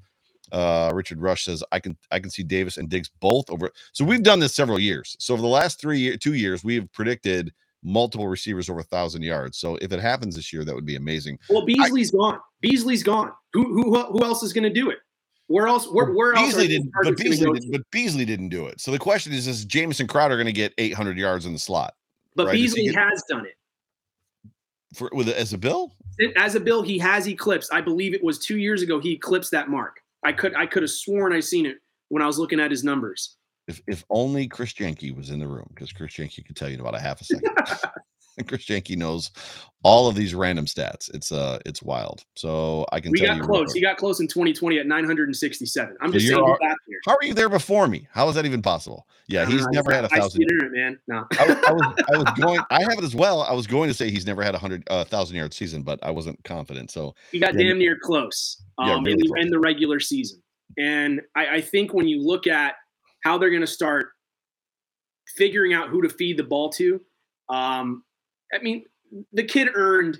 Uh, 0.51 0.91
Richard 0.93 1.19
Rush 1.19 1.45
says, 1.45 1.63
I 1.71 1.79
can 1.79 1.97
I 2.11 2.19
can 2.19 2.29
see 2.29 2.43
Davis 2.43 2.77
and 2.77 2.87
Diggs 2.87 3.09
both 3.19 3.49
over. 3.49 3.71
So 3.93 4.05
we've 4.05 4.21
done 4.21 4.39
this 4.39 4.55
several 4.55 4.79
years. 4.79 5.15
So 5.19 5.33
over 5.33 5.41
the 5.41 5.47
last 5.47 5.81
three 5.81 5.99
year, 5.99 6.17
two 6.17 6.35
years, 6.35 6.63
we've 6.63 6.91
predicted 6.91 7.51
multiple 7.85 8.27
receivers 8.27 8.69
over 8.69 8.79
a 8.79 8.83
thousand 8.83 9.21
yards. 9.21 9.57
So 9.57 9.77
if 9.81 9.93
it 9.93 9.99
happens 9.99 10.35
this 10.35 10.51
year, 10.51 10.65
that 10.65 10.75
would 10.75 10.85
be 10.85 10.95
amazing. 10.95 11.39
Well, 11.49 11.65
Beasley's 11.65 12.11
gone. 12.11 12.39
Beasley's 12.61 13.03
gone. 13.03 13.31
Who 13.53 13.63
who 13.73 14.03
who 14.11 14.23
else 14.23 14.43
is 14.43 14.51
going 14.51 14.63
to 14.63 14.69
do 14.73 14.89
it? 14.89 14.97
Where 15.47 15.67
else? 15.67 15.85
Where, 15.85 16.11
where 16.11 16.33
else? 16.33 16.47
Beasley 16.47 16.65
are 16.65 16.67
didn't, 16.67 16.91
but 17.03 17.17
Beasley, 17.17 17.45
go 17.45 17.53
did, 17.53 17.61
to? 17.63 17.71
but 17.71 17.81
Beasley 17.91 18.25
didn't 18.25 18.49
do 18.49 18.65
it. 18.65 18.81
So 18.81 18.91
the 18.91 18.97
question 18.99 19.31
is: 19.31 19.45
Is 19.47 19.63
Jamison 19.63 20.07
Crowder 20.07 20.35
going 20.35 20.47
to 20.47 20.51
get 20.51 20.73
800 20.79 21.17
yards 21.17 21.45
in 21.45 21.53
the 21.53 21.59
slot 21.59 21.93
But 22.35 22.47
right, 22.47 22.53
Beasley 22.53 22.85
get- 22.85 22.95
has 22.95 23.23
done 23.29 23.45
it. 23.45 23.53
for 24.95 25.09
with 25.13 25.29
as 25.29 25.53
a 25.53 25.57
bill? 25.57 25.93
As 26.35 26.55
a 26.55 26.59
bill, 26.59 26.81
he 26.81 26.97
has 26.97 27.27
eclipsed. 27.27 27.71
I 27.71 27.81
believe 27.81 28.13
it 28.13 28.23
was 28.23 28.39
two 28.39 28.57
years 28.57 28.81
ago 28.81 28.99
he 28.99 29.11
eclipsed 29.11 29.51
that 29.51 29.69
mark. 29.69 29.99
I 30.23 30.31
could 30.33 30.55
I 30.55 30.65
could 30.65 30.81
have 30.81 30.89
sworn 30.89 31.33
I 31.33 31.39
seen 31.39 31.67
it 31.67 31.77
when 32.09 32.23
I 32.23 32.27
was 32.27 32.39
looking 32.39 32.59
at 32.59 32.71
his 32.71 32.83
numbers. 32.83 33.37
If 33.67 33.81
if 33.87 34.03
only 34.09 34.47
Chris 34.47 34.73
Jenke 34.73 35.15
was 35.15 35.29
in 35.31 35.39
the 35.39 35.47
room, 35.47 35.65
because 35.69 35.91
Chris 35.91 36.13
Jenke 36.13 36.45
could 36.45 36.55
tell 36.55 36.69
you 36.69 36.75
in 36.75 36.81
about 36.81 36.95
a 36.95 36.99
half 36.99 37.19
a 37.21 37.23
second. 37.23 37.49
and 38.37 38.47
Chris 38.47 38.65
Jenke 38.65 38.95
knows 38.95 39.31
all 39.83 40.07
of 40.07 40.13
these 40.15 40.35
random 40.35 40.65
stats. 40.65 41.09
It's 41.15 41.31
uh 41.31 41.57
it's 41.65 41.81
wild. 41.81 42.23
So 42.35 42.85
I 42.91 42.99
can 42.99 43.11
We 43.11 43.21
got 43.21 43.41
close. 43.41 43.73
He 43.73 43.81
got 43.81 43.97
close 43.97 44.19
in 44.19 44.27
2020 44.27 44.77
at 44.79 44.85
967. 44.87 45.95
I'm 46.01 46.09
So 46.09 46.13
just 46.13 46.27
saying 46.27 46.39
al- 46.39 46.45
he's 46.47 46.57
back 46.59 46.77
here. 46.87 46.99
How 47.07 47.13
are 47.13 47.23
you 47.25 47.33
there 47.33 47.49
before 47.49 47.87
me? 47.87 48.07
How 48.11 48.29
is 48.29 48.35
that 48.35 48.45
even 48.45 48.61
possible? 48.61 49.07
Yeah, 49.27 49.45
he's 49.47 49.65
Uh, 49.65 49.69
never 49.71 49.91
had 49.91 50.05
a 50.05 50.09
thousand. 50.09 50.41
the 50.41 50.53
internet, 50.53 50.71
man. 50.71 50.99
No. 51.07 51.25
I, 51.39 51.47
was- 51.47 51.57
I 51.67 51.71
was 51.71 52.03
I 52.13 52.17
was 52.17 52.39
going. 52.39 52.59
I 52.69 52.81
have 52.83 52.99
it 52.99 53.03
as 53.03 53.15
well. 53.15 53.41
I 53.41 53.53
was 53.53 53.65
going 53.65 53.87
to 53.89 53.93
say 53.95 54.11
he's 54.11 54.27
never 54.27 54.43
had 54.43 54.53
a 54.53 54.59
hundred 54.59 54.83
uh, 54.91 55.05
thousand 55.05 55.37
yard 55.37 55.53
season, 55.55 55.81
but 55.81 55.99
I 56.03 56.11
wasn't 56.11 56.43
confident. 56.43 56.91
So 56.91 57.15
He 57.31 57.39
got 57.39 57.55
Yeah. 57.55 57.63
damn 57.69 57.79
near 57.79 57.97
close 57.99 58.61
um, 58.77 58.87
Yeah, 58.87 58.97
in, 58.97 59.03
really 59.05 59.21
the, 59.23 59.27
close. 59.29 59.41
in 59.45 59.49
the 59.49 59.59
regular 59.59 59.99
season. 59.99 60.41
And 60.77 61.21
I, 61.35 61.47
I 61.55 61.61
think 61.61 61.93
when 61.93 62.07
you 62.07 62.21
look 62.21 62.47
at 62.47 62.75
how 63.25 63.39
they're 63.39 63.49
going 63.49 63.59
to 63.61 63.67
start 63.67 64.09
figuring 65.35 65.73
out 65.73 65.89
who 65.89 66.01
to 66.03 66.09
feed 66.09 66.37
the 66.37 66.43
ball 66.43 66.69
to, 66.69 67.01
um, 67.49 68.03
I 68.53 68.61
mean, 68.61 68.85
the 69.33 69.43
kid 69.43 69.69
earned 69.73 70.19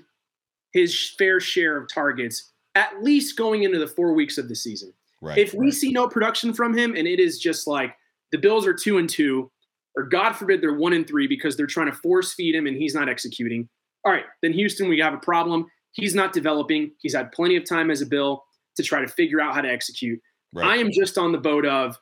his 0.72 1.14
fair 1.16 1.38
share 1.40 1.76
of 1.76 1.88
targets 1.88 2.52
at 2.74 3.02
least 3.02 3.38
going 3.38 3.62
into 3.62 3.78
the 3.78 3.86
four 3.86 4.12
weeks 4.12 4.36
of 4.36 4.48
the 4.48 4.56
season. 4.56 4.92
right. 5.22 5.38
if 5.38 5.54
we 5.54 5.66
right. 5.66 5.74
see 5.74 5.92
no 5.92 6.08
production 6.08 6.52
from 6.52 6.76
him 6.76 6.94
and 6.94 7.06
it 7.06 7.18
is 7.18 7.38
just 7.38 7.66
like 7.66 7.96
the 8.32 8.38
Bills 8.38 8.66
are 8.66 8.74
two 8.74 8.98
and 8.98 9.08
two, 9.08 9.50
or 9.96 10.02
God 10.02 10.32
forbid 10.32 10.60
they're 10.60 10.74
one 10.74 10.92
and 10.92 11.06
three 11.06 11.28
because 11.28 11.56
they're 11.56 11.66
trying 11.66 11.90
to 11.90 11.96
force 11.96 12.34
feed 12.34 12.54
him 12.54 12.66
and 12.66 12.76
he's 12.76 12.94
not 12.94 13.08
executing. 13.08 13.68
All 14.04 14.12
right, 14.12 14.24
then 14.42 14.52
Houston, 14.52 14.88
we 14.88 14.98
have 14.98 15.14
a 15.14 15.18
problem. 15.18 15.66
He's 15.92 16.14
not 16.14 16.32
developing. 16.32 16.90
He's 17.00 17.14
had 17.14 17.32
plenty 17.32 17.56
of 17.56 17.64
time 17.64 17.90
as 17.90 18.02
a 18.02 18.06
Bill 18.06 18.44
to 18.76 18.82
try 18.82 19.00
to 19.00 19.08
figure 19.08 19.40
out 19.40 19.54
how 19.54 19.62
to 19.62 19.70
execute. 19.70 20.20
right. 20.52 20.66
I 20.66 20.76
am 20.76 20.90
just 20.92 21.16
on 21.16 21.32
the 21.32 21.38
boat 21.38 21.64
of 21.64 21.96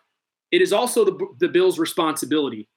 it 0.54 0.62
is 0.62 0.72
also 0.72 1.04
the, 1.04 1.16
the 1.40 1.48
Bills' 1.48 1.78
responsibility 1.78 2.68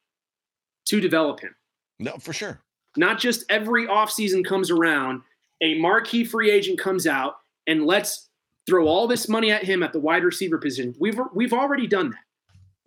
to 0.86 1.00
develop 1.00 1.40
him. 1.40 1.56
no 2.00 2.14
for 2.18 2.34
sure. 2.34 2.60
Not 2.96 3.20
just 3.20 3.46
every 3.50 3.86
offseason 3.88 4.44
comes 4.44 4.72
around, 4.72 5.22
a 5.62 5.78
marquee 5.80 6.24
free 6.26 6.50
agent 6.50 6.80
comes 6.80 7.06
out 7.06 7.36
and 7.68 7.86
let's 7.86 8.30
throw 8.66 8.88
all 8.88 9.08
this 9.08 9.30
money 9.30 9.52
at 9.52 9.64
him 9.64 9.84
at 9.84 9.94
the 9.94 10.00
wide 10.00 10.24
receiver 10.24 10.58
position. 10.58 10.96
We've 11.00 11.20
we've 11.34 11.54
already 11.54 11.86
done 11.88 12.10
that. 12.12 12.20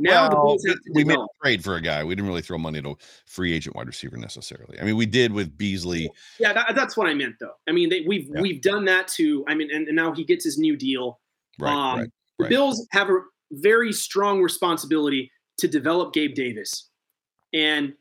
Now 0.01 0.29
the 0.31 0.37
Well, 0.37 0.57
have 0.67 0.77
to 0.77 0.81
we 0.95 1.05
made 1.05 1.19
a 1.19 1.27
trade 1.43 1.63
for 1.63 1.77
a 1.77 1.81
guy. 1.81 2.03
We 2.03 2.15
didn't 2.15 2.29
really 2.29 2.43
throw 2.43 2.57
money 2.59 2.79
at 2.79 2.87
a 2.87 2.95
free 3.27 3.53
agent 3.53 3.77
wide 3.77 3.87
receiver 3.87 4.17
necessarily. 4.17 4.81
I 4.81 4.85
mean, 4.85 4.97
we 4.97 5.05
did 5.07 5.31
with 5.31 5.57
Beasley. 5.59 6.11
Yeah, 6.41 6.55
that, 6.55 6.75
that's 6.75 6.97
what 6.97 7.07
I 7.07 7.15
meant 7.15 7.37
though. 7.39 7.53
I 7.69 7.73
mean, 7.73 7.91
they, 7.91 8.01
we've 8.09 8.29
Yeah. 8.33 8.41
we've 8.41 8.63
done 8.63 8.87
that 8.87 9.09
too. 9.09 9.45
I 9.47 9.55
mean, 9.55 9.71
and, 9.71 9.87
and 9.87 9.95
now 9.95 10.13
he 10.15 10.25
gets 10.25 10.43
his 10.45 10.57
new 10.59 10.75
deal. 10.77 11.21
Right, 11.61 11.71
Um, 11.73 11.99
right. 12.01 12.11
The 12.39 12.45
right. 12.45 12.49
Bills 12.51 12.87
have 12.93 13.11
a 13.11 13.19
very 13.53 13.93
strong 13.93 14.43
responsibility 14.43 15.31
to 15.59 15.69
develop 15.69 16.13
Gabe 16.13 16.35
Davis. 16.35 16.89
And 17.53 17.95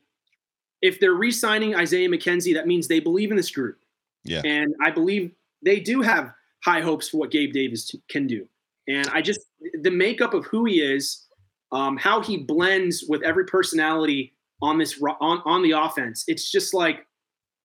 if 0.82 1.00
they're 1.00 1.14
re-signing 1.14 1.74
Isaiah 1.74 2.08
McKenzie, 2.08 2.54
that 2.54 2.66
means 2.66 2.88
they 2.88 3.00
believe 3.00 3.30
in 3.30 3.36
this 3.36 3.50
group. 3.50 3.78
Yeah. 4.24 4.42
And 4.44 4.74
I 4.82 4.90
believe 4.90 5.32
they 5.64 5.80
do 5.80 6.02
have 6.02 6.32
high 6.64 6.80
hopes 6.80 7.08
for 7.08 7.18
what 7.18 7.30
Gabe 7.30 7.52
Davis 7.52 7.94
can 8.08 8.26
do. 8.26 8.46
And 8.88 9.08
I 9.08 9.22
just 9.22 9.40
the 9.82 9.90
makeup 9.90 10.34
of 10.34 10.44
who 10.46 10.64
he 10.64 10.80
is, 10.80 11.26
um, 11.72 11.96
how 11.96 12.22
he 12.22 12.38
blends 12.38 13.04
with 13.08 13.22
every 13.22 13.44
personality 13.44 14.34
on 14.62 14.78
this 14.78 15.00
on 15.02 15.42
on 15.44 15.62
the 15.62 15.72
offense. 15.72 16.24
It's 16.28 16.50
just 16.50 16.74
like, 16.74 17.06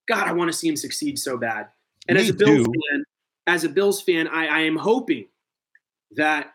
God, 0.07 0.27
I 0.27 0.33
want 0.33 0.51
to 0.51 0.57
see 0.57 0.67
him 0.67 0.75
succeed 0.75 1.17
so 1.17 1.37
bad. 1.37 1.67
And 2.07 2.17
as 2.17 2.29
a 2.29 2.33
Bills 2.33 2.65
too. 2.65 2.73
fan, 2.91 3.03
as 3.47 3.63
a 3.63 3.69
Bills 3.69 4.01
fan, 4.01 4.27
I, 4.27 4.47
I 4.47 4.59
am 4.61 4.75
hoping 4.75 5.27
that 6.11 6.53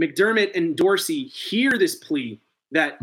McDermott 0.00 0.54
and 0.54 0.76
Dorsey 0.76 1.24
hear 1.24 1.78
this 1.78 1.96
plea 1.96 2.40
that 2.70 2.98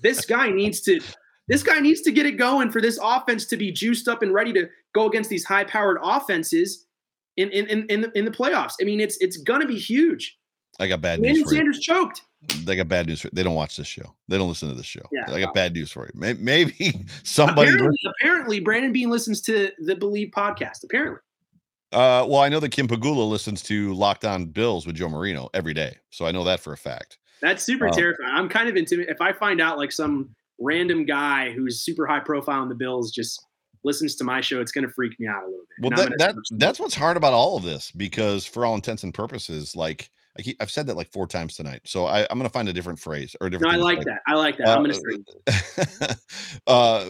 this 0.00 0.24
guy 0.24 0.50
needs 0.50 0.80
to 0.82 1.00
this 1.48 1.62
guy 1.62 1.80
needs 1.80 2.00
to 2.02 2.12
get 2.12 2.26
it 2.26 2.32
going 2.32 2.70
for 2.70 2.80
this 2.80 2.98
offense 3.02 3.46
to 3.46 3.56
be 3.56 3.72
juiced 3.72 4.08
up 4.08 4.22
and 4.22 4.32
ready 4.32 4.52
to 4.52 4.68
go 4.94 5.06
against 5.06 5.28
these 5.28 5.44
high 5.44 5.64
powered 5.64 5.98
offenses 6.02 6.86
in 7.36 7.50
in, 7.50 7.66
in, 7.66 7.86
in, 7.88 8.00
the, 8.02 8.18
in 8.18 8.24
the 8.24 8.30
playoffs. 8.30 8.74
I 8.80 8.84
mean, 8.84 9.00
it's 9.00 9.16
it's 9.18 9.36
gonna 9.38 9.66
be 9.66 9.78
huge. 9.78 10.38
I 10.80 10.86
got 10.86 11.00
bad 11.00 11.20
news 11.20 11.28
Emmanuel 11.28 11.48
for 11.48 11.54
you. 11.54 11.58
Sanders 11.58 11.80
choked. 11.80 12.22
They 12.64 12.74
got 12.76 12.88
bad 12.88 13.06
news 13.06 13.20
for 13.20 13.30
They 13.32 13.42
don't 13.42 13.54
watch 13.54 13.76
this 13.76 13.86
show. 13.86 14.14
They 14.28 14.36
don't 14.36 14.48
listen 14.48 14.68
to 14.68 14.74
this 14.74 14.86
show. 14.86 15.02
Yeah. 15.12 15.32
I 15.32 15.40
got 15.40 15.54
bad 15.54 15.74
news 15.74 15.92
for 15.92 16.06
you. 16.06 16.10
Maybe 16.14 17.06
somebody. 17.22 17.70
Apparently, 17.70 17.98
apparently, 18.20 18.60
Brandon 18.60 18.92
Beane 18.92 19.10
listens 19.10 19.40
to 19.42 19.70
the 19.78 19.94
Billieve 19.94 20.30
podcast. 20.30 20.84
Apparently, 20.84 21.20
Uh, 21.92 22.24
well, 22.28 22.40
I 22.40 22.48
know 22.48 22.60
that 22.60 22.70
Kim 22.70 22.88
Pegula 22.88 23.28
listens 23.28 23.62
to 23.64 23.92
Locked 23.94 24.24
On 24.24 24.46
Bills 24.46 24.86
with 24.86 24.96
Joe 24.96 25.08
Marino 25.08 25.48
every 25.54 25.74
day, 25.74 25.96
so 26.10 26.26
I 26.26 26.32
know 26.32 26.44
that 26.44 26.60
for 26.60 26.72
a 26.72 26.76
fact. 26.76 27.18
that's 27.40 27.64
super 27.64 27.86
Wow. 27.86 27.92
terrifying. 27.92 28.30
I'm 28.32 28.48
kind 28.48 28.68
of 28.68 28.76
intimidated 28.76 29.14
if 29.14 29.20
I 29.20 29.32
find 29.32 29.60
out 29.60 29.76
like 29.76 29.90
some 29.92 30.34
random 30.58 31.04
guy 31.04 31.50
who's 31.52 31.80
super 31.80 32.06
high 32.06 32.20
profile 32.20 32.62
in 32.62 32.68
the 32.68 32.74
Bills 32.74 33.10
just 33.10 33.44
listens 33.84 34.14
to 34.16 34.24
my 34.24 34.40
show. 34.40 34.60
It's 34.60 34.70
gonna 34.72 34.88
freak 34.88 35.18
me 35.18 35.26
out 35.26 35.42
a 35.42 35.46
little 35.46 35.64
bit. 35.80 35.96
Well, 35.96 36.08
that, 36.08 36.18
that 36.18 36.34
that's 36.52 36.78
what's 36.78 36.94
hard 36.94 37.16
about 37.16 37.32
all 37.32 37.56
of 37.56 37.64
this 37.64 37.90
because, 37.90 38.46
for 38.46 38.64
all 38.64 38.74
intents 38.76 39.02
and 39.02 39.12
purposes, 39.12 39.74
like 39.74 40.08
I 40.38 40.42
keep, 40.42 40.56
I've 40.62 40.70
said 40.70 40.86
that 40.86 40.96
like 40.96 41.10
four 41.10 41.26
times 41.26 41.56
tonight, 41.56 41.80
so 41.84 42.06
I, 42.06 42.20
I'm 42.30 42.38
going 42.38 42.48
to 42.48 42.52
find 42.52 42.68
a 42.68 42.72
different 42.72 42.98
phrase 42.98 43.34
or 43.40 43.48
a 43.48 43.50
no, 43.50 43.58
different. 43.58 43.74
I 43.74 43.76
thing 43.76 43.80
to 43.80 43.84
like 43.84 44.04
that. 44.04 44.20
I 44.26 44.34
like 44.34 44.56
that. 44.58 44.68
I'm 44.68 44.82
gonna 44.82 44.94
say 44.94 46.14
uh, 46.68 47.04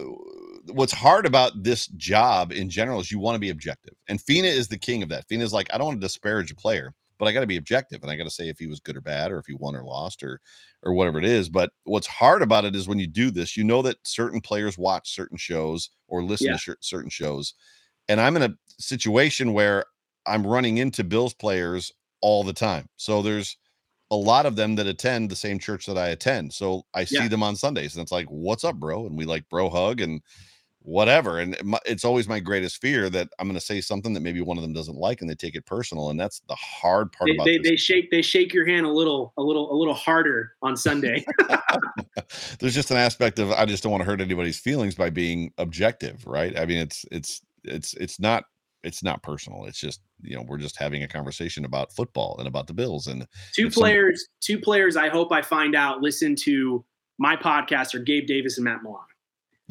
what's 0.67 0.93
hard 0.93 1.25
about 1.25 1.63
this 1.63 1.87
job 1.87 2.51
in 2.51 2.69
general 2.69 2.99
is 2.99 3.11
you 3.11 3.19
want 3.19 3.35
to 3.35 3.39
be 3.39 3.49
objective, 3.49 3.93
and 4.07 4.21
Fina 4.21 4.47
is 4.47 4.67
the 4.67 4.77
king 4.77 5.03
of 5.03 5.09
that. 5.09 5.27
Fina 5.27 5.43
is 5.43 5.53
like, 5.53 5.67
I 5.73 5.77
don't 5.77 5.87
want 5.87 6.01
to 6.01 6.05
disparage 6.05 6.51
a 6.51 6.55
player, 6.55 6.93
but 7.17 7.27
I 7.27 7.31
got 7.31 7.41
to 7.41 7.47
be 7.47 7.57
objective, 7.57 8.01
and 8.01 8.11
I 8.11 8.15
got 8.15 8.23
to 8.25 8.29
say 8.29 8.49
if 8.49 8.59
he 8.59 8.67
was 8.67 8.79
good 8.79 8.97
or 8.97 9.01
bad, 9.01 9.31
or 9.31 9.39
if 9.39 9.45
he 9.45 9.53
won 9.53 9.75
or 9.75 9.83
lost, 9.83 10.23
or 10.23 10.39
or 10.83 10.93
whatever 10.93 11.17
it 11.17 11.25
is. 11.25 11.49
But 11.49 11.71
what's 11.85 12.07
hard 12.07 12.41
about 12.41 12.65
it 12.65 12.75
is 12.75 12.87
when 12.87 12.99
you 12.99 13.07
do 13.07 13.31
this, 13.31 13.55
you 13.55 13.63
know 13.63 13.81
that 13.83 13.97
certain 14.03 14.41
players 14.41 14.77
watch 14.77 15.13
certain 15.15 15.37
shows 15.37 15.89
or 16.07 16.23
listen 16.23 16.47
Yeah. 16.47 16.53
to 16.53 16.59
cer- 16.59 16.77
certain 16.81 17.09
shows, 17.09 17.53
and 18.07 18.19
I'm 18.19 18.35
in 18.35 18.43
a 18.43 18.55
situation 18.79 19.53
where 19.53 19.85
I'm 20.25 20.45
running 20.45 20.77
into 20.77 21.03
Bills 21.03 21.33
players 21.33 21.91
all 22.21 22.43
the 22.43 22.53
time. 22.53 22.87
So 22.95 23.21
there's 23.21 23.57
a 24.11 24.15
lot 24.15 24.45
of 24.45 24.55
them 24.55 24.75
that 24.75 24.87
attend 24.87 25.29
the 25.29 25.35
same 25.35 25.57
church 25.59 25.85
that 25.87 25.97
I 25.97 26.09
attend. 26.09 26.53
So 26.53 26.83
I 26.93 27.03
see 27.03 27.23
Yeah. 27.23 27.27
them 27.29 27.43
on 27.43 27.55
Sundays 27.55 27.95
and 27.95 28.03
it's 28.03 28.11
like, 28.11 28.27
what's 28.27 28.63
up, 28.63 28.75
bro? 28.75 29.07
And 29.07 29.17
we 29.17 29.25
like 29.25 29.49
bro 29.49 29.69
hug 29.69 30.01
and 30.01 30.21
whatever. 30.83 31.39
And 31.39 31.57
it's 31.85 32.05
always 32.05 32.27
my 32.27 32.39
greatest 32.39 32.81
fear 32.81 33.09
that 33.09 33.29
I'm 33.39 33.47
going 33.47 33.59
to 33.59 33.65
say 33.65 33.81
something 33.81 34.13
that 34.13 34.19
maybe 34.19 34.41
one 34.41 34.57
of 34.57 34.63
them 34.63 34.73
doesn't 34.73 34.97
like 34.97 35.21
and 35.21 35.29
they 35.29 35.35
take 35.35 35.55
it 35.55 35.65
personal. 35.65 36.09
And 36.09 36.19
that's 36.19 36.41
the 36.47 36.55
hard 36.55 37.11
part 37.11 37.29
they, 37.29 37.35
about 37.35 37.45
they, 37.45 37.57
they 37.57 37.75
shake 37.75 38.11
they 38.11 38.21
shake 38.21 38.53
your 38.53 38.65
hand 38.65 38.85
a 38.85 38.89
little 38.89 39.33
a 39.37 39.41
little 39.41 39.71
a 39.71 39.75
little 39.75 39.93
harder 39.93 40.51
on 40.61 40.75
Sunday. 40.75 41.25
There's 42.59 42.75
just 42.75 42.91
an 42.91 42.97
aspect 42.97 43.39
of 43.39 43.51
I 43.51 43.65
just 43.65 43.83
don't 43.83 43.91
want 43.91 44.01
to 44.01 44.09
hurt 44.09 44.21
anybody's 44.21 44.59
feelings 44.59 44.95
by 44.95 45.09
being 45.09 45.51
objective, 45.57 46.25
right? 46.27 46.57
I 46.57 46.65
mean, 46.65 46.79
it's 46.79 47.05
it's 47.11 47.41
it's 47.63 47.93
it's 47.95 48.19
not 48.19 48.43
it's 48.83 49.03
not 49.03 49.23
personal. 49.23 49.65
It's 49.65 49.79
just 49.79 50.01
you 50.21 50.35
know 50.35 50.43
we're 50.47 50.57
just 50.57 50.77
having 50.77 51.03
a 51.03 51.07
conversation 51.07 51.63
about 51.63 51.93
football 51.93 52.35
and 52.39 52.47
about 52.47 52.67
the 52.67 52.73
Bills 52.73 53.07
and 53.07 53.25
two 53.55 53.69
players, 53.69 54.27
two 54.41 54.59
players. 54.59 54.97
I 54.97 55.07
hope 55.09 55.31
I 55.31 55.41
find 55.41 55.75
out 55.75 56.01
listen 56.01 56.35
to 56.43 56.83
my 57.17 57.37
podcast 57.37 57.93
are 57.93 57.99
Gabe 57.99 58.27
Davis 58.27 58.57
and 58.57 58.65
Matt 58.65 58.83
Milano. 58.83 59.05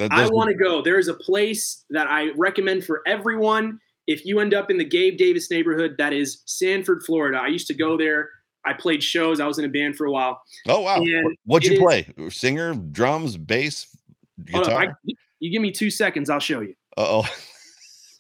I 0.01 0.27
want 0.29 0.49
to 0.49 0.55
go. 0.57 0.83
There 0.83 0.99
is 0.99 1.09
a 1.09 1.15
place 1.15 1.85
that 1.91 2.07
I 2.09 2.31
recommend 2.37 2.85
for 2.85 3.03
everyone. 3.07 3.79
If 4.07 4.25
you 4.25 4.41
end 4.41 4.53
up 4.55 4.71
in 4.71 4.79
the 4.79 4.85
Gabe 4.85 5.17
Davis 5.17 5.51
neighborhood, 5.51 5.95
that 5.99 6.13
is 6.13 6.43
Sanford, 6.47 7.03
Florida. 7.05 7.39
I 7.39 7.47
used 7.49 7.67
to 7.69 7.75
go 7.75 7.97
there. 7.97 8.29
I 8.65 8.73
played 8.73 9.03
shows. 9.03 9.39
I 9.41 9.47
was 9.47 9.59
in 9.59 9.65
a 9.65 9.69
band 9.69 9.97
for 9.97 10.07
a 10.07 10.11
while. 10.11 10.41
Oh 10.69 10.81
wow! 10.81 10.97
And 10.97 11.25
What- 11.25 11.35
What'd 11.45 11.69
you 11.71 11.75
is- 11.77 11.81
play? 11.81 12.29
Singer, 12.31 12.75
drums, 12.75 13.37
bass, 13.37 13.87
up, 14.55 14.65
guitar. 14.65 14.83
I- 15.07 15.13
you 15.41 15.51
give 15.51 15.63
me 15.63 15.73
two 15.73 15.91
seconds, 15.91 16.31
I'll 16.31 16.39
show 16.41 16.61
you. 16.61 16.75
Uh 16.97 17.23
oh. 17.23 17.37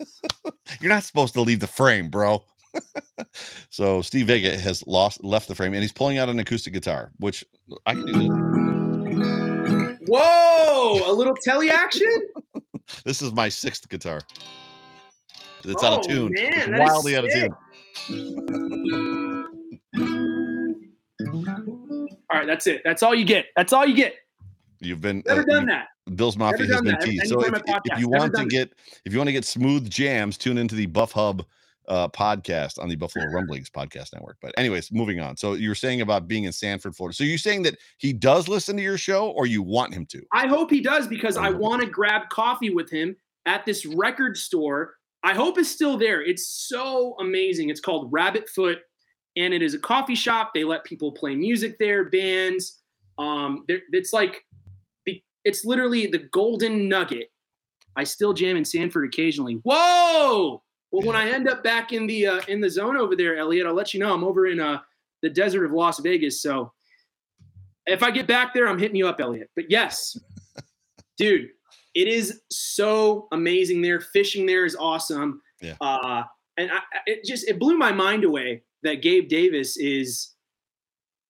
You're 0.80 0.88
not 0.88 1.04
supposed 1.04 1.34
to 1.34 1.40
leave 1.42 1.60
the 1.60 1.66
frame, 1.68 2.08
bro. 2.10 2.42
so 3.70 4.02
Steve 4.02 4.26
Vega 4.26 4.56
has 4.58 4.84
lost 4.86 5.22
left 5.22 5.46
the 5.46 5.54
frame 5.54 5.74
and 5.74 5.82
he's 5.82 5.92
pulling 5.92 6.18
out 6.18 6.28
an 6.28 6.38
acoustic 6.40 6.72
guitar, 6.72 7.12
which 7.18 7.44
I 7.86 7.94
can 7.94 8.06
do. 8.06 8.12
This. 8.12 8.71
Whoa! 10.12 11.10
A 11.10 11.12
little 11.12 11.34
telly 11.34 11.70
action. 11.70 12.28
this 13.06 13.22
is 13.22 13.32
my 13.32 13.48
sixth 13.48 13.88
guitar. 13.88 14.20
It's 15.64 15.82
oh, 15.82 15.86
out 15.86 16.00
of 16.00 16.06
tune. 16.06 16.32
Man, 16.34 16.78
wildly 16.78 17.16
out 17.16 17.24
of 17.24 17.30
tune. 17.30 17.54
All 22.30 22.38
right, 22.38 22.46
that's 22.46 22.66
it. 22.66 22.82
That's 22.84 23.02
all 23.02 23.14
you 23.14 23.24
get. 23.24 23.46
That's 23.56 23.72
all 23.72 23.86
you 23.86 23.94
get. 23.94 24.16
You've 24.80 25.00
been 25.00 25.22
Never 25.24 25.40
uh, 25.40 25.44
done 25.44 25.66
that. 25.66 25.86
Bill's 26.14 26.36
Mafia 26.36 26.66
has 26.66 26.82
been 26.82 26.92
that. 26.92 27.00
teased. 27.00 27.20
Any 27.22 27.28
So 27.30 27.40
if, 27.40 27.62
if 27.66 27.98
you 27.98 28.10
want 28.10 28.34
to 28.34 28.44
get 28.44 28.70
if 29.06 29.14
you 29.14 29.18
want 29.18 29.28
to 29.28 29.32
get 29.32 29.46
smooth 29.46 29.88
jams, 29.88 30.36
tune 30.36 30.58
into 30.58 30.74
the 30.74 30.84
Buff 30.84 31.12
Hub 31.12 31.46
uh, 31.88 32.08
podcast 32.08 32.78
on 32.80 32.88
the 32.88 32.96
Buffalo 32.96 33.26
Rumblings 33.32 33.70
podcast 33.70 34.12
network. 34.12 34.36
But 34.40 34.54
anyways, 34.56 34.92
moving 34.92 35.20
on. 35.20 35.36
So 35.36 35.54
you 35.54 35.68
were 35.68 35.74
saying 35.74 36.00
about 36.00 36.28
being 36.28 36.44
in 36.44 36.52
Sanford, 36.52 36.94
Florida. 36.96 37.14
So 37.14 37.24
you're 37.24 37.38
saying 37.38 37.62
that 37.62 37.76
he 37.98 38.12
does 38.12 38.48
listen 38.48 38.76
to 38.76 38.82
your 38.82 38.98
show, 38.98 39.30
or 39.30 39.46
you 39.46 39.62
want 39.62 39.92
him 39.94 40.06
to? 40.06 40.22
I 40.32 40.46
hope 40.46 40.70
he 40.70 40.80
does 40.80 41.06
because 41.08 41.36
I 41.36 41.50
want 41.50 41.82
to 41.82 41.88
grab 41.88 42.28
coffee 42.28 42.70
with 42.70 42.90
him 42.90 43.16
at 43.46 43.64
this 43.66 43.84
record 43.84 44.36
store. 44.36 44.94
I 45.24 45.34
hope 45.34 45.58
it's 45.58 45.70
still 45.70 45.96
there. 45.96 46.22
It's 46.22 46.46
so 46.68 47.16
amazing. 47.20 47.70
It's 47.70 47.80
called 47.80 48.08
Rabbit 48.12 48.48
Foot, 48.48 48.78
and 49.36 49.52
it 49.54 49.62
is 49.62 49.74
a 49.74 49.78
coffee 49.78 50.14
shop. 50.14 50.52
They 50.54 50.64
let 50.64 50.84
people 50.84 51.12
play 51.12 51.34
music 51.34 51.76
there, 51.78 52.04
bands. 52.10 52.80
Um, 53.18 53.64
there- 53.68 53.82
it's 53.92 54.12
like 54.12 54.44
the- 55.06 55.22
it's 55.44 55.64
literally 55.64 56.06
the 56.06 56.18
golden 56.18 56.88
nugget. 56.88 57.28
I 57.94 58.04
still 58.04 58.32
jam 58.32 58.56
in 58.56 58.64
Sanford 58.64 59.04
occasionally. 59.04 59.60
Whoa! 59.64 60.62
Well, 60.92 61.06
when 61.06 61.16
I 61.16 61.30
end 61.30 61.48
up 61.48 61.64
back 61.64 61.92
in 61.92 62.06
the 62.06 62.26
uh, 62.26 62.40
in 62.48 62.60
the 62.60 62.68
zone 62.68 62.98
over 62.98 63.16
there, 63.16 63.36
Elliot, 63.36 63.66
I'll 63.66 63.74
let 63.74 63.94
you 63.94 64.00
know. 64.00 64.12
I'm 64.12 64.22
over 64.22 64.46
in 64.46 64.60
uh, 64.60 64.80
the 65.22 65.30
desert 65.30 65.64
of 65.64 65.72
Las 65.72 65.98
Vegas, 66.00 66.42
so 66.42 66.70
if 67.86 68.02
I 68.02 68.10
get 68.10 68.26
back 68.26 68.52
there, 68.52 68.68
I'm 68.68 68.78
hitting 68.78 68.96
you 68.96 69.08
up, 69.08 69.18
Elliot. 69.18 69.50
But 69.56 69.70
yes, 69.70 70.16
dude, 71.16 71.48
it 71.94 72.08
is 72.08 72.42
so 72.50 73.26
amazing 73.32 73.80
there. 73.80 74.00
Fishing 74.00 74.44
there 74.44 74.66
is 74.66 74.76
awesome. 74.76 75.40
Yeah. 75.62 75.74
Uh, 75.80 76.24
and 76.58 76.70
I, 76.70 76.80
it 77.06 77.24
just 77.24 77.48
it 77.48 77.58
blew 77.58 77.78
my 77.78 77.90
mind 77.90 78.24
away 78.24 78.62
that 78.82 79.02
Gabe 79.02 79.28
Davis 79.28 79.76
is. 79.78 80.28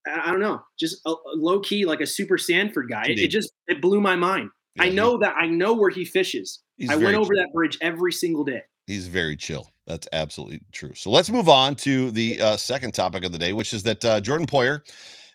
I 0.05 0.33
don't 0.33 0.41
know, 0.41 0.61
just 0.81 1.01
a, 1.07 1.11
a 1.11 1.37
low 1.37 1.61
key 1.61 1.87
like 1.87 2.01
a 2.01 2.07
super 2.07 2.37
Sanford 2.37 2.89
guy. 2.91 3.05
It, 3.05 3.21
it 3.21 3.29
just 3.29 3.53
it 3.69 3.81
blew 3.81 4.01
my 4.01 4.17
mind. 4.17 4.51
Yeah, 4.75 4.85
I 4.85 4.89
know 4.89 5.17
that 5.19 5.37
I 5.39 5.47
know 5.47 5.75
where 5.75 5.91
he 5.91 6.05
fishes. 6.05 6.65
he's 6.77 6.91
I 6.91 6.97
went 6.97 7.15
over 7.15 7.35
chill. 7.35 7.45
that 7.45 7.53
bridge 7.53 7.79
every 7.81 8.13
single 8.13 8.43
day. 8.43 8.63
He's 8.87 9.07
very 9.07 9.37
chill. 9.37 9.69
That's 9.87 10.09
absolutely 10.13 10.61
true. 10.73 10.93
So 10.95 11.11
let's 11.11 11.31
move 11.31 11.49
on 11.49 11.75
to 11.77 12.11
the 12.11 12.41
uh, 12.41 12.57
second 12.57 12.93
topic 12.95 13.25
of 13.25 13.33
the 13.33 13.39
day, 13.39 13.53
which 13.53 13.73
is 13.73 13.83
that 13.85 14.05
uh, 14.05 14.21
Jordan 14.21 14.47
Poyer 14.47 14.81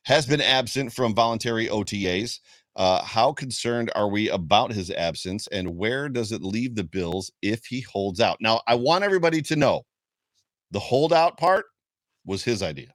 has 0.03 0.25
been 0.25 0.41
absent 0.41 0.93
from 0.93 1.13
voluntary 1.13 1.67
OTAs. 1.67 2.39
Uh, 2.75 3.03
how 3.03 3.33
concerned 3.33 3.91
are 3.95 4.07
we 4.07 4.29
about 4.29 4.71
his 4.71 4.91
absence, 4.91 5.47
and 5.47 5.75
where 5.75 6.07
does 6.07 6.31
it 6.31 6.43
leave 6.43 6.75
the 6.75 6.83
Bills 6.83 7.31
if 7.41 7.65
he 7.65 7.81
holds 7.81 8.19
out? 8.19 8.37
Now, 8.39 8.61
I 8.67 8.75
want 8.75 9.03
everybody 9.03 9.41
to 9.43 9.55
know 9.55 9.83
the 10.71 10.79
holdout 10.79 11.37
part 11.37 11.65
was 12.25 12.43
his 12.43 12.61
idea. 12.61 12.93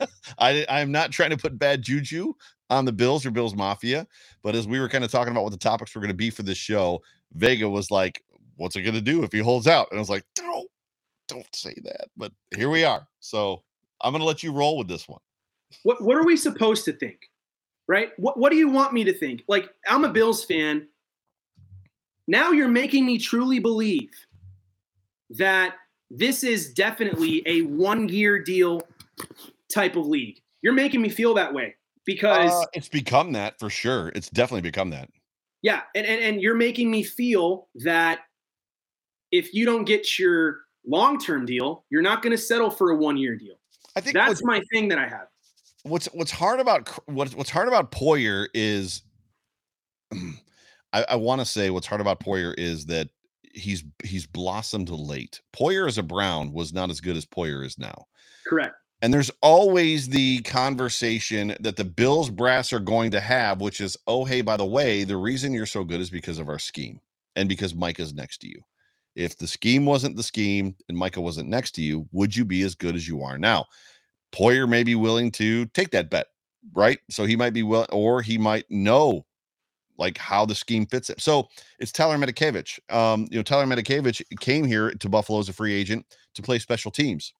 I 0.38 0.64
I 0.68 0.80
am 0.80 0.92
not 0.92 1.10
trying 1.10 1.30
to 1.30 1.36
put 1.36 1.58
bad 1.58 1.82
juju 1.82 2.34
on 2.70 2.84
the 2.84 2.92
Bills 2.92 3.26
or 3.26 3.30
Bills 3.30 3.54
Mafia, 3.54 4.06
but 4.42 4.54
as 4.54 4.66
we 4.66 4.78
were 4.78 4.88
kind 4.88 5.04
of 5.04 5.10
talking 5.10 5.32
about 5.32 5.44
what 5.44 5.52
the 5.52 5.58
topics 5.58 5.94
were 5.94 6.00
going 6.00 6.08
to 6.08 6.14
be 6.14 6.30
for 6.30 6.42
this 6.42 6.58
show, 6.58 7.02
Vega 7.34 7.68
was 7.68 7.90
like, 7.90 8.22
"What's 8.56 8.76
it 8.76 8.82
going 8.82 8.94
to 8.94 9.00
do 9.00 9.22
if 9.22 9.32
he 9.32 9.38
holds 9.38 9.66
out?" 9.66 9.88
And 9.90 9.98
I 9.98 10.00
was 10.00 10.10
like, 10.10 10.24
"No, 10.40 10.66
don't 11.28 11.46
say 11.54 11.74
that." 11.84 12.08
But 12.16 12.32
here 12.56 12.70
we 12.70 12.84
are. 12.84 13.06
So 13.20 13.62
I'm 14.00 14.12
going 14.12 14.20
to 14.20 14.26
let 14.26 14.42
you 14.42 14.52
roll 14.52 14.76
with 14.78 14.88
this 14.88 15.08
one. 15.08 15.20
What 15.82 16.02
what 16.02 16.16
are 16.16 16.24
we 16.24 16.36
supposed 16.36 16.84
to 16.86 16.92
think? 16.92 17.18
Right? 17.88 18.10
What 18.16 18.38
what 18.38 18.50
do 18.50 18.56
you 18.56 18.68
want 18.68 18.92
me 18.92 19.04
to 19.04 19.12
think? 19.12 19.42
Like 19.48 19.68
I'm 19.86 20.04
a 20.04 20.08
Bills 20.08 20.44
fan. 20.44 20.88
Now 22.26 22.52
you're 22.52 22.68
making 22.68 23.04
me 23.04 23.18
truly 23.18 23.58
believe 23.58 24.10
that 25.30 25.74
this 26.10 26.44
is 26.44 26.72
definitely 26.72 27.42
a 27.46 27.62
one 27.62 28.08
year 28.08 28.42
deal 28.42 28.82
type 29.72 29.96
of 29.96 30.06
league. 30.06 30.40
You're 30.62 30.72
making 30.72 31.02
me 31.02 31.08
feel 31.08 31.34
that 31.34 31.52
way 31.52 31.74
because 32.06 32.50
Uh, 32.52 32.66
it's 32.72 32.88
become 32.88 33.32
that 33.32 33.58
for 33.58 33.68
sure. 33.68 34.10
It's 34.14 34.30
definitely 34.30 34.62
become 34.62 34.90
that. 34.90 35.10
yeah, 35.62 35.82
and, 35.94 36.06
and 36.06 36.22
and 36.22 36.40
you're 36.40 36.54
making 36.56 36.90
me 36.90 37.02
feel 37.02 37.68
that 37.76 38.20
if 39.34 39.52
you 39.52 39.66
don't 39.66 39.84
get 39.84 40.18
your 40.18 40.60
long 40.86 41.18
term 41.18 41.44
deal, 41.44 41.84
you're 41.90 42.02
not 42.02 42.22
going 42.22 42.30
to 42.30 42.38
settle 42.38 42.70
for 42.70 42.90
a 42.90 42.96
one 42.96 43.16
year 43.16 43.36
deal. 43.36 43.56
I 43.96 44.00
think 44.00 44.14
That's 44.14 44.44
my 44.44 44.60
thing 44.72 44.88
that 44.88 44.98
I 44.98 45.08
have. 45.08 45.26
what's 45.82 46.06
what's 46.06 46.30
hard 46.30 46.60
about 46.60 46.86
Cr- 46.86 47.00
what's 47.06 47.34
what's 47.34 47.50
hard 47.50 47.68
about 47.68 47.90
Poyer 47.90 48.46
is 48.54 49.02
I, 50.92 51.04
I 51.10 51.16
want 51.16 51.40
to 51.40 51.44
say 51.44 51.70
what's 51.70 51.86
hard 51.86 52.00
about 52.00 52.20
Poyer 52.20 52.54
is 52.56 52.86
that 52.86 53.08
he's 53.52 53.84
he's 54.04 54.26
blossomed 54.26 54.88
late. 54.88 55.40
Poyer 55.52 55.88
as 55.88 55.98
a 55.98 56.02
Brown 56.02 56.52
was 56.52 56.72
not 56.72 56.90
as 56.90 57.00
good 57.00 57.16
as 57.16 57.26
Poyer 57.26 57.64
is 57.64 57.78
now. 57.78 58.06
Correct. 58.46 58.74
And 59.02 59.12
there's 59.12 59.30
always 59.42 60.08
the 60.08 60.40
conversation 60.42 61.54
that 61.60 61.76
the 61.76 61.84
Bills 61.84 62.30
brass 62.30 62.72
are 62.72 62.80
going 62.80 63.10
to 63.10 63.20
have, 63.20 63.60
which 63.60 63.82
is, 63.82 63.98
oh, 64.06 64.24
hey, 64.24 64.40
by 64.40 64.56
the 64.56 64.64
way, 64.64 65.04
the 65.04 65.16
reason 65.16 65.52
you're 65.52 65.66
so 65.66 65.84
good 65.84 66.00
is 66.00 66.08
because 66.08 66.38
of 66.38 66.48
our 66.48 66.58
scheme 66.58 67.00
and 67.36 67.46
because 67.46 67.74
Micah's 67.74 68.14
next 68.14 68.38
to 68.38 68.48
you. 68.48 68.62
If 69.14 69.36
the 69.38 69.46
scheme 69.46 69.86
wasn't 69.86 70.16
the 70.16 70.22
scheme 70.22 70.74
and 70.88 70.98
Micah 70.98 71.20
wasn't 71.20 71.48
next 71.48 71.72
to 71.72 71.82
you, 71.82 72.08
would 72.12 72.34
you 72.34 72.44
be 72.44 72.62
as 72.62 72.74
good 72.74 72.94
as 72.96 73.06
you 73.06 73.22
are 73.22 73.38
now? 73.38 73.66
Poyer 74.32 74.68
may 74.68 74.82
be 74.82 74.94
willing 74.96 75.30
to 75.32 75.66
take 75.66 75.90
that 75.92 76.10
bet, 76.10 76.26
right? 76.72 76.98
So 77.10 77.24
he 77.24 77.36
might 77.36 77.52
be 77.52 77.62
well, 77.62 77.86
or 77.92 78.22
he 78.22 78.36
might 78.38 78.64
know 78.70 79.24
like 79.96 80.18
how 80.18 80.44
the 80.44 80.54
scheme 80.56 80.86
fits 80.86 81.08
it. 81.10 81.20
So 81.20 81.48
it's 81.78 81.92
Tyler 81.92 82.16
Matakevich. 82.18 82.80
Um, 82.92 83.28
you 83.30 83.36
know, 83.38 83.44
Tyler 83.44 83.66
Matakevich 83.66 84.22
came 84.40 84.64
here 84.64 84.90
to 84.90 85.08
Buffalo 85.08 85.38
as 85.38 85.48
a 85.48 85.52
free 85.52 85.72
agent 85.72 86.04
to 86.34 86.42
play 86.42 86.58
special 86.58 86.90
teams. 86.90 87.32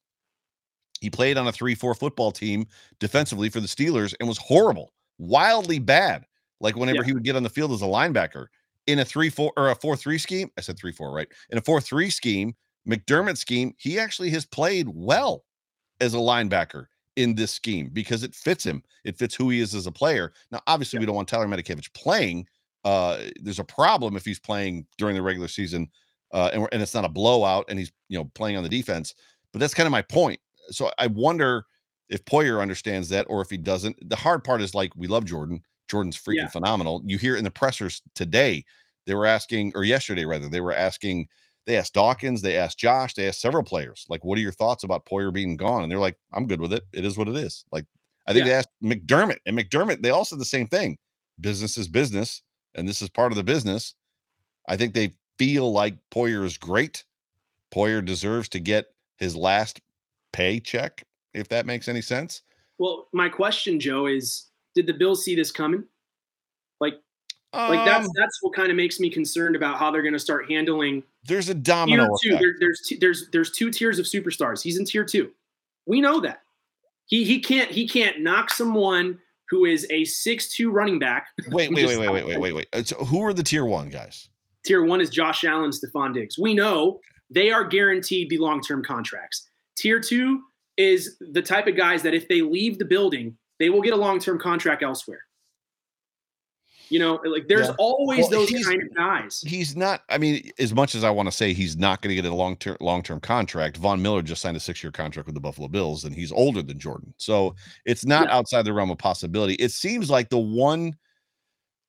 He 1.01 1.11
played 1.11 1.37
on 1.37 1.49
a 1.49 1.53
3 1.53 1.75
4 1.75 1.95
football 1.97 2.31
team 2.31 2.66
defensively 3.01 3.49
for 3.51 3.61
the 3.61 3.66
Steelers 3.66 4.14
and 4.20 4.29
was 4.29 4.39
horrible, 4.39 4.93
wildly 5.18 5.81
bad. 5.81 6.25
Like 6.61 6.77
whenever 6.77 6.99
Yeah. 7.03 7.07
he 7.07 7.12
would 7.12 7.25
get 7.25 7.35
on 7.37 7.43
the 7.43 7.51
field 7.51 7.72
as 7.72 7.83
a 7.83 7.87
linebacker 7.87 8.47
in 8.87 8.99
a 8.99 9.05
3 9.05 9.30
4 9.30 9.53
or 9.57 9.70
a 9.70 9.74
4 9.74 9.97
3 9.97 10.18
scheme. 10.18 10.51
I 10.59 10.61
said 10.61 10.78
3 10.78 10.93
4, 10.93 11.12
right? 11.12 11.28
In 11.51 11.59
a 11.59 11.62
4 11.62 11.80
3 11.80 12.11
scheme, 12.11 12.55
McDermott 12.89 13.37
scheme, 13.39 13.74
he 13.78 13.99
actually 13.99 14.30
has 14.30 14.45
played 14.47 14.89
well 14.93 15.45
as 16.01 16.14
a 16.14 16.18
linebacker 16.18 16.87
in 17.16 17.35
this 17.35 17.53
scheme 17.53 17.91
because 17.93 18.22
it 18.22 18.35
fits 18.35 18.64
him. 18.64 18.82
It 19.05 19.16
fits 19.18 19.35
who 19.35 19.51
he 19.51 19.61
is 19.61 19.74
as 19.74 19.87
a 19.87 19.93
player. 19.93 20.32
Now, 20.51 20.61
obviously, 20.66 20.99
we 20.99 21.07
don't 21.07 21.14
want 21.14 21.28
Tyler 21.28 21.47
Matakevich 21.47 21.93
playing. 21.95 22.47
Uh, 22.85 23.18
there's 23.41 23.61
a 23.61 23.64
problem 23.64 24.16
if 24.16 24.24
he's 24.24 24.41
playing 24.41 24.87
during 24.99 25.14
the 25.14 25.22
regular 25.22 25.49
season, 25.49 25.89
uh, 26.32 26.51
and, 26.53 26.62
we're- 26.62 26.68
and 26.72 26.82
it's 26.82 26.95
not 26.95 27.05
a 27.05 27.09
blowout, 27.09 27.64
and 27.68 27.78
he's 27.78 27.93
you 28.09 28.18
know 28.18 28.24
playing 28.35 28.57
on 28.57 28.62
the 28.62 28.68
defense. 28.68 29.14
But 29.53 29.61
that's 29.61 29.74
kind 29.74 29.87
of 29.87 29.93
my 29.93 30.03
point. 30.03 30.41
So 30.70 30.91
I 30.99 31.07
wonder 31.07 31.64
if 32.09 32.24
Poyer 32.24 32.61
understands 32.61 33.09
that, 33.11 33.26
or 33.28 33.41
if 33.41 33.51
he 33.51 33.57
doesn't. 33.57 33.97
The 34.09 34.16
hard 34.16 34.45
part 34.45 34.61
is 34.61 34.74
like 34.74 34.93
we 34.97 35.07
love 35.07 35.24
Jordan. 35.24 35.62
Jordan's 35.89 36.16
freaking 36.16 36.37
Yeah. 36.37 36.49
phenomenal. 36.49 37.03
You 37.05 37.18
hear 37.18 37.37
in 37.37 37.45
the 37.45 37.51
pressers 37.51 38.03
today, 38.14 38.64
they 39.07 39.14
were 39.14 39.26
asking, 39.26 39.72
or 39.74 39.85
yesterday 39.85 40.24
rather, 40.24 40.49
they 40.49 40.61
were 40.61 40.74
asking. 40.74 41.28
They 41.66 41.78
asked 41.78 41.95
Dawkins, 41.95 42.43
they 42.43 42.59
asked 42.59 42.78
Josh, 42.78 43.14
they 43.14 43.26
asked 43.26 43.41
several 43.41 43.64
players, 43.64 44.05
like, 44.11 44.22
what 44.22 44.37
are 44.37 44.43
your 44.43 44.53
thoughts 44.53 44.85
about 44.85 45.07
Poyer 45.07 45.32
being 45.32 45.57
gone? 45.57 45.82
And 45.82 45.91
they're 45.91 45.99
like, 45.99 46.18
I'm 46.30 46.47
good 46.47 46.61
with 46.61 46.74
it. 46.74 46.85
It 46.93 47.07
is 47.07 47.16
what 47.16 47.26
it 47.26 47.37
is. 47.37 47.64
Like, 47.72 47.87
I 48.26 48.35
think 48.35 48.45
Yeah. 48.45 48.53
they 48.53 48.59
asked 48.59 48.68
McDermott, 48.82 49.39
and 49.47 49.59
McDermott, 49.59 50.03
they 50.03 50.11
all 50.11 50.26
said 50.26 50.39
the 50.39 50.45
same 50.45 50.66
thing. 50.66 50.99
Business 51.41 51.78
is 51.78 51.89
business, 51.89 52.43
and 52.74 52.87
this 52.87 53.01
is 53.01 53.09
part 53.09 53.32
of 53.32 53.37
the 53.37 53.43
business. 53.45 53.95
I 54.68 54.76
think 54.76 54.93
they 54.93 55.16
feel 55.39 55.72
like 55.72 55.97
Poyer 56.11 56.45
is 56.45 56.59
great. 56.59 57.03
Poyer 57.74 58.05
deserves 58.05 58.51
to 58.51 58.61
get 58.61 58.89
his 59.16 59.35
last 59.35 59.80
paycheck, 60.35 61.07
if 61.32 61.49
that 61.49 61.64
makes 61.64 61.89
any 61.89 62.03
sense. 62.03 62.43
Well, 62.76 63.09
my 63.14 63.30
question, 63.30 63.80
Joe, 63.80 64.05
is 64.05 64.51
did 64.75 64.87
the 64.87 64.93
Bills 64.93 65.25
see 65.25 65.35
this 65.35 65.51
coming? 65.51 65.85
Like, 66.81 66.95
like 67.53 67.85
that's 67.85 68.07
Um, 68.07 68.12
that's 68.16 68.39
what 68.43 68.55
kind 68.55 68.70
of 68.70 68.77
makes 68.77 68.99
me 69.01 69.11
concerned 69.11 69.57
about 69.57 69.79
how 69.79 69.91
they're 69.91 70.03
going 70.03 70.14
to 70.14 70.18
start 70.18 70.51
handling 70.51 71.03
there's 71.27 71.49
a 71.49 71.55
tier 71.55 71.62
domino 71.62 72.09
two. 72.22 72.31
effect. 72.31 72.41
There, 72.41 72.55
there's 72.61 72.81
t- 72.87 72.99
there's 73.01 73.31
there's 73.31 73.51
two 73.51 73.70
tiers 73.70 73.99
of 73.99 74.07
superstars. 74.07 74.62
He's 74.62 74.79
in 74.79 74.85
tier 74.85 75.05
two. 75.05 75.31
We 75.87 76.01
know 76.01 76.20
that. 76.20 76.41
He 77.07 77.25
he 77.25 77.41
can't 77.41 77.70
he 77.70 77.89
can't 77.89 78.20
knock 78.20 78.51
someone 78.51 79.18
who 79.49 79.64
is 79.66 79.87
a 79.91 80.05
six 80.05 80.55
two 80.55 80.70
running 80.70 80.99
back. 80.99 81.29
Wait, 81.49 81.70
wait, 81.72 81.87
wait, 81.87 81.99
wait, 81.99 82.09
wait, 82.11 82.27
wait, 82.27 82.39
wait, 82.39 82.68
wait. 82.72 82.87
So 82.87 82.97
who 83.05 83.22
are 83.22 83.33
the 83.33 83.43
tier 83.43 83.64
one 83.64 83.89
guys? 83.89 84.29
Tier 84.64 84.85
one 84.85 85.01
is 85.01 85.11
Josh 85.11 85.45
Allen, 85.45 85.70
Stefon 85.70 86.14
Diggs. 86.14 86.39
We 86.39 86.55
know 86.55 87.01
they 87.31 87.53
are 87.53 87.64
guaranteed 87.64 88.31
the 88.31 88.39
long 88.39 88.62
term 88.62 88.83
contracts. 88.83 89.49
Tier 89.77 90.01
two 90.01 90.43
is 90.77 91.16
the 91.20 91.43
type 91.43 91.66
of 91.66 91.77
guys 91.77 92.03
that 92.03 92.14
if 92.14 92.29
they 92.29 92.41
leave 92.43 92.79
the 92.79 92.85
building, 92.85 93.37
they 93.59 93.70
will 93.70 93.82
get 93.82 93.92
a 93.94 93.96
long 93.96 94.18
term 94.18 94.38
contract 94.38 94.82
elsewhere. 94.82 95.22
You 96.90 96.98
know, 96.98 97.18
like 97.24 97.48
there's 97.48 97.68
Yeah. 97.68 97.74
always 97.78 98.20
Well, 98.20 98.30
those 98.46 98.50
kind 98.64 98.82
of 98.82 98.94
guys. 98.94 99.42
He's 99.46 99.74
not. 99.74 100.02
I 100.11 100.18
mean, 100.18 100.50
as 100.59 100.74
much 100.74 100.94
as 100.94 101.02
I 101.02 101.11
want 101.11 101.26
to 101.28 101.32
say 101.32 101.55
he's 101.55 101.76
not 101.76 102.02
going 102.02 102.14
to 102.14 102.22
get 102.22 102.30
a 102.30 102.34
long 102.34 102.57
term 102.57 102.76
long 102.80 103.02
term 103.02 103.20
contract, 103.20 103.78
Von 103.78 104.02
Miller 104.02 104.20
just 104.22 104.42
signed 104.42 104.57
a 104.57 104.61
six 104.61 104.82
year 104.82 104.92
contract 104.92 105.26
with 105.26 105.34
the 105.34 105.40
Buffalo 105.40 105.66
Bills, 105.66 106.05
and 106.05 106.14
he's 106.14 106.30
older 106.30 106.62
than 106.62 106.78
Jordan, 106.78 107.14
so 107.16 107.55
it's 107.86 108.05
not 108.05 108.28
Yeah. 108.28 108.36
outside 108.36 108.62
the 108.66 108.72
realm 108.74 108.90
of 108.90 108.98
possibility. 108.98 109.55
It 109.55 109.72
seems 109.72 110.11
like 110.11 110.28
the 110.28 110.38
one 110.38 110.94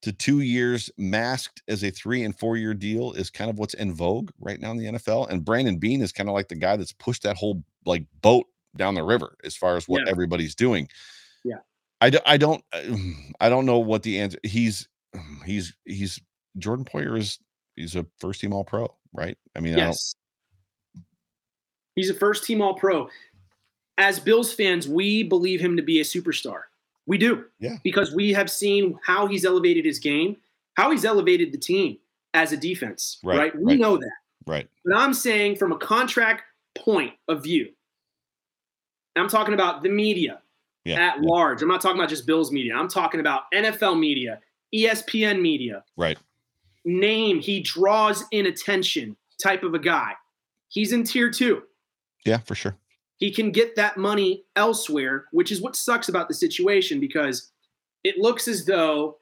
to 0.02 0.12
two 0.12 0.40
years 0.40 0.90
masked 0.96 1.62
as 1.68 1.84
a 1.84 1.90
three 1.90 2.22
and 2.24 2.36
four 2.38 2.56
year 2.56 2.72
deal 2.74 3.12
is 3.12 3.28
kind 3.28 3.50
of 3.50 3.58
what's 3.58 3.74
in 3.74 3.92
vogue 3.92 4.30
right 4.40 4.60
now 4.60 4.70
in 4.70 4.78
the 4.78 4.86
NFL, 4.86 5.26
and 5.26 5.44
Brandon 5.44 5.76
Beane 5.78 6.00
is 6.00 6.10
kind 6.12 6.28
of 6.28 6.34
like 6.34 6.48
the 6.48 6.54
guy 6.54 6.76
that's 6.76 6.92
pushed 6.92 7.22
that 7.24 7.36
whole 7.36 7.62
like 7.84 8.04
boat 8.22 8.46
down 8.76 8.94
the 8.94 9.02
river 9.04 9.36
as 9.44 9.56
far 9.56 9.76
as 9.76 9.86
what 9.88 10.02
Yeah. 10.04 10.10
everybody's 10.10 10.54
doing. 10.54 10.88
I, 12.00 12.10
do, 12.10 12.18
I 12.26 12.36
don't 12.36 12.62
uh, 12.72 12.82
I 13.40 13.48
don't 13.48 13.66
know 13.66 13.78
what 13.78 14.02
the 14.02 14.18
answer. 14.18 14.38
He's 14.42 14.88
he's 15.44 15.74
he's 15.84 16.20
Jordan 16.58 16.84
Poyer 16.84 17.18
is 17.18 17.38
he's 17.74 17.96
a 17.96 18.06
first 18.18 18.40
team 18.40 18.52
All 18.52 18.64
Pro, 18.64 18.94
right? 19.12 19.36
I 19.54 19.60
mean, 19.60 19.74
I. 19.74 19.78
Yes. 19.78 20.14
He's 21.94 22.10
a 22.10 22.14
first 22.14 22.44
team 22.44 22.60
All 22.60 22.74
Pro. 22.74 23.08
As 23.98 24.20
Bills 24.20 24.52
fans, 24.52 24.86
we 24.86 25.22
believe 25.22 25.60
him 25.60 25.76
to 25.78 25.82
be 25.82 26.00
a 26.00 26.04
superstar. 26.04 26.62
We 27.06 27.16
do. 27.16 27.44
Yeah. 27.58 27.76
Because 27.82 28.12
we 28.12 28.32
have 28.34 28.50
seen 28.50 28.98
how 29.02 29.26
he's 29.26 29.44
elevated 29.44 29.86
his 29.86 29.98
game, 29.98 30.36
how 30.74 30.90
he's 30.90 31.04
elevated 31.04 31.52
the 31.52 31.58
team 31.58 31.96
as 32.34 32.52
a 32.52 32.56
defense. 32.56 33.18
Right, 33.24 33.38
Right. 33.38 33.56
We 33.56 33.72
right. 33.72 33.80
know 33.80 33.96
that. 33.96 34.12
Right. 34.46 34.68
But 34.84 34.96
I'm 34.96 35.14
saying 35.14 35.56
from 35.56 35.72
a 35.72 35.78
contract 35.78 36.42
point 36.74 37.14
of 37.28 37.42
view, 37.42 37.70
I'm 39.16 39.28
talking 39.28 39.54
about 39.54 39.82
the 39.82 39.88
media 39.88 40.42
Yeah. 40.86 40.94
at 41.00 41.22
yeah, 41.22 41.28
large. 41.28 41.62
I'm 41.62 41.68
not 41.68 41.80
talking 41.80 41.98
about 41.98 42.08
just 42.08 42.26
Bills 42.26 42.52
media. 42.52 42.74
I'm 42.74 42.88
talking 42.88 43.20
about 43.20 43.42
NFL 43.52 43.98
media, 43.98 44.40
ESPN 44.74 45.40
media, 45.40 45.84
Right. 45.96 46.16
name, 46.84 47.40
he 47.40 47.60
draws 47.60 48.24
in 48.30 48.46
attention 48.46 49.16
type 49.42 49.62
of 49.64 49.74
a 49.74 49.78
guy. 49.78 50.12
He's 50.68 50.92
in 50.92 51.04
tier 51.04 51.30
two. 51.30 51.62
Yeah, 52.24 52.38
for 52.38 52.54
sure. 52.54 52.76
He 53.18 53.30
can 53.32 53.50
get 53.50 53.76
that 53.76 53.96
money 53.96 54.44
elsewhere, 54.56 55.26
which 55.32 55.50
is 55.50 55.60
what 55.60 55.74
sucks 55.74 56.08
about 56.08 56.28
the 56.28 56.34
situation 56.34 57.00
because 57.00 57.50
it 58.04 58.18
looks 58.18 58.46
as 58.46 58.64
though 58.64 59.18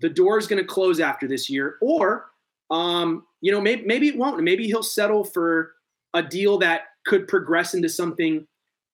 the 0.00 0.08
door 0.08 0.38
is 0.38 0.46
going 0.46 0.60
to 0.62 0.66
close 0.68 1.00
after 1.00 1.26
this 1.26 1.48
year, 1.48 1.76
or 1.80 2.30
um, 2.70 3.24
you 3.40 3.52
know, 3.52 3.60
maybe 3.60 3.84
maybe 3.86 4.08
it 4.08 4.16
won't. 4.16 4.42
Maybe 4.42 4.66
he'll 4.66 4.82
settle 4.82 5.24
for 5.24 5.72
a 6.14 6.22
deal 6.22 6.58
that 6.58 6.82
could 7.06 7.26
progress 7.28 7.74
into 7.74 7.88
something 7.88 8.46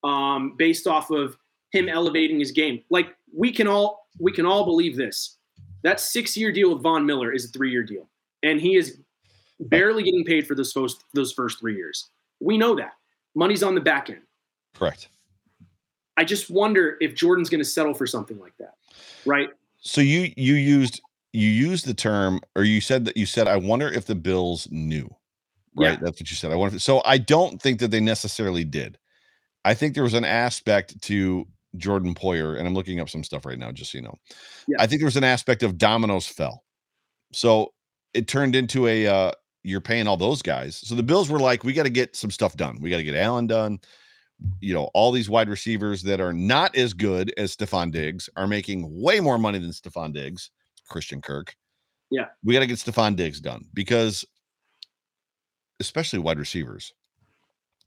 um, 0.05 0.55
based 0.57 0.86
off 0.86 1.11
of 1.11 1.36
him 1.72 1.88
elevating 1.88 2.38
his 2.38 2.52
game. 2.52 2.82
Like 2.90 3.16
we 3.34 3.50
can 3.52 3.66
all 3.66 4.06
we 4.18 4.32
can 4.32 4.46
all 4.46 4.64
believe 4.64 4.96
this. 4.96 5.38
That 5.82 5.98
six 5.98 6.36
year 6.36 6.52
deal 6.52 6.72
with 6.72 6.82
Von 6.82 7.04
Miller 7.04 7.32
is 7.32 7.46
a 7.46 7.48
three 7.48 7.70
year 7.70 7.82
deal, 7.82 8.08
and 8.42 8.60
he 8.60 8.76
is 8.76 8.98
barely 9.58 10.02
getting 10.02 10.24
paid 10.24 10.46
for 10.46 10.54
those 10.54 10.72
first 10.72 11.04
those 11.14 11.32
first 11.32 11.58
three 11.58 11.76
years. 11.76 12.10
We 12.40 12.58
know 12.58 12.74
that 12.76 12.92
money's 13.34 13.62
on 13.62 13.74
the 13.74 13.80
back 13.80 14.10
end. 14.10 14.22
Correct. 14.74 15.08
I 16.16 16.24
just 16.24 16.50
wonder 16.50 16.98
if 17.00 17.14
Jordan's 17.14 17.48
going 17.48 17.60
to 17.60 17.64
settle 17.64 17.94
for 17.94 18.06
something 18.06 18.38
like 18.38 18.56
that, 18.58 18.74
right? 19.24 19.48
So 19.78 20.00
you 20.00 20.32
you 20.36 20.54
used 20.54 21.00
you 21.32 21.48
used 21.48 21.86
the 21.86 21.94
term, 21.94 22.40
or 22.54 22.64
you 22.64 22.80
said 22.80 23.06
that 23.06 23.16
you 23.16 23.26
said, 23.26 23.48
I 23.48 23.56
wonder 23.56 23.88
if 23.88 24.06
the 24.06 24.14
Bills 24.14 24.68
knew. 24.70 25.08
Right. 25.74 25.92
Yeah. 25.92 25.96
That's 26.02 26.20
what 26.20 26.30
you 26.30 26.36
said. 26.36 26.52
I 26.52 26.56
wonder. 26.56 26.76
If, 26.76 26.82
so 26.82 27.02
I 27.04 27.18
don't 27.18 27.60
think 27.60 27.80
that 27.80 27.90
they 27.90 28.00
necessarily 28.00 28.64
did. 28.64 28.98
I 29.64 29.74
think 29.74 29.94
there 29.94 30.02
was 30.02 30.14
an 30.14 30.24
aspect 30.24 31.00
to 31.02 31.46
Jordan 31.76 32.14
Poyer, 32.14 32.58
and 32.58 32.66
I'm 32.66 32.74
looking 32.74 33.00
up 33.00 33.08
some 33.08 33.24
stuff 33.24 33.46
right 33.46 33.58
now, 33.58 33.72
just 33.72 33.92
so 33.92 33.98
you 33.98 34.04
know. 34.04 34.18
Yeah. 34.68 34.76
I 34.80 34.86
think 34.86 35.00
there 35.00 35.06
was 35.06 35.16
an 35.16 35.24
aspect 35.24 35.62
of 35.62 35.78
dominoes 35.78 36.26
fell. 36.26 36.64
So 37.32 37.72
it 38.14 38.28
turned 38.28 38.54
into 38.54 38.86
a 38.86 39.06
uh 39.06 39.32
you're 39.64 39.80
paying 39.80 40.08
all 40.08 40.16
those 40.16 40.42
guys. 40.42 40.76
So 40.76 40.94
the 40.94 41.02
Bills 41.02 41.30
were 41.30 41.38
like, 41.38 41.64
we 41.64 41.72
got 41.72 41.84
to 41.84 41.90
get 41.90 42.16
some 42.16 42.30
stuff 42.30 42.56
done. 42.56 42.78
We 42.80 42.90
got 42.90 42.96
to 42.96 43.04
get 43.04 43.14
Allen 43.14 43.46
done. 43.46 43.78
You 44.60 44.74
know, 44.74 44.90
all 44.92 45.12
these 45.12 45.30
wide 45.30 45.48
receivers 45.48 46.02
that 46.02 46.20
are 46.20 46.32
not 46.32 46.76
as 46.76 46.94
good 46.94 47.32
as 47.36 47.56
Stefon 47.56 47.92
Diggs 47.92 48.28
are 48.36 48.48
making 48.48 48.84
way 49.00 49.20
more 49.20 49.38
money 49.38 49.60
than 49.60 49.70
Stefon 49.70 50.12
Diggs, 50.12 50.50
Christian 50.88 51.20
Kirk. 51.20 51.54
Yeah. 52.10 52.26
We 52.42 52.54
got 52.54 52.60
to 52.60 52.66
get 52.66 52.78
Stefon 52.78 53.14
Diggs 53.14 53.40
done 53.40 53.64
because 53.72 54.24
especially 55.78 56.18
wide 56.18 56.40
receivers, 56.40 56.92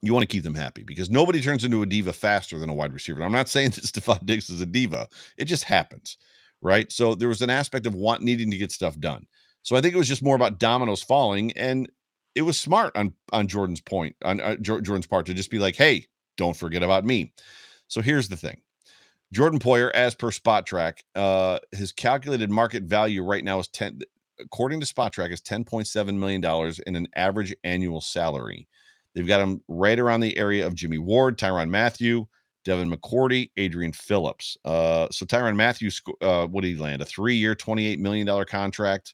you 0.06 0.14
want 0.14 0.24
to 0.24 0.34
keep 0.34 0.44
them 0.44 0.56
happy 0.56 0.84
because 0.84 1.10
nobody 1.10 1.42
turns 1.42 1.64
into 1.64 1.82
a 1.82 1.86
diva 1.86 2.14
faster 2.14 2.60
than 2.60 2.70
a 2.70 2.74
wide 2.74 2.94
receiver. 2.94 3.18
And 3.18 3.26
I'm 3.26 3.32
not 3.32 3.50
saying 3.56 3.72
that 3.72 3.84
Stefon 3.84 4.26
Diggs 4.26 4.50
is 4.50 4.62
a 4.62 4.66
diva. 4.66 5.08
It 5.38 5.46
just 5.46 5.64
happens. 5.64 6.18
Right. 6.62 6.92
So 6.92 7.16
there 7.16 7.28
was 7.28 7.42
an 7.42 7.50
aspect 7.50 7.86
of 7.86 7.94
want 7.94 8.22
needing 8.24 8.50
to 8.50 8.58
get 8.58 8.72
stuff 8.72 8.98
done. 9.00 9.28
So 9.66 9.76
I 9.76 9.82
think 9.82 9.96
it 9.96 9.98
was 9.98 10.08
just 10.08 10.24
more 10.24 10.36
about 10.36 10.60
dominoes 10.60 11.02
falling, 11.02 11.52
and 11.54 11.90
it 12.36 12.44
was 12.44 12.56
smart 12.56 12.96
on 12.96 13.14
on 13.34 13.48
Jordan's 13.48 13.82
point 13.82 14.16
on 14.24 14.40
uh, 14.40 14.56
Jordan's 14.58 15.08
part 15.08 15.26
to 15.26 15.34
just 15.34 15.50
be 15.50 15.58
like, 15.58 15.76
"Hey, 15.76 16.06
don't 16.38 16.56
forget 16.56 16.84
about 16.84 17.04
me." 17.04 17.34
So 17.88 18.00
here's 18.02 18.30
the 18.30 18.38
thing: 18.38 18.62
Jordan 19.34 19.60
Poyer, 19.60 19.90
as 19.92 20.14
per 20.14 20.30
Spotrac, 20.30 21.00
uh, 21.16 21.58
his 21.72 21.92
calculated 21.92 22.52
market 22.52 22.84
value 22.84 23.24
right 23.24 23.44
now 23.44 23.58
is 23.58 23.68
ten, 23.68 24.02
according 24.40 24.82
to 24.82 24.86
Spotrac, 24.86 25.32
is 25.32 25.42
ten 25.42 25.64
point 25.64 25.88
seven 25.88 26.20
million 26.20 26.42
dollars 26.42 26.78
in 26.78 26.96
an 26.96 27.08
average 27.16 27.56
annual 27.64 28.02
salary. 28.02 28.68
They've 29.16 29.28
got 29.28 29.42
him 29.42 29.62
right 29.68 29.98
around 29.98 30.20
the 30.20 30.38
area 30.38 30.68
of 30.68 30.76
Jimmy 30.76 30.98
Ward, 30.98 31.38
Tyrann 31.38 31.70
Mathieu, 31.70 32.26
Devin 32.66 32.92
McCourty, 32.92 33.50
Adrian 33.58 33.94
Phillips. 33.94 34.58
Uh, 34.66 35.08
so 35.10 35.26
Tyrann 35.26 35.56
Mathieu, 35.56 35.90
uh, 36.22 36.46
what 36.48 36.62
did 36.62 36.76
he 36.76 36.82
land? 36.82 37.02
A 37.02 37.06
three-year, 37.06 37.56
twenty-eight 37.56 38.00
million 38.00 38.28
dollar 38.28 38.46
contract 38.46 39.14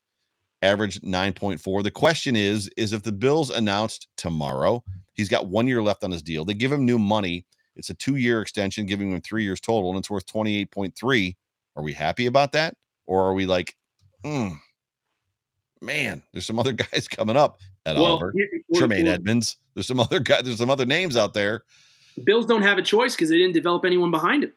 average 0.62 1.02
9.4. 1.02 1.84
The 1.84 1.92
question 1.92 2.36
is 2.36 2.70
is 2.78 2.94
if 2.94 3.04
the 3.04 3.12
Bills 3.12 3.50
announced 3.50 4.08
tomorrow, 4.18 4.84
he's 5.14 5.30
got 5.30 5.48
1 5.48 5.68
year 5.68 5.82
left 5.82 6.04
on 6.04 6.12
his 6.12 6.22
deal. 6.22 6.46
They 6.46 6.54
give 6.54 6.72
him 6.72 6.86
new 6.86 7.00
money. 7.00 7.46
It's 7.76 7.90
a 7.90 7.96
2-year 7.96 8.42
extension 8.42 8.86
giving 8.86 9.12
him 9.12 9.22
3 9.22 9.44
years 9.44 9.60
total 9.60 9.90
and 9.90 9.98
it's 10.00 10.10
worth 10.10 10.26
28.3. 10.28 11.36
Are 11.76 11.84
we 11.84 11.94
happy 11.94 12.26
about 12.28 12.52
that 12.52 12.76
or 13.08 13.24
are 13.24 13.34
we 13.34 13.46
like, 13.46 13.76
"Hmm, 14.24 14.50
man, 15.82 16.22
there's 16.32 16.46
some 16.46 16.60
other 16.60 16.74
guys 16.94 17.08
coming 17.08 17.38
up 17.38 17.60
at 17.86 17.98
Oliver, 17.98 18.32
here- 18.36 18.48
well, 18.70 18.80
Tremaine 18.80 19.06
well, 19.06 19.16
Edmunds. 19.16 19.58
There's 19.74 19.88
some 19.88 20.00
other 20.00 20.20
guys, 20.20 20.44
there's 20.44 20.58
some 20.58 20.70
other 20.70 20.86
names 20.86 21.18
out 21.18 21.34
there. 21.34 21.64
Bills 22.24 22.46
don't 22.46 22.62
have 22.62 22.78
a 22.78 22.82
choice 22.82 23.16
because 23.16 23.30
they 23.30 23.38
didn't 23.38 23.54
develop 23.54 23.86
anyone 23.86 24.12
behind 24.12 24.44
him. 24.44 24.54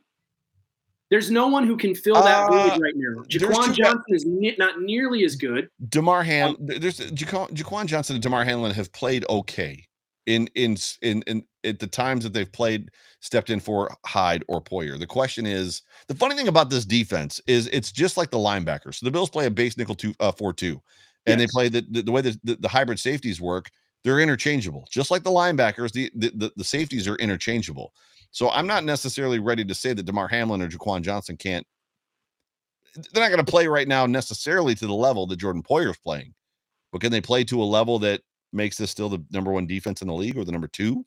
There's 1.11 1.31
no 1.31 1.47
one 1.47 1.67
who 1.67 1.77
can 1.77 1.95
fill 1.95 2.15
that 2.15 2.49
Uh, 2.49 2.69
void 2.69 2.81
right 2.81 2.95
now. 2.97 3.23
Jaquan 3.25 3.75
Johnson 3.75 4.03
is 4.09 4.25
ne- 4.27 4.57
not 4.59 4.81
nearly 4.81 5.25
as 5.25 5.37
good. 5.37 5.69
Damar 5.89 6.25
Ham, 6.25 6.57
there's 6.59 6.99
Jaquan, 6.99 7.51
Jaquan 7.51 7.87
Johnson 7.87 8.17
and 8.17 8.23
Damar 8.23 8.45
Hamlin 8.45 8.73
have 8.73 8.91
played 8.93 9.25
okay 9.29 9.87
in 10.27 10.49
in 10.55 10.77
in 11.03 11.23
in 11.27 11.45
at 11.63 11.79
the 11.79 11.87
times 11.87 12.25
that 12.25 12.33
they've 12.33 12.51
played, 12.51 12.91
stepped 13.21 13.51
in 13.51 13.61
for 13.61 13.95
Hyde 14.05 14.45
or 14.49 14.63
Poyer. 14.63 14.99
The 14.99 15.07
question 15.07 15.47
is, 15.47 15.83
the 16.09 16.15
funny 16.15 16.35
thing 16.35 16.49
about 16.49 16.71
this 16.71 16.85
defense 16.85 17.41
is 17.47 17.69
it's 17.69 17.93
just 17.93 18.17
like 18.17 18.31
the 18.31 18.39
linebackers. 18.39 18.97
So 18.97 19.05
the 19.05 19.13
Bills 19.13 19.31
play 19.31 19.47
a 19.47 19.51
base 19.51 19.77
nickel 19.77 19.95
two 19.95 20.15
uh, 20.21 20.33
four 20.33 20.53
two, 20.53 20.81
and 21.27 21.39
they 21.39 21.47
play 21.47 21.69
the, 21.69 21.87
the 21.91 22.03
the 22.03 22.13
way 22.13 22.23
the, 22.23 22.39
the 22.43 22.57
the 22.57 22.69
hybrid 22.69 22.99
safeties 22.99 23.41
work. 23.41 23.71
They're 24.05 24.21
interchangeable, 24.21 24.87
just 24.91 25.11
like 25.11 25.23
the 25.23 25.31
linebackers. 25.31 25.93
The, 25.93 26.11
the 26.15 26.31
the 26.31 26.53
the 26.57 26.65
safeties 26.65 27.09
are 27.09 27.17
interchangeable. 27.17 27.93
So 28.31 28.51
I'm 28.51 28.67
not 28.67 28.85
necessarily 28.85 29.39
ready 29.39 29.65
to 29.65 29.75
say 29.75 29.93
that 29.93 30.03
Damar 30.03 30.29
Hamlin 30.29 30.61
or 30.61 30.69
Jaquan 30.69 31.03
Johnson 31.03 31.37
can't 31.37 31.67
they're 32.95 33.23
not 33.23 33.31
going 33.31 33.45
to 33.45 33.51
play 33.51 33.67
right 33.67 33.89
now 33.89 34.07
necessarily 34.07 34.75
to 34.77 34.87
the 34.87 34.95
level 34.95 35.27
that 35.27 35.37
Jordan 35.37 35.63
Poyer's 35.63 35.99
playing, 35.99 36.35
but 36.93 37.01
can 37.01 37.11
they 37.11 37.21
play 37.21 37.45
to 37.45 37.63
a 37.63 37.65
level 37.65 37.99
that 38.01 38.23
makes 38.53 38.77
this 38.77 38.91
still 38.91 39.09
the 39.09 39.25
number 39.33 39.51
one 39.51 39.67
defense 39.67 40.01
in 40.01 40.09
the 40.09 40.15
league 40.15 40.39
or 40.39 40.45
the 40.45 40.53
number 40.53 40.69
two 40.69 41.05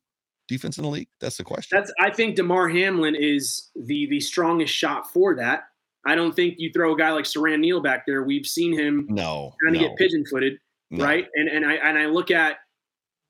defense 0.48 0.78
in 0.78 0.84
the 0.84 0.90
league? 0.90 1.08
That's 1.22 1.38
the 1.38 1.44
question. 1.44 1.78
That's 1.78 1.92
I 2.00 2.12
think 2.12 2.36
Damar 2.36 2.68
Hamlin 2.70 3.16
is 3.16 3.70
the 3.76 4.08
the 4.08 4.20
strongest 4.20 4.74
shot 4.74 5.12
for 5.12 5.36
that. 5.36 5.64
I 6.06 6.16
don't 6.16 6.36
think 6.36 6.56
you 6.58 6.72
throw 6.72 6.94
a 6.94 6.98
guy 6.98 7.12
like 7.12 7.26
Siran 7.26 7.60
Neal 7.60 7.82
back 7.82 8.06
there. 8.06 8.24
We've 8.24 8.46
seen 8.46 8.78
him 8.78 9.08
no, 9.10 9.54
kind 9.64 9.76
of 9.76 9.82
no, 9.82 9.88
get 9.88 9.98
pigeon 9.98 10.26
footed, 10.26 10.58
no. 10.90 11.04
right? 11.04 11.28
And 11.36 11.50
and 11.50 11.66
I 11.66 11.74
and 11.76 11.98
I 11.98 12.08
look 12.08 12.32
at 12.32 12.58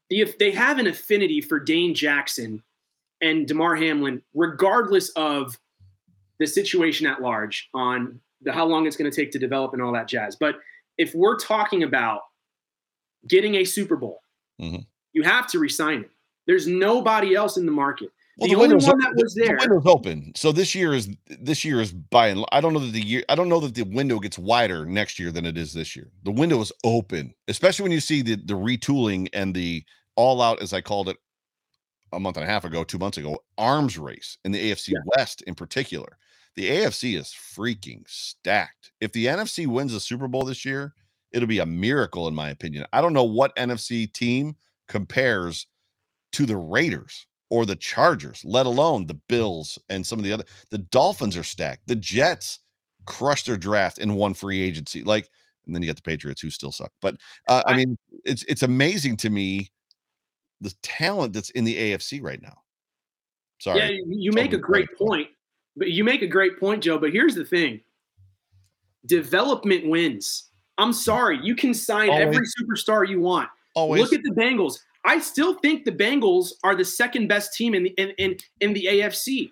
if 0.09 0.37
they 0.37 0.51
have 0.51 0.77
an 0.77 0.87
affinity 0.87 1.41
for 1.41 1.59
Dane 1.59 1.93
Jackson 1.93 2.63
and 3.21 3.47
Damar 3.47 3.75
Hamlin, 3.75 4.21
regardless 4.33 5.09
of 5.09 5.57
the 6.39 6.47
situation 6.47 7.07
at 7.07 7.21
large 7.21 7.69
on 7.73 8.19
the 8.41 8.51
how 8.51 8.65
long 8.65 8.85
it's 8.85 8.95
going 8.95 9.09
to 9.09 9.15
take 9.15 9.31
to 9.31 9.39
develop 9.39 9.73
and 9.73 9.81
all 9.81 9.91
that 9.93 10.07
jazz. 10.07 10.35
But 10.35 10.59
if 10.97 11.13
we're 11.15 11.37
talking 11.37 11.83
about 11.83 12.21
getting 13.27 13.55
a 13.55 13.63
Super 13.65 13.95
Bowl, 13.95 14.21
Mhm. 14.61 14.85
you 15.13 15.23
have 15.23 15.47
to 15.47 15.59
resign 15.59 16.01
it. 16.01 16.11
There's 16.45 16.67
nobody 16.67 17.35
else 17.35 17.57
in 17.57 17.65
the 17.65 17.71
market. 17.71 18.11
Well, 18.37 18.49
the, 18.49 18.55
only 18.55 18.67
window's 18.69 18.87
one 18.87 18.99
that 18.99 19.15
was 19.15 19.33
the- 19.33 19.45
the 19.45 19.55
window's 19.69 19.85
open. 19.91 20.31
So 20.35 20.51
this 20.51 20.75
year 20.75 20.93
is 20.93 21.09
this 21.39 21.65
year 21.65 21.81
is 21.81 21.91
by 21.91 22.27
and 22.27 22.45
I 22.51 22.61
don't 22.61 22.73
know 22.73 22.79
that 22.79 22.91
the 22.93 23.01
year 23.05 23.23
I 23.29 23.35
don't 23.35 23.49
know 23.49 23.59
that 23.61 23.73
the 23.75 23.83
window 23.83 24.19
gets 24.19 24.37
wider 24.37 24.85
next 24.85 25.17
year 25.19 25.31
than 25.31 25.45
it 25.45 25.57
is 25.57 25.73
this 25.73 25.95
year. 25.95 26.11
The 26.23 26.31
window 26.31 26.61
is 26.61 26.71
open, 26.83 27.33
especially 27.47 27.83
when 27.83 27.91
you 27.91 27.99
see 27.99 28.21
the 28.21 28.35
the 28.35 28.53
retooling 28.53 29.27
and 29.33 29.55
the 29.55 29.83
all 30.15 30.41
out, 30.41 30.61
as 30.61 30.73
I 30.73 30.81
called 30.81 31.09
it 31.09 31.17
a 32.13 32.19
month 32.19 32.37
and 32.37 32.43
a 32.43 32.47
half 32.49 32.63
ago, 32.63 32.83
two 32.83 32.97
months 32.97 33.17
ago, 33.17 33.37
arms 33.57 33.97
race 33.97 34.37
in 34.45 34.51
the 34.51 34.71
AFC 34.71 34.89
Yeah. 34.93 34.99
West 35.17 35.41
in 35.43 35.55
particular. 35.55 36.17
the 36.55 36.69
AFC 36.69 37.15
is 37.19 37.27
freaking 37.27 38.01
stacked. 38.07 38.91
If 38.99 39.11
the 39.11 39.27
NFC 39.27 39.67
wins 39.67 39.91
the 39.93 39.99
Super 39.99 40.27
Bowl 40.27 40.43
this 40.43 40.65
year, 40.65 40.93
it'll 41.31 41.47
be 41.47 41.59
a 41.59 41.65
miracle, 41.67 42.27
in 42.27 42.33
my 42.33 42.49
opinion. 42.49 42.85
I 42.91 42.99
don't 43.01 43.13
know 43.13 43.25
what 43.25 43.55
NFC 43.57 44.11
team 44.11 44.55
compares 44.87 45.67
to 46.31 46.47
the 46.47 46.57
Raiders 46.57 47.27
or 47.49 47.65
the 47.65 47.75
Chargers, 47.75 48.43
let 48.43 48.65
alone 48.65 49.07
the 49.07 49.19
Bills 49.29 49.79
and 49.89 50.05
some 50.05 50.19
of 50.19 50.25
the 50.25 50.33
other. 50.33 50.43
The 50.69 50.79
Dolphins 50.79 51.37
are 51.37 51.43
stacked. 51.43 51.87
The 51.87 51.95
Jets 51.95 52.59
crushed 53.05 53.45
their 53.45 53.57
draft 53.57 53.99
in 53.99 54.15
one 54.15 54.33
free 54.33 54.61
agency. 54.61 55.03
Like, 55.03 55.29
and 55.65 55.75
then 55.75 55.81
you 55.81 55.87
got 55.87 55.95
the 55.95 56.01
Patriots 56.01 56.41
who 56.41 56.49
still 56.49 56.71
suck. 56.71 56.91
But 57.01 57.17
uh, 57.47 57.63
I 57.65 57.75
mean, 57.75 57.97
it's 58.25 58.43
it's 58.43 58.63
amazing 58.63 59.17
to 59.17 59.29
me 59.29 59.69
the 60.61 60.73
talent 60.81 61.33
that's 61.33 61.49
in 61.51 61.63
the 61.63 61.75
AFC 61.75 62.21
right 62.21 62.41
now. 62.41 62.57
Sorry. 63.59 63.79
Yeah, 63.79 64.03
you 64.07 64.31
make 64.31 64.53
a 64.53 64.57
great 64.57 64.87
point. 64.97 65.27
But 65.75 65.89
you 65.91 66.03
make 66.03 66.21
a 66.21 66.27
great 66.27 66.59
point, 66.59 66.83
Joe. 66.83 66.97
But 66.97 67.11
here's 67.11 67.35
the 67.35 67.45
thing: 67.45 67.81
development 69.05 69.87
wins. 69.87 70.45
I'm 70.77 70.93
sorry, 70.93 71.39
you 71.41 71.55
can 71.55 71.73
sign 71.73 72.09
Always. 72.09 72.27
every 72.27 72.45
superstar 72.45 73.07
you 73.07 73.19
want. 73.19 73.49
Always. 73.75 74.01
Look 74.01 74.13
at 74.13 74.23
the 74.23 74.31
Bengals. 74.31 74.79
I 75.05 75.19
still 75.19 75.55
think 75.55 75.85
the 75.85 75.91
Bengals 75.91 76.51
are 76.63 76.75
the 76.75 76.85
second 76.85 77.27
best 77.27 77.53
team 77.53 77.73
in 77.73 77.83
the 77.83 77.89
in 77.97 78.09
in, 78.17 78.37
in 78.59 78.73
the 78.73 78.87
AFC. 78.89 79.49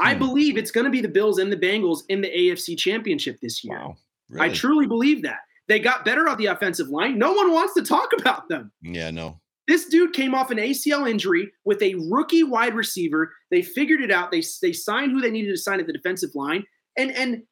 Hmm. 0.00 0.06
I 0.06 0.14
believe 0.14 0.56
it's 0.56 0.70
going 0.70 0.84
to 0.84 0.90
be 0.90 1.00
the 1.00 1.08
Bills 1.08 1.38
and 1.38 1.52
the 1.52 1.56
Bengals 1.56 2.00
in 2.08 2.20
the 2.20 2.28
AFC 2.28 2.78
Championship 2.78 3.40
this 3.40 3.64
year. 3.64 3.78
Wow, 3.78 3.96
really? 4.28 4.48
I 4.48 4.52
truly 4.52 4.86
believe 4.86 5.22
that. 5.22 5.38
They 5.68 5.78
got 5.78 6.04
better 6.04 6.28
on 6.28 6.36
the 6.36 6.46
offensive 6.46 6.88
line. 6.88 7.16
No 7.16 7.32
one 7.32 7.52
wants 7.52 7.74
to 7.74 7.82
talk 7.82 8.10
about 8.18 8.48
them. 8.48 8.72
Yeah, 8.82 9.10
no. 9.10 9.40
This 9.68 9.86
dude 9.86 10.12
came 10.14 10.34
off 10.34 10.50
an 10.50 10.58
ACL 10.58 11.08
injury 11.08 11.52
with 11.64 11.80
a 11.80 11.94
rookie 12.10 12.42
wide 12.42 12.74
receiver. 12.74 13.32
They 13.52 13.62
figured 13.62 14.00
it 14.00 14.10
out. 14.10 14.32
They 14.32 14.42
they 14.62 14.72
signed 14.72 15.12
who 15.12 15.20
they 15.20 15.30
needed 15.30 15.52
to 15.52 15.56
sign 15.56 15.78
at 15.78 15.86
the 15.86 15.92
defensive 15.92 16.34
line, 16.34 16.64
and 16.98 17.12
and 17.12 17.42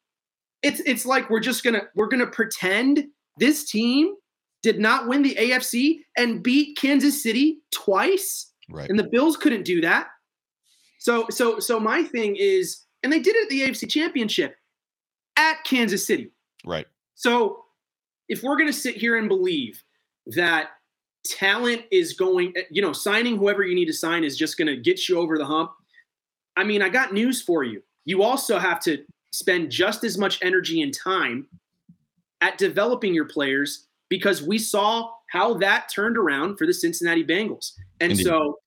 it's 0.61 0.81
it's 0.81 1.05
like 1.05 1.29
we're 1.29 1.39
just 1.39 1.63
gonna 1.63 1.83
we're 1.95 2.09
gonna 2.09 2.27
pretend 2.27 3.05
this 3.37 3.69
team 3.69 4.15
did 4.61 4.79
not 4.79 5.07
win 5.07 5.21
the 5.21 5.35
AFC 5.35 5.99
and 6.17 6.43
beat 6.43 6.77
Kansas 6.77 7.21
City 7.21 7.59
twice. 7.71 8.51
Right. 8.69 8.89
And 8.89 8.99
the 8.99 9.07
Bills 9.07 9.37
couldn't 9.37 9.63
do 9.63 9.81
that. 9.81 10.07
So 10.99 11.27
so 11.29 11.59
so 11.59 11.79
my 11.79 12.03
thing 12.03 12.35
is, 12.37 12.85
and 13.03 13.11
they 13.11 13.19
did 13.19 13.35
it 13.35 13.43
at 13.43 13.49
the 13.49 13.61
AFC 13.61 13.89
Championship 13.89 14.55
at 15.37 15.63
Kansas 15.63 16.05
City. 16.05 16.31
Right. 16.65 16.85
So 17.15 17.63
if 18.27 18.43
we're 18.43 18.57
gonna 18.57 18.73
sit 18.73 18.95
here 18.95 19.17
and 19.17 19.27
believe 19.29 19.81
that 20.27 20.71
talent 21.25 21.83
is 21.91 22.13
going, 22.13 22.53
you 22.69 22.81
know, 22.81 22.93
signing 22.93 23.37
whoever 23.37 23.63
you 23.63 23.75
need 23.75 23.85
to 23.85 23.93
sign 23.93 24.23
is 24.23 24.37
just 24.37 24.57
going 24.57 24.67
to 24.67 24.77
get 24.77 25.07
you 25.07 25.19
over 25.19 25.37
the 25.37 25.45
hump. 25.45 25.71
I 26.55 26.63
mean, 26.63 26.81
I 26.81 26.89
got 26.89 27.13
news 27.13 27.41
for 27.41 27.63
you. 27.63 27.81
You 28.05 28.23
also 28.23 28.57
have 28.57 28.81
to 28.83 29.03
spend 29.31 29.71
just 29.71 30.03
as 30.03 30.17
much 30.17 30.39
energy 30.41 30.81
and 30.81 30.93
time 30.93 31.47
at 32.41 32.57
developing 32.57 33.13
your 33.13 33.25
players 33.25 33.87
because 34.09 34.41
we 34.41 34.57
saw 34.57 35.11
how 35.29 35.53
that 35.55 35.89
turned 35.89 36.17
around 36.17 36.57
for 36.57 36.65
the 36.65 36.73
Cincinnati 36.73 37.23
Bengals. 37.23 37.73
And 37.99 38.11
Indeed. 38.11 38.25
so 38.25 38.59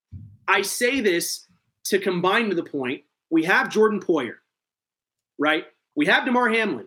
I 0.49 0.63
say 0.63 1.01
this 1.01 1.47
to 1.85 1.99
combine 1.99 2.49
to 2.49 2.55
the 2.55 2.63
point 2.63 3.03
we 3.31 3.43
have 3.45 3.71
Jordan 3.71 4.01
Poyer, 4.01 4.37
right? 5.39 5.65
We 5.97 6.07
have 6.07 6.25
Damar 6.25 6.49
Hamlin. 6.49 6.87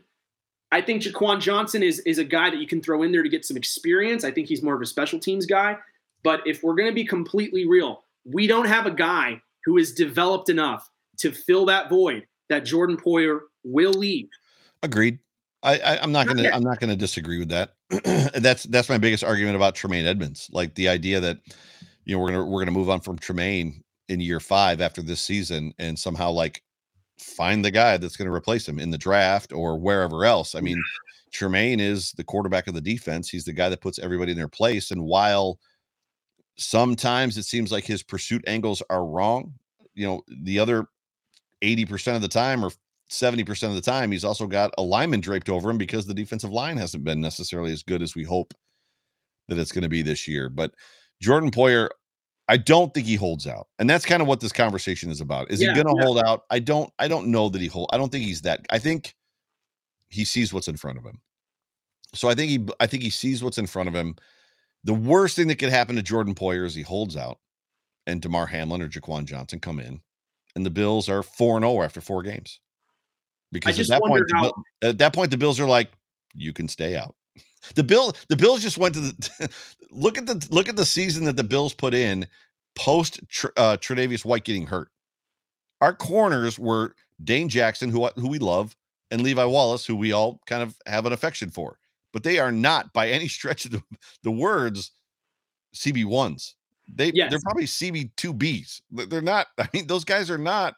I 0.72 0.82
think 0.82 1.02
Jaquan 1.02 1.42
Johnson 1.42 1.84
is 1.84 2.00
is 2.00 2.18
a 2.18 2.24
guy 2.24 2.50
that 2.50 2.60
you 2.60 2.68
can 2.68 2.82
throw 2.82 3.04
in 3.04 3.12
there 3.12 3.24
to 3.24 3.30
get 3.30 3.46
some 3.46 3.58
experience. 3.58 4.24
I 4.24 4.32
think 4.32 4.48
he's 4.48 4.64
more 4.64 4.76
of 4.76 4.82
a 4.82 4.86
special 4.86 5.20
teams 5.20 5.46
guy. 5.46 5.78
But 6.24 6.42
if 6.46 6.64
we're 6.64 6.76
going 6.76 6.90
to 6.90 6.96
be 6.96 7.06
completely 7.06 7.68
real, 7.68 8.04
we 8.26 8.48
don't 8.48 8.66
have 8.66 8.86
a 8.86 8.92
guy 8.92 9.42
who 9.64 9.78
is 9.78 9.94
developed 9.94 10.50
enough 10.50 10.90
to 11.18 11.32
fill 11.32 11.66
that 11.66 11.90
void 11.90 12.26
that 12.50 12.66
Jordan 12.66 12.98
Poyer 12.98 13.42
will 13.64 13.94
leave. 13.94 14.30
Agreed. 14.84 15.20
I, 15.66 15.78
I 15.80 16.04
am 16.04 16.12
not 16.12 16.28
gonna 16.28 16.50
I'm 16.50 16.64
not 16.64 16.80
gonna 16.80 16.96
disagree 16.96 17.40
with 17.40 17.50
that. 17.50 17.74
that's 18.42 18.64
that's 18.64 18.90
my 18.90 18.98
biggest 18.98 19.24
argument 19.24 19.56
about 19.56 19.76
Tremaine 19.76 20.06
Edmunds, 20.06 20.50
Like 20.52 20.76
the 20.76 20.88
idea 20.88 21.20
that 21.20 21.40
you 22.06 22.16
know 22.16 22.22
we're 22.22 22.32
gonna 22.32 22.46
we're 22.46 22.62
gonna 22.62 22.72
move 22.72 22.90
on 22.90 23.02
from 23.02 23.18
Tremaine 23.18 23.84
in 24.08 24.20
year 24.20 24.40
five 24.40 24.82
after 24.82 25.02
this 25.02 25.22
season 25.22 25.74
and 25.80 25.98
somehow 25.98 26.30
like 26.30 26.62
find 27.20 27.64
the 27.64 27.72
guy 27.72 27.98
that's 27.98 28.18
going 28.18 28.30
to 28.30 28.34
replace 28.34 28.68
him 28.68 28.80
in 28.80 28.92
the 28.92 28.98
draft 28.98 29.54
or 29.54 29.80
wherever 29.80 30.26
else. 30.26 30.56
I 30.56 30.62
mean, 30.62 30.82
Tremaine 31.32 31.80
is 31.80 32.12
the 32.12 32.24
quarterback 32.24 32.68
of 32.68 32.74
the 32.74 32.82
defense. 32.82 33.30
He's 33.30 33.46
the 33.46 33.54
guy 33.54 33.70
that 33.70 33.82
puts 33.82 34.00
everybody 34.00 34.32
in 34.32 34.38
their 34.38 34.48
place. 34.48 34.92
And 34.92 35.04
while 35.04 35.60
sometimes 36.58 37.38
it 37.38 37.44
seems 37.44 37.72
like 37.72 37.86
his 37.86 38.04
pursuit 38.04 38.44
angles 38.48 38.84
are 38.90 39.06
wrong, 39.06 39.54
you 39.94 40.06
know, 40.06 40.22
the 40.28 40.60
other 40.60 40.88
80% 41.62 42.16
of 42.16 42.22
the 42.22 42.28
time 42.28 42.64
or 42.64 42.72
70% 43.20 43.70
of 43.70 43.76
the 43.76 43.82
time, 43.82 44.12
he's 44.12 44.26
also 44.26 44.48
got 44.48 44.74
a 44.78 44.82
lineman 44.82 45.22
draped 45.22 45.50
over 45.50 45.70
him 45.70 45.78
because 45.78 46.06
the 46.06 46.14
defensive 46.14 46.52
line 46.52 46.78
hasn't 46.78 47.04
been 47.04 47.22
necessarily 47.22 47.72
as 47.72 47.84
good 47.84 48.02
as 48.02 48.16
we 48.16 48.24
hope 48.24 48.54
that 49.48 49.58
it's 49.58 49.72
going 49.72 49.84
to 49.84 49.90
be 49.90 50.02
this 50.02 50.28
year. 50.28 50.50
But 50.50 50.74
Jordan 51.22 51.52
Poyer 51.52 51.90
I 52.48 52.58
don't 52.58 52.94
think 52.94 53.08
he 53.08 53.16
holds 53.16 53.48
out. 53.48 53.68
And 53.80 53.90
that's 53.90 54.06
kind 54.06 54.22
of 54.22 54.28
what 54.28 54.40
this 54.40 54.52
conversation 54.52 55.10
is 55.10 55.22
about. 55.22 55.50
Is 55.50 55.62
yeah, 55.62 55.70
he 55.70 55.82
going 55.82 55.88
to 55.88 55.96
yeah. 55.98 56.06
hold 56.06 56.20
out? 56.20 56.44
I 56.50 56.60
don't 56.60 56.92
I 57.00 57.08
don't 57.08 57.28
know 57.28 57.50
that 57.50 57.62
he 57.62 57.68
hold 57.68 57.90
I 57.92 57.98
don't 57.98 58.12
think 58.12 58.26
he's 58.26 58.42
that. 58.42 58.66
I 58.70 58.80
think 58.80 59.16
he 60.10 60.26
sees 60.26 60.54
what's 60.54 60.68
in 60.68 60.78
front 60.78 60.98
of 60.98 61.06
him. 61.06 61.20
So 62.14 62.30
I 62.30 62.36
think 62.36 62.50
he 62.50 62.66
I 62.80 62.88
think 62.88 63.04
he 63.04 63.10
sees 63.10 63.44
what's 63.44 63.58
in 63.58 63.68
front 63.68 63.90
of 63.90 63.96
him. 63.96 64.16
The 64.84 64.94
worst 64.94 65.36
thing 65.36 65.48
that 65.48 65.58
could 65.58 65.70
happen 65.70 65.96
to 65.96 66.04
Jordan 66.04 66.36
Poyer 66.36 66.66
is 66.66 66.76
he 66.76 66.84
holds 66.84 67.18
out 67.18 67.40
and 68.06 68.22
Damar 68.22 68.46
Hamlin 68.46 68.82
or 68.82 68.90
Jaquan 68.90 69.26
Johnson 69.26 69.60
come 69.60 69.80
in 69.80 70.00
and 70.56 70.66
the 70.66 70.70
Bills 70.70 71.10
are 71.10 71.24
4 71.24 71.60
0 71.60 71.82
after 71.82 72.02
4 72.02 72.22
games. 72.22 72.60
Because 73.52 73.80
at 73.80 73.88
that 73.88 74.02
point 74.02 74.24
how- 74.32 74.54
at 74.82 74.98
that 74.98 75.14
point 75.14 75.32
the 75.32 75.38
Bills 75.38 75.60
are 75.60 75.68
like 75.68 75.92
you 76.34 76.54
can 76.54 76.68
stay 76.68 76.96
out. 76.96 77.16
The 77.74 77.84
bill, 77.84 78.14
the 78.30 78.36
Bills 78.36 78.62
just 78.62 78.78
went 78.78 78.94
to 78.94 79.02
the 79.02 79.50
look 79.92 80.18
at 80.18 80.28
the 80.28 80.48
look 80.52 80.70
at 80.70 80.76
the 80.76 80.86
season 80.86 81.26
that 81.26 81.36
the 81.36 81.44
Bills 81.44 81.74
put 81.74 81.94
in 81.94 82.28
post 82.76 83.20
uh, 83.58 83.78
Tre'Davious 83.78 84.24
White 84.24 84.44
getting 84.44 84.68
hurt. 84.68 84.90
Our 85.82 85.94
corners 85.94 86.60
were 86.60 86.96
Dane 87.24 87.50
Jackson, 87.50 87.90
who 87.90 88.08
who 88.16 88.28
we 88.28 88.40
love, 88.40 88.76
and 89.10 89.22
Levi 89.22 89.44
Wallace, 89.46 89.86
who 89.86 89.96
we 89.96 90.12
all 90.12 90.40
kind 90.46 90.62
of 90.62 90.76
have 90.86 91.06
an 91.06 91.14
affection 91.14 91.50
for. 91.50 91.80
But 92.14 92.24
they 92.24 92.40
are 92.40 92.52
not 92.52 92.94
by 92.94 93.10
any 93.10 93.28
stretch 93.28 93.66
of 93.66 93.72
the, 93.72 93.84
the 94.24 94.32
words 94.32 94.92
CB 95.76 96.06
ones. 96.06 96.56
They 96.94 97.12
yes. 97.14 97.32
they're 97.32 97.42
probably 97.42 97.66
CB 97.66 98.12
two 98.16 98.34
Bs. 98.34 98.82
They're 98.92 99.22
not. 99.22 99.48
I 99.58 99.68
mean, 99.74 99.88
those 99.88 100.06
guys 100.06 100.30
are 100.30 100.38
not. 100.38 100.76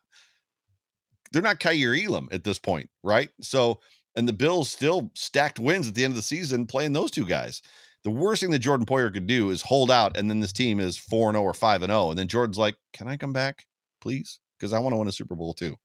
They're 1.31 1.41
not 1.41 1.59
Kaiir 1.59 1.95
Elam 1.95 2.29
at 2.31 2.43
this 2.43 2.59
point, 2.59 2.89
right? 3.03 3.29
So 3.41 3.79
and 4.17 4.27
the 4.27 4.33
Bills 4.33 4.69
still 4.69 5.11
stacked 5.13 5.59
wins 5.59 5.87
at 5.87 5.93
the 5.93 6.03
end 6.03 6.11
of 6.11 6.15
the 6.15 6.23
season 6.23 6.65
playing 6.65 6.93
those 6.93 7.11
two 7.11 7.25
guys. 7.25 7.61
The 8.03 8.09
worst 8.09 8.41
thing 8.41 8.51
that 8.51 8.59
Jordan 8.59 8.85
Poyer 8.85 9.13
could 9.13 9.27
do 9.27 9.51
is 9.51 9.61
hold 9.61 9.91
out, 9.91 10.17
and 10.17 10.29
then 10.29 10.39
this 10.39 10.53
team 10.53 10.79
is 10.79 10.97
4 10.97 11.33
0 11.33 11.43
or 11.43 11.53
5 11.53 11.81
0. 11.81 12.09
And 12.09 12.17
then 12.17 12.27
Jordan's 12.27 12.57
like, 12.57 12.75
Can 12.93 13.07
I 13.07 13.15
come 13.15 13.31
back, 13.31 13.65
please? 14.01 14.39
Because 14.57 14.73
I 14.73 14.79
want 14.79 14.93
to 14.93 14.97
win 14.97 15.07
a 15.07 15.11
Super 15.11 15.35
Bowl 15.35 15.53
too. 15.53 15.75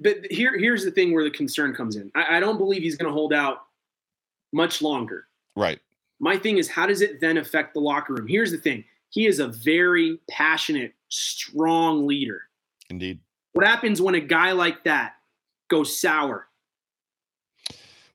But 0.00 0.26
here, 0.30 0.58
here's 0.58 0.84
the 0.84 0.90
thing 0.90 1.12
where 1.12 1.24
the 1.24 1.30
concern 1.30 1.74
comes 1.74 1.96
in. 1.96 2.10
I, 2.14 2.38
I 2.38 2.40
don't 2.40 2.58
believe 2.58 2.82
he's 2.82 2.96
going 2.96 3.08
to 3.08 3.12
hold 3.12 3.32
out 3.32 3.58
much 4.52 4.82
longer. 4.82 5.26
Right. 5.54 5.78
My 6.20 6.36
thing 6.36 6.58
is, 6.58 6.68
how 6.68 6.86
does 6.86 7.00
it 7.00 7.20
then 7.20 7.36
affect 7.36 7.74
the 7.74 7.80
locker 7.80 8.14
room? 8.14 8.26
Here's 8.26 8.50
the 8.50 8.58
thing 8.58 8.84
he 9.10 9.26
is 9.26 9.40
a 9.40 9.48
very 9.48 10.18
passionate, 10.30 10.94
strong 11.10 12.06
leader. 12.06 12.42
Indeed. 12.88 13.20
What 13.52 13.66
happens 13.66 14.00
when 14.00 14.14
a 14.14 14.20
guy 14.20 14.52
like 14.52 14.84
that 14.84 15.14
goes 15.68 15.98
sour? 15.98 16.48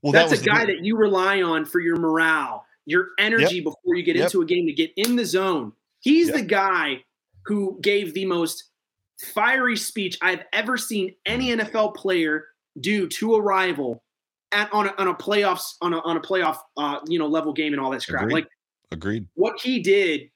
Well, 0.01 0.13
that's 0.13 0.31
that 0.31 0.41
a 0.41 0.45
guy 0.45 0.65
that 0.65 0.83
you 0.83 0.97
rely 0.97 1.41
on 1.41 1.65
for 1.65 1.79
your 1.79 1.97
morale, 1.97 2.65
your 2.85 3.09
energy 3.19 3.55
yep. 3.55 3.63
before 3.65 3.95
you 3.95 4.03
get 4.03 4.15
yep. 4.15 4.25
into 4.25 4.41
a 4.41 4.45
game 4.45 4.65
to 4.67 4.73
get 4.73 4.91
in 4.95 5.15
the 5.15 5.25
zone. 5.25 5.73
He's 5.99 6.27
yep. 6.27 6.37
the 6.37 6.41
guy 6.43 7.03
who 7.45 7.79
gave 7.81 8.13
the 8.13 8.25
most 8.25 8.71
fiery 9.19 9.77
speech 9.77 10.17
I've 10.21 10.43
ever 10.53 10.77
seen 10.77 11.15
any 11.25 11.49
NFL 11.49 11.95
player 11.95 12.45
do 12.79 13.07
to 13.07 13.35
a 13.35 13.41
rival 13.41 14.03
at 14.51 14.71
on 14.71 14.87
a, 14.87 14.93
on 14.97 15.07
a 15.07 15.13
playoffs 15.13 15.73
on 15.81 15.93
a 15.93 15.99
on 16.01 16.17
a 16.17 16.21
playoff 16.21 16.57
uh, 16.77 16.99
you 17.07 17.19
know 17.19 17.27
level 17.27 17.53
game 17.53 17.73
and 17.73 17.81
all 17.81 17.91
that 17.91 18.05
crap. 18.05 18.23
Agreed. 18.23 18.33
Like 18.33 18.47
agreed. 18.91 19.27
What 19.33 19.59
he 19.59 19.79
did 19.79 20.29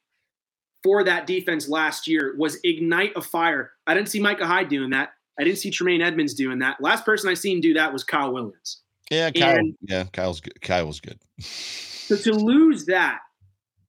for 0.83 1.03
that 1.03 1.27
defense 1.27 1.69
last 1.69 2.07
year 2.07 2.35
was 2.37 2.57
ignite 2.63 3.15
a 3.15 3.21
fire. 3.21 3.71
I 3.91 3.93
didn't 3.93 4.09
see 4.09 4.19
Micah 4.19 4.47
Hyde 4.47 4.69
doing 4.69 4.89
that. 4.91 5.13
I 5.39 5.43
didn't 5.43 5.59
see 5.59 5.69
Tremaine 5.69 6.01
Edmunds 6.01 6.33
doing 6.33 6.59
that. 6.59 6.81
Last 6.81 7.05
person 7.05 7.29
I 7.29 7.33
seen 7.33 7.61
do 7.61 7.73
that 7.73 7.91
was 7.91 8.03
Kyle 8.03 8.31
Williams. 8.31 8.81
Yeah, 9.09 9.31
Kyle. 9.31 9.57
And 9.57 9.75
yeah, 9.81 10.05
Kyle's 10.13 10.39
good. 10.39 10.61
Kyle 10.61 10.87
was 10.87 11.01
good. 11.01 11.19
so 11.41 12.15
to 12.15 12.33
lose 12.33 12.85
that 12.85 13.19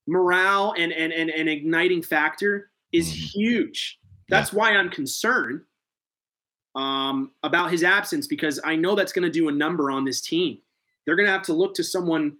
morale 0.08 0.74
and 0.76 0.92
and 0.92 1.12
and, 1.12 1.30
and 1.30 1.48
igniting 1.48 2.02
factor 2.02 2.70
is 2.92 3.08
mm-hmm. 3.08 3.38
huge. 3.38 4.00
That's 4.28 4.52
yeah. 4.52 4.58
why 4.58 4.70
I'm 4.72 4.90
concerned 4.90 5.62
um, 6.74 7.30
about 7.42 7.70
his 7.70 7.84
absence 7.84 8.26
because 8.26 8.58
I 8.64 8.76
know 8.76 8.94
that's 8.94 9.12
going 9.12 9.24
to 9.24 9.30
do 9.30 9.48
a 9.48 9.52
number 9.52 9.90
on 9.90 10.04
this 10.04 10.20
team. 10.20 10.58
They're 11.04 11.16
going 11.16 11.26
to 11.26 11.32
have 11.32 11.42
to 11.42 11.52
look 11.52 11.74
to 11.74 11.84
someone. 11.84 12.36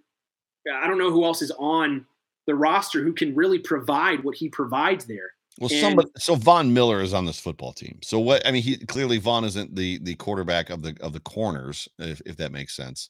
I 0.73 0.87
don't 0.87 0.97
know 0.97 1.11
who 1.11 1.23
else 1.23 1.41
is 1.41 1.51
on 1.57 2.05
the 2.47 2.55
roster 2.55 3.03
who 3.03 3.13
can 3.13 3.35
really 3.35 3.59
provide 3.59 4.23
what 4.23 4.35
he 4.35 4.49
provides 4.49 5.05
there. 5.05 5.31
Well, 5.59 5.71
and, 5.71 5.79
somebody 5.79 6.09
so 6.17 6.35
Von 6.35 6.73
Miller 6.73 7.01
is 7.01 7.13
on 7.13 7.25
this 7.25 7.39
football 7.39 7.73
team. 7.73 7.99
So 8.01 8.19
what 8.19 8.45
I 8.45 8.51
mean, 8.51 8.63
he 8.63 8.77
clearly 8.77 9.19
Von 9.19 9.43
isn't 9.43 9.75
the 9.75 9.99
the 9.99 10.15
quarterback 10.15 10.69
of 10.69 10.81
the 10.81 10.97
of 11.01 11.13
the 11.13 11.19
corners, 11.19 11.87
if, 11.99 12.21
if 12.25 12.37
that 12.37 12.51
makes 12.51 12.75
sense. 12.75 13.09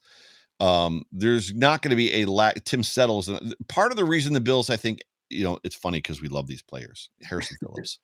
Um, 0.59 1.03
there's 1.11 1.53
not 1.53 1.81
going 1.81 1.89
to 1.89 1.95
be 1.95 2.21
a 2.21 2.25
lack. 2.25 2.63
Tim 2.63 2.83
Settles 2.83 3.29
part 3.67 3.91
of 3.91 3.97
the 3.97 4.05
reason 4.05 4.33
the 4.33 4.39
Bills, 4.39 4.69
I 4.69 4.77
think, 4.77 4.99
you 5.29 5.43
know, 5.43 5.59
it's 5.63 5.75
funny 5.75 5.97
because 5.97 6.21
we 6.21 6.27
love 6.27 6.47
these 6.47 6.61
players. 6.61 7.09
Harrison 7.21 7.57
Phillips, 7.59 7.99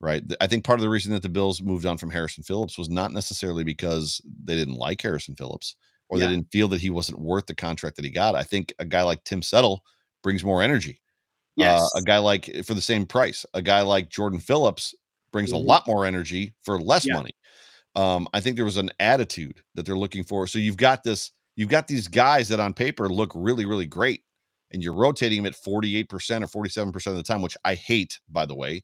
right? 0.00 0.22
I 0.40 0.46
think 0.46 0.64
part 0.64 0.78
of 0.78 0.82
the 0.82 0.90
reason 0.90 1.12
that 1.12 1.22
the 1.22 1.28
Bills 1.28 1.62
moved 1.62 1.86
on 1.86 1.98
from 1.98 2.10
Harrison 2.10 2.44
Phillips 2.44 2.76
was 2.76 2.90
not 2.90 3.12
necessarily 3.12 3.64
because 3.64 4.20
they 4.44 4.54
didn't 4.54 4.74
like 4.74 5.00
Harrison 5.00 5.34
Phillips 5.34 5.76
or 6.08 6.18
yeah. 6.18 6.26
they 6.26 6.34
didn't 6.34 6.52
feel 6.52 6.68
that 6.68 6.80
he 6.80 6.90
wasn't 6.90 7.18
worth 7.18 7.46
the 7.46 7.54
contract 7.54 7.96
that 7.96 8.04
he 8.04 8.10
got. 8.10 8.34
I 8.34 8.42
think 8.42 8.74
a 8.78 8.84
guy 8.84 9.02
like 9.02 9.24
Tim 9.24 9.42
Settle 9.42 9.82
brings 10.22 10.44
more 10.44 10.62
energy. 10.62 11.00
Yes. 11.56 11.80
Uh, 11.80 11.98
a 11.98 12.02
guy 12.02 12.18
like 12.18 12.64
for 12.64 12.74
the 12.74 12.80
same 12.80 13.06
price, 13.06 13.46
a 13.54 13.62
guy 13.62 13.82
like 13.82 14.08
Jordan 14.08 14.40
Phillips 14.40 14.94
brings 15.32 15.50
mm-hmm. 15.50 15.56
a 15.56 15.68
lot 15.68 15.86
more 15.86 16.04
energy 16.06 16.54
for 16.62 16.80
less 16.80 17.06
yeah. 17.06 17.14
money. 17.14 17.32
Um, 17.94 18.26
I 18.34 18.40
think 18.40 18.56
there 18.56 18.64
was 18.64 18.76
an 18.76 18.90
attitude 18.98 19.62
that 19.74 19.86
they're 19.86 19.96
looking 19.96 20.24
for. 20.24 20.46
So 20.46 20.58
you've 20.58 20.76
got 20.76 21.04
this, 21.04 21.30
you've 21.56 21.68
got 21.68 21.86
these 21.86 22.08
guys 22.08 22.48
that 22.48 22.60
on 22.60 22.74
paper 22.74 23.08
look 23.08 23.30
really, 23.34 23.66
really 23.66 23.86
great, 23.86 24.22
and 24.72 24.82
you're 24.82 24.94
rotating 24.94 25.42
them 25.42 25.52
at 25.52 25.58
48% 25.58 26.04
or 26.54 26.66
47% 26.66 27.06
of 27.06 27.16
the 27.16 27.22
time, 27.22 27.42
which 27.42 27.56
I 27.64 27.74
hate, 27.74 28.18
by 28.28 28.46
the 28.46 28.54
way. 28.54 28.82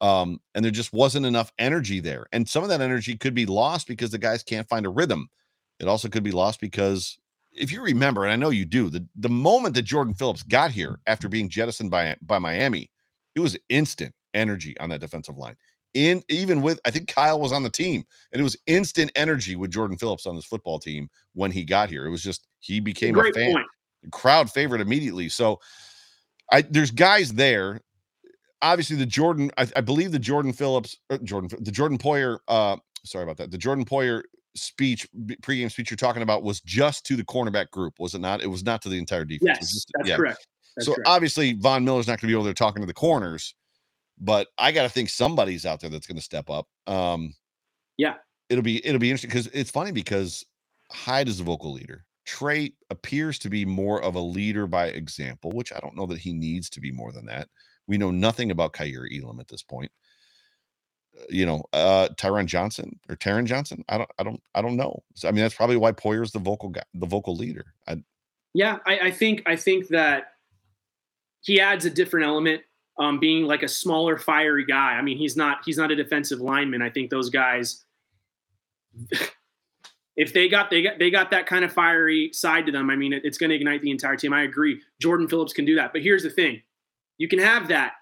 Um, 0.00 0.40
and 0.54 0.64
there 0.64 0.72
just 0.72 0.92
wasn't 0.92 1.26
enough 1.26 1.52
energy 1.58 2.00
there. 2.00 2.26
And 2.32 2.48
some 2.48 2.62
of 2.62 2.68
that 2.68 2.80
energy 2.80 3.16
could 3.16 3.34
be 3.34 3.46
lost 3.46 3.88
because 3.88 4.10
the 4.10 4.18
guys 4.18 4.42
can't 4.42 4.68
find 4.68 4.86
a 4.86 4.90
rhythm. 4.90 5.28
It 5.80 5.88
also 5.88 6.08
could 6.08 6.22
be 6.22 6.32
lost 6.32 6.60
because 6.60 7.18
if 7.56 7.72
you 7.72 7.82
remember, 7.82 8.24
and 8.24 8.32
I 8.32 8.36
know 8.36 8.50
you 8.50 8.64
do, 8.64 8.90
the, 8.90 9.06
the 9.16 9.28
moment 9.28 9.74
that 9.74 9.82
Jordan 9.82 10.14
Phillips 10.14 10.42
got 10.42 10.70
here 10.70 11.00
after 11.06 11.28
being 11.28 11.48
jettisoned 11.48 11.90
by 11.90 12.16
by 12.22 12.38
Miami, 12.38 12.90
it 13.34 13.40
was 13.40 13.56
instant 13.68 14.14
energy 14.34 14.78
on 14.78 14.88
that 14.90 15.00
defensive 15.00 15.36
line. 15.36 15.56
In 15.94 16.22
even 16.28 16.60
with 16.60 16.78
I 16.84 16.90
think 16.90 17.08
Kyle 17.08 17.40
was 17.40 17.52
on 17.52 17.62
the 17.62 17.70
team, 17.70 18.04
and 18.32 18.40
it 18.40 18.44
was 18.44 18.56
instant 18.66 19.10
energy 19.14 19.56
with 19.56 19.70
Jordan 19.70 19.96
Phillips 19.96 20.26
on 20.26 20.36
this 20.36 20.44
football 20.44 20.78
team 20.78 21.08
when 21.32 21.50
he 21.50 21.64
got 21.64 21.88
here. 21.88 22.06
It 22.06 22.10
was 22.10 22.22
just 22.22 22.46
he 22.60 22.80
became 22.80 23.14
Great 23.14 23.34
a 23.34 23.38
fan, 23.38 23.52
point. 23.54 23.66
crowd 24.12 24.50
favorite 24.50 24.82
immediately. 24.82 25.28
So 25.28 25.58
I 26.52 26.62
there's 26.62 26.90
guys 26.90 27.32
there. 27.32 27.80
Obviously, 28.62 28.96
the 28.96 29.06
Jordan, 29.06 29.50
I, 29.58 29.68
I 29.76 29.80
believe 29.82 30.12
the 30.12 30.18
Jordan 30.18 30.52
Phillips, 30.52 30.96
uh, 31.10 31.18
Jordan, 31.18 31.50
the 31.60 31.70
Jordan 31.70 31.98
Poyer, 31.98 32.38
uh, 32.48 32.76
sorry 33.04 33.22
about 33.22 33.36
that. 33.36 33.50
The 33.50 33.58
Jordan 33.58 33.84
Poyer 33.84 34.22
speech, 34.56 35.08
pregame 35.42 35.70
speech 35.70 35.90
you're 35.90 35.96
talking 35.96 36.22
about 36.22 36.42
was 36.42 36.60
just 36.60 37.04
to 37.06 37.16
the 37.16 37.24
cornerback 37.24 37.70
group, 37.70 37.94
was 37.98 38.14
it 38.14 38.20
not? 38.20 38.42
It 38.42 38.48
was 38.48 38.64
not 38.64 38.82
to 38.82 38.88
the 38.88 38.98
entire 38.98 39.24
defense. 39.24 39.58
Yes, 39.60 39.72
just, 39.72 39.90
that's 39.94 40.08
yeah. 40.08 40.16
correct. 40.16 40.46
That's 40.76 40.86
so 40.86 40.94
correct. 40.94 41.08
obviously 41.08 41.52
Von 41.54 41.84
Miller's 41.84 42.06
not 42.06 42.20
going 42.20 42.28
to 42.28 42.32
be 42.32 42.34
over 42.34 42.44
there 42.44 42.54
talking 42.54 42.82
to 42.82 42.86
the 42.86 42.94
corners, 42.94 43.54
but 44.18 44.48
I 44.58 44.72
got 44.72 44.82
to 44.82 44.88
think 44.88 45.08
somebody's 45.08 45.66
out 45.66 45.80
there 45.80 45.90
that's 45.90 46.06
going 46.06 46.16
to 46.16 46.22
step 46.22 46.50
up. 46.50 46.66
Um, 46.86 47.34
yeah, 47.96 48.14
it'll 48.48 48.62
be 48.62 48.84
it'll 48.86 49.00
be 49.00 49.10
interesting 49.10 49.30
because 49.30 49.46
it's 49.48 49.70
funny 49.70 49.92
because 49.92 50.44
Hyde 50.90 51.28
is 51.28 51.38
the 51.38 51.44
vocal 51.44 51.72
leader. 51.72 52.04
Trey 52.24 52.72
appears 52.90 53.38
to 53.40 53.48
be 53.48 53.64
more 53.64 54.02
of 54.02 54.16
a 54.16 54.20
leader 54.20 54.66
by 54.66 54.86
example, 54.86 55.52
which 55.52 55.72
I 55.72 55.78
don't 55.78 55.96
know 55.96 56.06
that 56.06 56.18
he 56.18 56.32
needs 56.32 56.68
to 56.70 56.80
be 56.80 56.90
more 56.90 57.12
than 57.12 57.26
that. 57.26 57.48
We 57.86 57.98
know 57.98 58.10
nothing 58.10 58.50
about 58.50 58.72
Kaiir 58.72 59.06
Elam 59.06 59.38
at 59.38 59.46
this 59.46 59.62
point 59.62 59.92
you 61.28 61.46
know, 61.46 61.64
uh 61.72 62.08
Tyron 62.16 62.46
Johnson 62.46 62.98
or 63.08 63.16
Taron 63.16 63.44
Johnson. 63.44 63.84
I 63.88 63.98
don't 63.98 64.10
I 64.18 64.22
don't 64.22 64.42
I 64.54 64.62
don't 64.62 64.76
know. 64.76 65.02
So, 65.14 65.28
I 65.28 65.32
mean, 65.32 65.42
that's 65.42 65.54
probably 65.54 65.76
why 65.76 65.92
Poyer's 65.92 66.32
the 66.32 66.38
vocal 66.38 66.68
guy, 66.68 66.82
the 66.94 67.06
vocal 67.06 67.34
leader. 67.36 67.66
I, 67.86 68.02
yeah, 68.54 68.78
I, 68.86 68.98
I 68.98 69.10
think 69.10 69.42
I 69.46 69.54
think 69.54 69.88
that 69.88 70.32
he 71.42 71.60
adds 71.60 71.84
a 71.84 71.90
different 71.90 72.26
element. 72.26 72.62
Um, 72.98 73.20
being 73.20 73.44
like 73.44 73.62
a 73.62 73.68
smaller, 73.68 74.16
fiery 74.16 74.64
guy. 74.64 74.92
I 74.92 75.02
mean, 75.02 75.18
he's 75.18 75.36
not 75.36 75.58
he's 75.66 75.76
not 75.76 75.90
a 75.90 75.94
defensive 75.96 76.40
lineman. 76.40 76.80
I 76.80 76.88
think 76.88 77.10
those 77.10 77.28
guys, 77.28 77.84
if 80.16 80.32
they 80.32 80.48
got 80.48 80.70
they 80.70 80.80
got 80.80 80.98
they 80.98 81.10
got 81.10 81.30
that 81.32 81.44
kind 81.44 81.66
of 81.66 81.70
fiery 81.70 82.30
side 82.32 82.64
to 82.64 82.72
them, 82.72 82.88
I 82.88 82.96
mean, 82.96 83.12
it, 83.12 83.22
it's 83.22 83.36
going 83.36 83.50
to 83.50 83.56
ignite 83.56 83.82
the 83.82 83.90
entire 83.90 84.16
team. 84.16 84.32
I 84.32 84.44
agree. 84.44 84.80
Jordan 84.98 85.28
Phillips 85.28 85.52
can 85.52 85.66
do 85.66 85.74
that. 85.74 85.92
But 85.92 86.00
here's 86.00 86.22
the 86.22 86.30
thing: 86.30 86.62
you 87.18 87.28
can 87.28 87.38
have 87.38 87.68
that, 87.68 87.92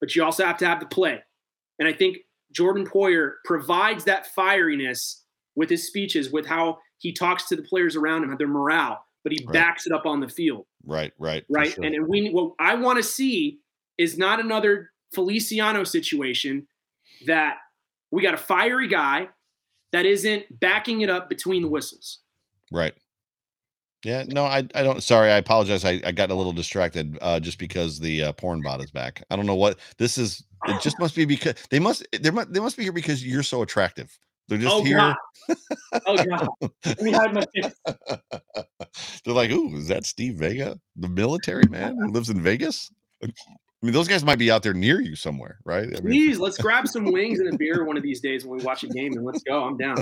but 0.00 0.14
you 0.14 0.22
also 0.22 0.44
have 0.44 0.58
to 0.58 0.66
have 0.66 0.80
the 0.80 0.86
play. 0.86 1.22
And 1.78 1.88
I 1.88 1.94
think 1.94 2.18
Jordan 2.52 2.86
Poyer 2.86 3.32
provides 3.44 4.04
that 4.04 4.28
fieriness 4.36 5.22
with 5.56 5.68
his 5.68 5.86
speeches, 5.86 6.30
with 6.30 6.46
how 6.46 6.78
he 6.98 7.12
talks 7.12 7.48
to 7.48 7.56
the 7.56 7.62
players 7.62 7.96
around 7.96 8.24
him, 8.24 8.34
their 8.38 8.48
morale, 8.48 9.04
but 9.22 9.32
he 9.32 9.44
right. 9.46 9.52
backs 9.52 9.86
it 9.86 9.92
up 9.92 10.06
on 10.06 10.20
the 10.20 10.28
field. 10.28 10.66
Right, 10.84 11.12
right, 11.18 11.44
right. 11.48 11.72
Sure. 11.72 11.84
And, 11.84 11.94
and 11.94 12.08
we 12.08 12.30
what 12.30 12.54
I 12.58 12.74
want 12.74 12.96
to 12.98 13.02
see 13.02 13.58
is 13.98 14.16
not 14.16 14.40
another 14.40 14.90
Feliciano 15.14 15.84
situation 15.84 16.66
that 17.26 17.56
we 18.10 18.22
got 18.22 18.34
a 18.34 18.38
fiery 18.38 18.88
guy 18.88 19.28
that 19.92 20.06
isn't 20.06 20.44
backing 20.60 21.00
it 21.00 21.10
up 21.10 21.28
between 21.28 21.62
the 21.62 21.68
whistles. 21.68 22.20
Right. 22.70 22.94
Yeah, 24.04 24.24
no, 24.28 24.44
I, 24.44 24.58
I 24.74 24.82
don't. 24.84 25.02
Sorry, 25.02 25.30
I 25.30 25.38
apologize. 25.38 25.84
I, 25.84 26.00
I 26.04 26.12
got 26.12 26.30
a 26.30 26.34
little 26.34 26.52
distracted 26.52 27.18
uh, 27.20 27.40
just 27.40 27.58
because 27.58 27.98
the 27.98 28.24
uh, 28.24 28.32
porn 28.32 28.62
bot 28.62 28.82
is 28.82 28.92
back. 28.92 29.24
I 29.28 29.34
don't 29.34 29.46
know 29.46 29.56
what 29.56 29.78
this 29.96 30.18
is. 30.18 30.44
It 30.66 30.82
just 30.82 30.98
must 30.98 31.14
be 31.14 31.24
because 31.24 31.54
they 31.70 31.78
must 31.78 32.06
they 32.12 32.30
must 32.30 32.52
they 32.52 32.60
must 32.60 32.76
be 32.76 32.82
here 32.82 32.92
because 32.92 33.24
you're 33.24 33.42
so 33.42 33.62
attractive. 33.62 34.18
They're 34.48 34.58
just 34.58 34.74
oh, 34.74 34.82
here. 34.82 34.96
God. 34.96 35.16
Oh 36.06 36.24
god! 36.24 36.48
Let 36.86 37.02
me 37.02 37.12
hide 37.12 37.34
my 37.34 37.44
face. 37.54 37.72
They're 39.24 39.34
like, 39.34 39.50
"Ooh, 39.50 39.76
is 39.76 39.88
that 39.88 40.06
Steve 40.06 40.36
Vega, 40.36 40.78
the 40.96 41.08
military 41.08 41.66
man 41.68 41.96
who 41.98 42.10
lives 42.10 42.30
in 42.30 42.40
Vegas?" 42.42 42.90
I 43.22 43.86
mean, 43.86 43.92
those 43.92 44.08
guys 44.08 44.24
might 44.24 44.38
be 44.38 44.50
out 44.50 44.64
there 44.64 44.74
near 44.74 45.00
you 45.00 45.14
somewhere, 45.14 45.58
right? 45.64 45.84
I 45.84 46.00
mean, 46.00 46.02
Please, 46.02 46.38
let's 46.38 46.58
grab 46.58 46.88
some 46.88 47.12
wings 47.12 47.38
and 47.38 47.54
a 47.54 47.56
beer 47.56 47.84
one 47.84 47.96
of 47.96 48.02
these 48.02 48.20
days 48.20 48.44
when 48.44 48.58
we 48.58 48.64
watch 48.64 48.82
a 48.82 48.88
game, 48.88 49.12
and 49.12 49.24
let's 49.24 49.42
go. 49.44 49.62
I'm 49.62 49.76
down. 49.76 49.98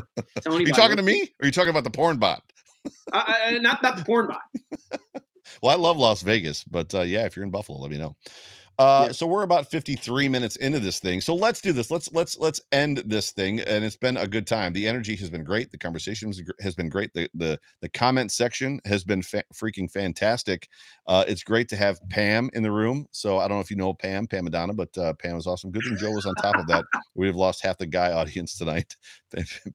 Are 0.46 0.60
you 0.60 0.72
talking 0.72 0.96
to 0.96 1.02
me? 1.02 1.22
Or 1.22 1.44
are 1.44 1.46
you 1.46 1.52
talking 1.52 1.70
about 1.70 1.84
the 1.84 1.90
porn 1.90 2.16
bot? 2.16 2.42
uh, 3.12 3.24
not 3.60 3.82
not 3.82 3.98
the 3.98 4.04
porn 4.04 4.28
bot. 4.28 4.40
well, 5.62 5.72
I 5.72 5.74
love 5.74 5.98
Las 5.98 6.22
Vegas, 6.22 6.64
but 6.64 6.94
uh, 6.94 7.02
yeah, 7.02 7.26
if 7.26 7.36
you're 7.36 7.44
in 7.44 7.50
Buffalo, 7.50 7.78
let 7.80 7.90
me 7.90 7.98
know. 7.98 8.16
Uh, 8.78 9.04
yeah. 9.06 9.12
So 9.12 9.26
we're 9.26 9.42
about 9.42 9.70
53 9.70 10.28
minutes 10.28 10.56
into 10.56 10.78
this 10.80 11.00
thing. 11.00 11.20
So 11.20 11.34
let's 11.34 11.60
do 11.60 11.72
this. 11.72 11.90
Let's 11.90 12.12
let's 12.12 12.38
let's 12.38 12.60
end 12.72 13.02
this 13.06 13.32
thing. 13.32 13.60
And 13.60 13.84
it's 13.84 13.96
been 13.96 14.18
a 14.18 14.26
good 14.26 14.46
time. 14.46 14.72
The 14.72 14.86
energy 14.86 15.16
has 15.16 15.30
been 15.30 15.44
great. 15.44 15.70
The 15.70 15.78
conversation 15.78 16.32
has 16.60 16.74
been 16.74 16.88
great. 16.90 17.12
The 17.14 17.28
the 17.34 17.58
the 17.80 17.88
comment 17.88 18.32
section 18.32 18.80
has 18.84 19.02
been 19.02 19.22
fa- 19.22 19.44
freaking 19.54 19.90
fantastic. 19.90 20.68
Uh, 21.06 21.24
it's 21.26 21.42
great 21.42 21.68
to 21.70 21.76
have 21.76 21.98
Pam 22.10 22.50
in 22.52 22.62
the 22.62 22.70
room. 22.70 23.06
So 23.12 23.38
I 23.38 23.48
don't 23.48 23.56
know 23.56 23.62
if 23.62 23.70
you 23.70 23.76
know 23.76 23.94
Pam, 23.94 24.26
Pam 24.26 24.44
Madonna, 24.44 24.74
but 24.74 24.96
uh, 24.98 25.14
Pam 25.14 25.36
is 25.36 25.46
awesome. 25.46 25.70
Good 25.70 25.84
thing 25.84 25.96
Joe 25.96 26.10
was 26.10 26.26
on 26.26 26.34
top 26.34 26.56
of 26.56 26.66
that. 26.66 26.84
We'd 27.14 27.28
have 27.28 27.36
lost 27.36 27.62
half 27.62 27.78
the 27.78 27.86
guy 27.86 28.12
audience 28.12 28.58
tonight. 28.58 28.94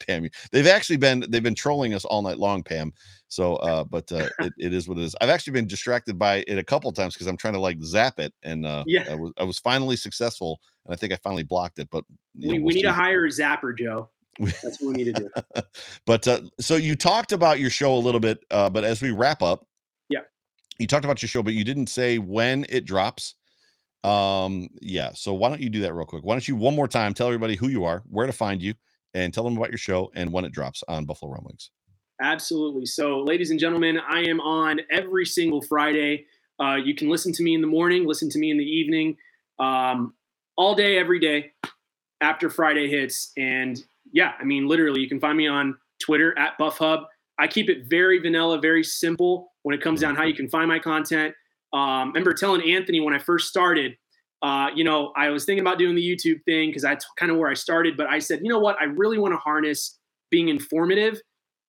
Pam, 0.07 0.29
they've 0.51 0.67
actually 0.67 0.97
been 0.97 1.25
they've 1.29 1.41
been 1.41 1.55
trolling 1.55 1.95
us 1.95 2.05
all 2.05 2.21
night 2.21 2.37
long, 2.37 2.61
Pam. 2.61 2.93
So, 3.31 3.55
uh, 3.55 3.85
but 3.85 4.11
uh, 4.11 4.27
it, 4.39 4.53
it 4.57 4.73
is 4.73 4.89
what 4.89 4.97
it 4.97 5.05
is. 5.05 5.15
I've 5.21 5.29
actually 5.29 5.53
been 5.53 5.65
distracted 5.65 6.19
by 6.19 6.43
it 6.47 6.57
a 6.57 6.63
couple 6.63 6.91
times 6.91 7.13
because 7.13 7.27
I'm 7.27 7.37
trying 7.37 7.53
to 7.53 7.61
like 7.61 7.81
zap 7.81 8.19
it, 8.19 8.33
and 8.43 8.65
uh, 8.65 8.83
yeah, 8.85 9.05
I 9.09 9.15
was 9.15 9.31
I 9.37 9.43
was 9.43 9.57
finally 9.57 9.95
successful, 9.95 10.59
and 10.85 10.93
I 10.93 10.97
think 10.97 11.13
I 11.13 11.15
finally 11.23 11.43
blocked 11.43 11.79
it. 11.79 11.87
But 11.89 12.03
we, 12.37 12.47
know, 12.47 12.53
we'll 12.55 12.63
we 12.65 12.73
need 12.73 12.81
to 12.81 12.91
hire 12.91 13.25
a 13.25 13.29
zapper, 13.29 13.75
Joe. 13.77 14.09
That's 14.37 14.81
what 14.81 14.95
we 14.95 15.03
need 15.03 15.15
to 15.15 15.29
do. 15.53 15.61
but 16.05 16.27
uh, 16.27 16.41
so 16.59 16.75
you 16.75 16.97
talked 16.97 17.31
about 17.31 17.59
your 17.59 17.69
show 17.69 17.95
a 17.95 17.97
little 17.97 18.19
bit, 18.19 18.43
uh, 18.51 18.69
but 18.69 18.83
as 18.83 19.01
we 19.01 19.11
wrap 19.11 19.41
up, 19.41 19.65
yeah, 20.09 20.21
you 20.77 20.85
talked 20.85 21.05
about 21.05 21.21
your 21.21 21.29
show, 21.29 21.41
but 21.41 21.53
you 21.53 21.63
didn't 21.63 21.87
say 21.87 22.17
when 22.17 22.65
it 22.67 22.83
drops. 22.83 23.35
Um, 24.03 24.67
yeah. 24.81 25.11
So 25.13 25.33
why 25.33 25.47
don't 25.47 25.61
you 25.61 25.69
do 25.69 25.81
that 25.81 25.93
real 25.93 26.05
quick? 26.05 26.25
Why 26.25 26.33
don't 26.33 26.47
you 26.47 26.57
one 26.57 26.75
more 26.75 26.87
time 26.89 27.13
tell 27.13 27.27
everybody 27.27 27.55
who 27.55 27.69
you 27.69 27.85
are, 27.85 28.03
where 28.09 28.27
to 28.27 28.33
find 28.33 28.61
you, 28.61 28.73
and 29.13 29.33
tell 29.33 29.45
them 29.45 29.55
about 29.55 29.69
your 29.69 29.77
show 29.77 30.11
and 30.15 30.33
when 30.33 30.43
it 30.43 30.51
drops 30.51 30.83
on 30.89 31.05
Buffalo 31.05 31.31
Rumblings. 31.31 31.71
Absolutely. 32.21 32.85
So, 32.85 33.19
ladies 33.21 33.49
and 33.49 33.59
gentlemen, 33.59 33.99
I 34.07 34.21
am 34.21 34.39
on 34.39 34.81
every 34.91 35.25
single 35.25 35.59
Friday. 35.59 36.25
Uh, 36.59 36.75
you 36.75 36.93
can 36.93 37.09
listen 37.09 37.33
to 37.33 37.41
me 37.43 37.55
in 37.55 37.61
the 37.61 37.67
morning, 37.67 38.05
listen 38.05 38.29
to 38.29 38.37
me 38.37 38.51
in 38.51 38.57
the 38.57 38.63
evening, 38.63 39.17
um, 39.57 40.13
all 40.55 40.75
day, 40.75 40.99
every 40.99 41.19
day 41.19 41.51
after 42.21 42.51
Friday 42.51 42.87
hits. 42.87 43.31
And 43.37 43.83
yeah, 44.13 44.33
I 44.39 44.43
mean, 44.43 44.67
literally, 44.67 45.01
you 45.01 45.09
can 45.09 45.19
find 45.19 45.35
me 45.35 45.47
on 45.47 45.75
Twitter 45.99 46.37
at 46.37 46.59
Buff 46.59 46.77
Hub. 46.77 47.05
I 47.39 47.47
keep 47.47 47.69
it 47.69 47.89
very 47.89 48.19
vanilla, 48.19 48.59
very 48.59 48.83
simple 48.83 49.53
when 49.63 49.73
it 49.73 49.81
comes 49.81 49.99
down 50.01 50.15
how 50.15 50.23
you 50.23 50.35
can 50.35 50.47
find 50.47 50.67
my 50.67 50.77
content. 50.77 51.33
Um, 51.73 52.09
remember 52.09 52.33
telling 52.33 52.61
Anthony 52.69 52.99
when 52.99 53.15
I 53.15 53.19
first 53.19 53.47
started, 53.47 53.97
uh, 54.43 54.67
you 54.75 54.83
know, 54.83 55.11
I 55.17 55.29
was 55.29 55.45
thinking 55.45 55.61
about 55.61 55.79
doing 55.79 55.95
the 55.95 56.03
YouTube 56.03 56.43
thing 56.45 56.69
because 56.69 56.83
that's 56.83 57.07
kind 57.17 57.31
of 57.31 57.39
where 57.39 57.49
I 57.49 57.55
started. 57.55 57.97
But 57.97 58.07
I 58.07 58.19
said, 58.19 58.41
you 58.43 58.49
know 58.49 58.59
what? 58.59 58.75
I 58.79 58.83
really 58.83 59.17
want 59.17 59.33
to 59.33 59.37
harness 59.37 59.97
being 60.29 60.49
informative 60.49 61.19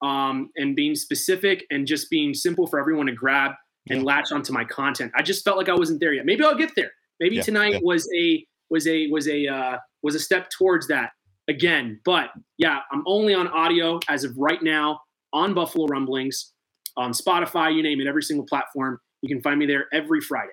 um, 0.03 0.49
and 0.57 0.75
being 0.75 0.95
specific 0.95 1.65
and 1.71 1.87
just 1.87 2.09
being 2.09 2.33
simple 2.33 2.67
for 2.67 2.79
everyone 2.79 3.07
to 3.07 3.13
grab 3.13 3.53
and 3.89 3.99
yeah. 3.99 4.05
latch 4.05 4.31
onto 4.31 4.53
my 4.53 4.65
content. 4.65 5.11
I 5.15 5.23
just 5.23 5.43
felt 5.43 5.57
like 5.57 5.69
I 5.69 5.75
wasn't 5.75 5.99
there 5.99 6.13
yet. 6.13 6.25
Maybe 6.25 6.43
I'll 6.43 6.57
get 6.57 6.71
there. 6.75 6.91
Maybe 7.19 7.37
yeah, 7.37 7.41
tonight 7.41 7.73
yeah. 7.73 7.79
was 7.81 8.07
a 8.15 8.45
was 8.69 8.85
a 8.87 9.07
was 9.07 9.27
a 9.27 9.47
uh, 9.47 9.77
was 10.03 10.15
a 10.15 10.19
step 10.19 10.49
towards 10.49 10.87
that 10.89 11.11
again. 11.47 11.99
But 12.05 12.29
yeah, 12.57 12.79
I'm 12.91 13.03
only 13.07 13.33
on 13.33 13.47
audio 13.47 13.99
as 14.09 14.23
of 14.23 14.37
right 14.37 14.61
now 14.61 14.99
on 15.31 15.53
Buffalo 15.53 15.87
Rumblings, 15.87 16.53
on 16.97 17.11
Spotify, 17.11 17.73
you 17.75 17.81
name 17.81 18.01
it, 18.01 18.07
every 18.07 18.23
single 18.23 18.45
platform. 18.45 18.99
You 19.21 19.29
can 19.29 19.41
find 19.41 19.57
me 19.57 19.65
there 19.65 19.87
every 19.93 20.21
Friday. 20.21 20.51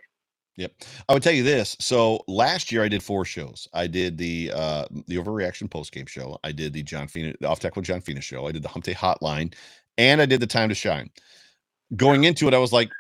Yep. 0.61 0.73
I 1.09 1.15
would 1.15 1.23
tell 1.23 1.33
you 1.33 1.43
this. 1.43 1.75
So 1.81 2.23
last 2.29 2.71
year 2.71 2.85
I 2.85 2.89
did 2.89 3.03
four 3.03 3.25
shows. 3.25 3.67
I 3.73 3.87
did 3.87 4.19
the 4.19 4.53
uh 4.55 4.85
the 5.07 5.17
overreaction 5.17 5.71
post 5.71 5.91
game 5.91 6.05
show. 6.05 6.39
I 6.45 6.53
did 6.53 6.75
the 6.75 6.83
John 6.83 7.09
Fina 7.09 7.33
the 7.41 7.49
off 7.49 7.65
with 7.65 7.87
John 7.87 8.03
Fina 8.03 8.21
show. 8.21 8.47
I 8.47 8.53
did 8.53 8.63
the 8.63 8.69
Hump 8.69 8.85
Day 8.85 8.93
Hotline, 8.93 9.55
and 9.97 10.21
I 10.21 10.27
did 10.27 10.39
the 10.39 10.47
Time 10.47 10.69
to 10.69 10.75
Shine. 10.75 11.09
Going 11.97 12.25
into 12.25 12.47
it, 12.47 12.53
I 12.53 12.59
was 12.59 12.75
like, 12.75 12.91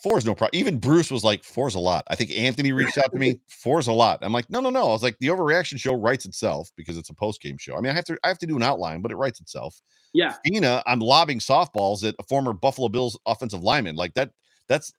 four 0.00 0.16
is 0.16 0.24
no 0.24 0.32
problem. 0.32 0.56
Even 0.56 0.78
Bruce 0.78 1.10
was 1.10 1.24
like, 1.24 1.42
four 1.42 1.66
is 1.66 1.74
a 1.74 1.80
lot. 1.80 2.04
I 2.06 2.14
think 2.14 2.30
Anthony 2.30 2.70
reached 2.70 2.98
out 2.98 3.10
to 3.10 3.18
me, 3.18 3.40
four 3.48 3.80
is 3.80 3.88
a 3.88 3.92
lot. 3.92 4.20
I'm 4.22 4.32
like, 4.32 4.48
no, 4.48 4.60
no, 4.60 4.70
no. 4.70 4.82
I 4.88 4.92
was 4.92 5.02
like, 5.02 5.18
the 5.18 5.26
overreaction 5.26 5.76
show 5.76 5.94
writes 5.94 6.24
itself 6.24 6.70
because 6.76 6.96
it's 6.96 7.10
a 7.10 7.14
post 7.14 7.42
game 7.42 7.58
show. 7.58 7.76
I 7.76 7.80
mean, 7.80 7.90
I 7.90 7.94
have 7.94 8.04
to 8.04 8.16
I 8.22 8.28
have 8.28 8.38
to 8.38 8.46
do 8.46 8.54
an 8.54 8.62
outline, 8.62 9.02
but 9.02 9.10
it 9.10 9.16
writes 9.16 9.40
itself. 9.40 9.82
Yeah. 10.12 10.36
Fina, 10.44 10.84
I'm 10.86 11.00
lobbing 11.00 11.40
softballs 11.40 12.06
at 12.06 12.14
a 12.20 12.22
former 12.22 12.52
Buffalo 12.52 12.88
Bills 12.88 13.18
offensive 13.26 13.64
lineman. 13.64 13.96
Like 13.96 14.14
that, 14.14 14.30
that's 14.68 14.92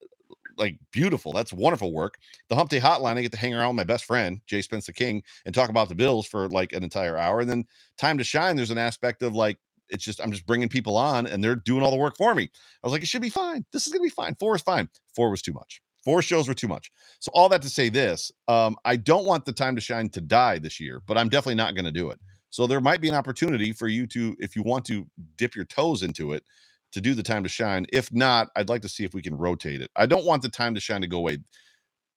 like 0.57 0.77
beautiful. 0.91 1.33
That's 1.33 1.53
wonderful 1.53 1.93
work. 1.93 2.17
The 2.49 2.55
Hump 2.55 2.69
Day 2.69 2.79
Hotline, 2.79 3.17
I 3.17 3.21
get 3.21 3.31
to 3.31 3.37
hang 3.37 3.53
around 3.53 3.69
with 3.75 3.87
my 3.87 3.93
best 3.93 4.05
friend 4.05 4.41
Jay 4.47 4.61
Spencer 4.61 4.91
King 4.91 5.23
and 5.45 5.53
talk 5.53 5.69
about 5.69 5.89
the 5.89 5.95
Bills 5.95 6.27
for 6.27 6.47
like 6.49 6.73
an 6.73 6.83
entire 6.83 7.17
hour. 7.17 7.39
And 7.39 7.49
then 7.49 7.65
Time 7.97 8.17
to 8.17 8.23
Shine, 8.23 8.55
there's 8.55 8.71
an 8.71 8.77
aspect 8.77 9.23
of 9.23 9.35
like 9.35 9.57
it's 9.89 10.03
just 10.03 10.21
I'm 10.21 10.31
just 10.31 10.45
bringing 10.45 10.69
people 10.69 10.97
on 10.97 11.27
and 11.27 11.43
they're 11.43 11.55
doing 11.55 11.83
all 11.83 11.91
the 11.91 11.97
work 11.97 12.17
for 12.17 12.35
me. 12.35 12.43
I 12.83 12.87
was 12.87 12.93
like, 12.93 13.03
it 13.03 13.07
should 13.07 13.21
be 13.21 13.29
fine. 13.29 13.65
This 13.71 13.87
is 13.87 13.93
gonna 13.93 14.03
be 14.03 14.09
fine. 14.09 14.35
Four 14.35 14.55
is 14.55 14.61
fine. 14.61 14.89
Four 15.15 15.29
was 15.31 15.41
too 15.41 15.53
much. 15.53 15.81
Four 16.03 16.21
shows 16.21 16.47
were 16.47 16.53
too 16.53 16.67
much. 16.67 16.91
So 17.19 17.31
all 17.33 17.49
that 17.49 17.61
to 17.61 17.69
say 17.69 17.89
this, 17.89 18.31
um, 18.47 18.77
I 18.85 18.95
don't 18.95 19.25
want 19.25 19.45
the 19.45 19.51
Time 19.51 19.75
to 19.75 19.81
Shine 19.81 20.09
to 20.09 20.21
die 20.21 20.59
this 20.59 20.79
year, 20.79 21.01
but 21.05 21.17
I'm 21.17 21.29
definitely 21.29 21.55
not 21.55 21.75
going 21.75 21.85
to 21.85 21.91
do 21.91 22.09
it. 22.09 22.19
So 22.49 22.65
there 22.65 22.81
might 22.81 23.01
be 23.01 23.09
an 23.09 23.15
opportunity 23.15 23.73
for 23.73 23.87
you 23.87 24.07
to, 24.07 24.35
if 24.39 24.55
you 24.55 24.63
want 24.63 24.85
to 24.85 25.05
dip 25.37 25.55
your 25.55 25.65
toes 25.65 26.01
into 26.01 26.33
it, 26.33 26.43
to 26.91 27.01
do 27.01 27.13
the 27.13 27.23
time 27.23 27.43
to 27.43 27.49
shine. 27.49 27.85
If 27.91 28.11
not, 28.13 28.49
I'd 28.55 28.69
like 28.69 28.81
to 28.81 28.89
see 28.89 29.03
if 29.03 29.13
we 29.13 29.21
can 29.21 29.35
rotate 29.35 29.81
it. 29.81 29.91
I 29.95 30.05
don't 30.05 30.25
want 30.25 30.41
the 30.41 30.49
time 30.49 30.73
to 30.75 30.81
shine 30.81 31.01
to 31.01 31.07
go 31.07 31.17
away. 31.17 31.39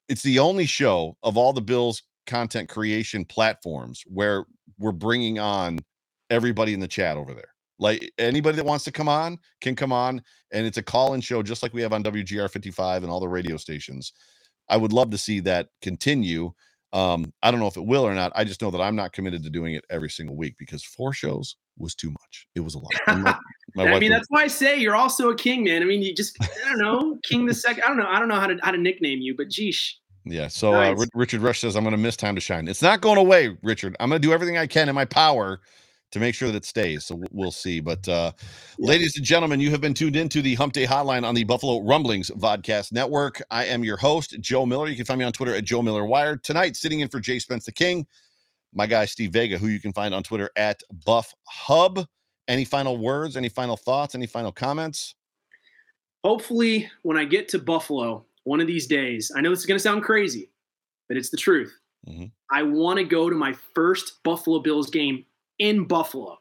It's 0.09 0.23
the 0.23 0.39
only 0.39 0.65
show 0.65 1.17
of 1.23 1.37
all 1.37 1.53
the 1.53 1.61
Bills 1.61 2.03
content 2.27 2.69
creation 2.69 3.25
platforms 3.25 4.03
where 4.07 4.45
we're 4.77 4.91
bringing 4.91 5.39
on 5.39 5.79
everybody 6.29 6.73
in 6.73 6.79
the 6.79 6.87
chat 6.87 7.17
over 7.17 7.33
there. 7.33 7.53
Like 7.79 8.11
anybody 8.17 8.55
that 8.57 8.65
wants 8.65 8.85
to 8.85 8.91
come 8.91 9.09
on 9.09 9.39
can 9.61 9.75
come 9.75 9.91
on, 9.91 10.21
and 10.51 10.65
it's 10.65 10.77
a 10.77 10.83
call 10.83 11.13
in 11.13 11.21
show 11.21 11.43
just 11.43 11.63
like 11.63 11.73
we 11.73 11.81
have 11.81 11.93
on 11.93 12.03
WGR 12.03 12.49
55 12.49 13.03
and 13.03 13.11
all 13.11 13.19
the 13.19 13.27
radio 13.27 13.57
stations. 13.57 14.13
I 14.69 14.77
would 14.77 14.93
love 14.93 15.09
to 15.11 15.17
see 15.17 15.39
that 15.41 15.67
continue. 15.81 16.51
Um, 16.93 17.33
I 17.41 17.51
don't 17.51 17.59
know 17.59 17.67
if 17.67 17.75
it 17.75 17.85
will 17.85 18.05
or 18.05 18.13
not. 18.13 18.31
I 18.35 18.43
just 18.43 18.61
know 18.61 18.71
that 18.71 18.81
I'm 18.81 18.95
not 18.95 19.11
committed 19.11 19.43
to 19.43 19.49
doing 19.49 19.73
it 19.73 19.83
every 19.89 20.09
single 20.09 20.37
week 20.37 20.55
because 20.57 20.83
four 20.83 21.11
shows 21.11 21.55
was 21.77 21.95
too 21.95 22.11
much. 22.11 22.47
It 22.55 22.59
was 22.61 22.75
a 22.75 22.79
lot. 22.79 22.91
My, 23.07 23.35
my 23.75 23.93
I 23.93 23.99
mean, 23.99 24.11
that's 24.11 24.27
why 24.29 24.43
I 24.43 24.47
say 24.47 24.77
you're 24.77 24.95
also 24.95 25.29
a 25.29 25.35
king, 25.35 25.63
man. 25.63 25.81
I 25.81 25.85
mean, 25.85 26.01
you 26.01 26.13
just 26.13 26.37
I 26.41 26.69
don't 26.69 26.79
know, 26.79 27.19
king 27.29 27.45
the 27.45 27.53
second. 27.53 27.83
I 27.83 27.87
don't 27.87 27.97
know. 27.97 28.07
I 28.07 28.19
don't 28.19 28.27
know 28.27 28.39
how 28.39 28.47
to 28.47 28.57
how 28.61 28.71
to 28.71 28.77
nickname 28.77 29.19
you, 29.19 29.35
but 29.35 29.47
geesh. 29.47 29.93
Yeah. 30.25 30.47
So 30.47 30.73
uh, 30.73 30.91
nice. 30.91 31.01
uh, 31.01 31.05
Richard 31.15 31.41
Rush 31.41 31.59
says 31.59 31.75
I'm 31.75 31.83
going 31.83 31.91
to 31.91 31.97
miss 31.97 32.15
time 32.15 32.35
to 32.35 32.41
shine. 32.41 32.67
It's 32.67 32.81
not 32.81 33.01
going 33.01 33.17
away, 33.17 33.57
Richard. 33.61 33.95
I'm 33.99 34.09
going 34.09 34.21
to 34.21 34.27
do 34.27 34.33
everything 34.33 34.57
I 34.57 34.67
can 34.67 34.89
in 34.89 34.95
my 34.95 35.05
power 35.05 35.59
to 36.13 36.19
make 36.19 36.35
sure 36.35 36.47
that 36.47 36.55
it 36.55 36.65
stays. 36.65 37.05
So 37.05 37.19
we'll 37.31 37.51
see. 37.51 37.79
But 37.79 38.07
uh, 38.07 38.31
yeah. 38.77 38.87
ladies 38.87 39.17
and 39.17 39.25
gentlemen, 39.25 39.59
you 39.59 39.71
have 39.71 39.81
been 39.81 39.95
tuned 39.95 40.15
into 40.15 40.43
the 40.43 40.53
Hump 40.55 40.73
Day 40.73 40.85
Hotline 40.85 41.23
on 41.23 41.33
the 41.33 41.43
Buffalo 41.43 41.81
Rumblings 41.81 42.29
Vodcast 42.31 42.91
Network. 42.91 43.41
I 43.49 43.65
am 43.65 43.83
your 43.83 43.97
host, 43.97 44.39
Joe 44.39 44.65
Miller. 44.65 44.87
You 44.87 44.95
can 44.95 45.05
find 45.05 45.17
me 45.17 45.25
on 45.25 45.33
Twitter 45.33 45.55
at 45.55 45.63
Joe 45.63 45.81
Miller 45.81 46.05
Wired. 46.05 46.43
Tonight, 46.43 46.75
sitting 46.75 46.99
in 46.99 47.09
for 47.09 47.19
Jay 47.19 47.39
Spence 47.39 47.65
the 47.65 47.71
King, 47.71 48.05
my 48.73 48.85
guy 48.85 49.05
Steve 49.05 49.31
Vega, 49.31 49.57
who 49.57 49.67
you 49.67 49.79
can 49.79 49.91
find 49.91 50.13
on 50.13 50.21
Twitter 50.21 50.51
at 50.55 50.81
Buff 51.03 51.33
Hub. 51.47 52.05
Any 52.47 52.65
final 52.65 52.97
words? 52.97 53.37
Any 53.37 53.49
final 53.49 53.77
thoughts? 53.77 54.15
Any 54.15 54.27
final 54.27 54.51
comments? 54.51 55.15
Hopefully, 56.23 56.89
when 57.01 57.17
I 57.17 57.25
get 57.25 57.47
to 57.49 57.59
Buffalo 57.59 58.25
one 58.43 58.61
of 58.61 58.67
these 58.67 58.87
days, 58.87 59.31
I 59.35 59.41
know 59.41 59.49
this 59.49 59.59
is 59.59 59.65
going 59.65 59.77
to 59.77 59.83
sound 59.83 60.03
crazy, 60.03 60.49
but 61.07 61.17
it's 61.17 61.29
the 61.29 61.37
truth. 61.37 61.77
Mm-hmm. 62.07 62.25
I 62.51 62.63
want 62.63 62.97
to 62.97 63.05
go 63.05 63.29
to 63.29 63.35
my 63.35 63.53
first 63.73 64.23
Buffalo 64.23 64.59
Bills 64.59 64.89
game 64.89 65.25
in 65.59 65.85
Buffalo. 65.85 66.33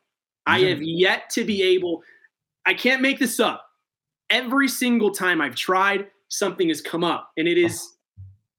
Mm-hmm. 0.48 0.52
I 0.52 0.58
have 0.60 0.82
yet 0.82 1.30
to 1.30 1.44
be 1.44 1.62
able, 1.62 2.02
I 2.66 2.74
can't 2.74 3.02
make 3.02 3.18
this 3.18 3.38
up. 3.40 3.68
Every 4.30 4.68
single 4.68 5.10
time 5.10 5.40
I've 5.40 5.54
tried, 5.54 6.06
something 6.28 6.68
has 6.68 6.80
come 6.80 7.04
up, 7.04 7.30
and 7.36 7.46
it 7.46 7.58
is, 7.58 7.96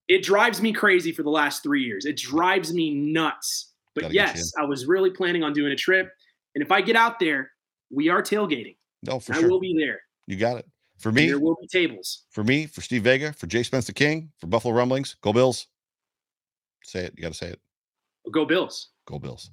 it 0.07 0.23
drives 0.23 0.61
me 0.61 0.71
crazy 0.71 1.11
for 1.11 1.23
the 1.23 1.29
last 1.29 1.63
three 1.63 1.83
years. 1.83 2.05
It 2.05 2.17
drives 2.17 2.73
me 2.73 2.93
nuts. 2.93 3.71
But 3.95 4.03
Gotta 4.03 4.13
yes, 4.13 4.51
I 4.59 4.65
was 4.65 4.85
really 4.85 5.09
planning 5.09 5.43
on 5.43 5.53
doing 5.53 5.71
a 5.71 5.75
trip. 5.75 6.11
And 6.55 6.63
if 6.63 6.71
I 6.71 6.81
get 6.81 6.95
out 6.95 7.19
there, 7.19 7.51
we 7.89 8.09
are 8.09 8.21
tailgating. 8.21 8.75
No, 9.01 9.19
for 9.19 9.33
I 9.33 9.39
sure. 9.39 9.45
I 9.45 9.49
will 9.49 9.59
be 9.59 9.75
there. 9.77 10.01
You 10.27 10.37
got 10.37 10.57
it. 10.57 10.67
For 10.97 11.11
me, 11.11 11.23
and 11.23 11.31
there 11.31 11.39
will 11.39 11.57
be 11.59 11.67
tables. 11.67 12.23
For 12.29 12.43
me, 12.43 12.65
for 12.65 12.81
Steve 12.81 13.03
Vega, 13.03 13.33
for 13.33 13.47
Jay 13.47 13.63
Spencer 13.63 13.91
King, 13.91 14.31
for 14.39 14.47
Buffalo 14.47 14.73
Rumblings, 14.73 15.15
go 15.21 15.33
Bills. 15.33 15.67
Say 16.83 17.05
it. 17.05 17.13
You 17.17 17.23
got 17.23 17.31
to 17.31 17.37
say 17.37 17.47
it. 17.47 17.59
Go 18.31 18.45
Bills. 18.45 18.89
Go 19.05 19.19
Bills. 19.19 19.49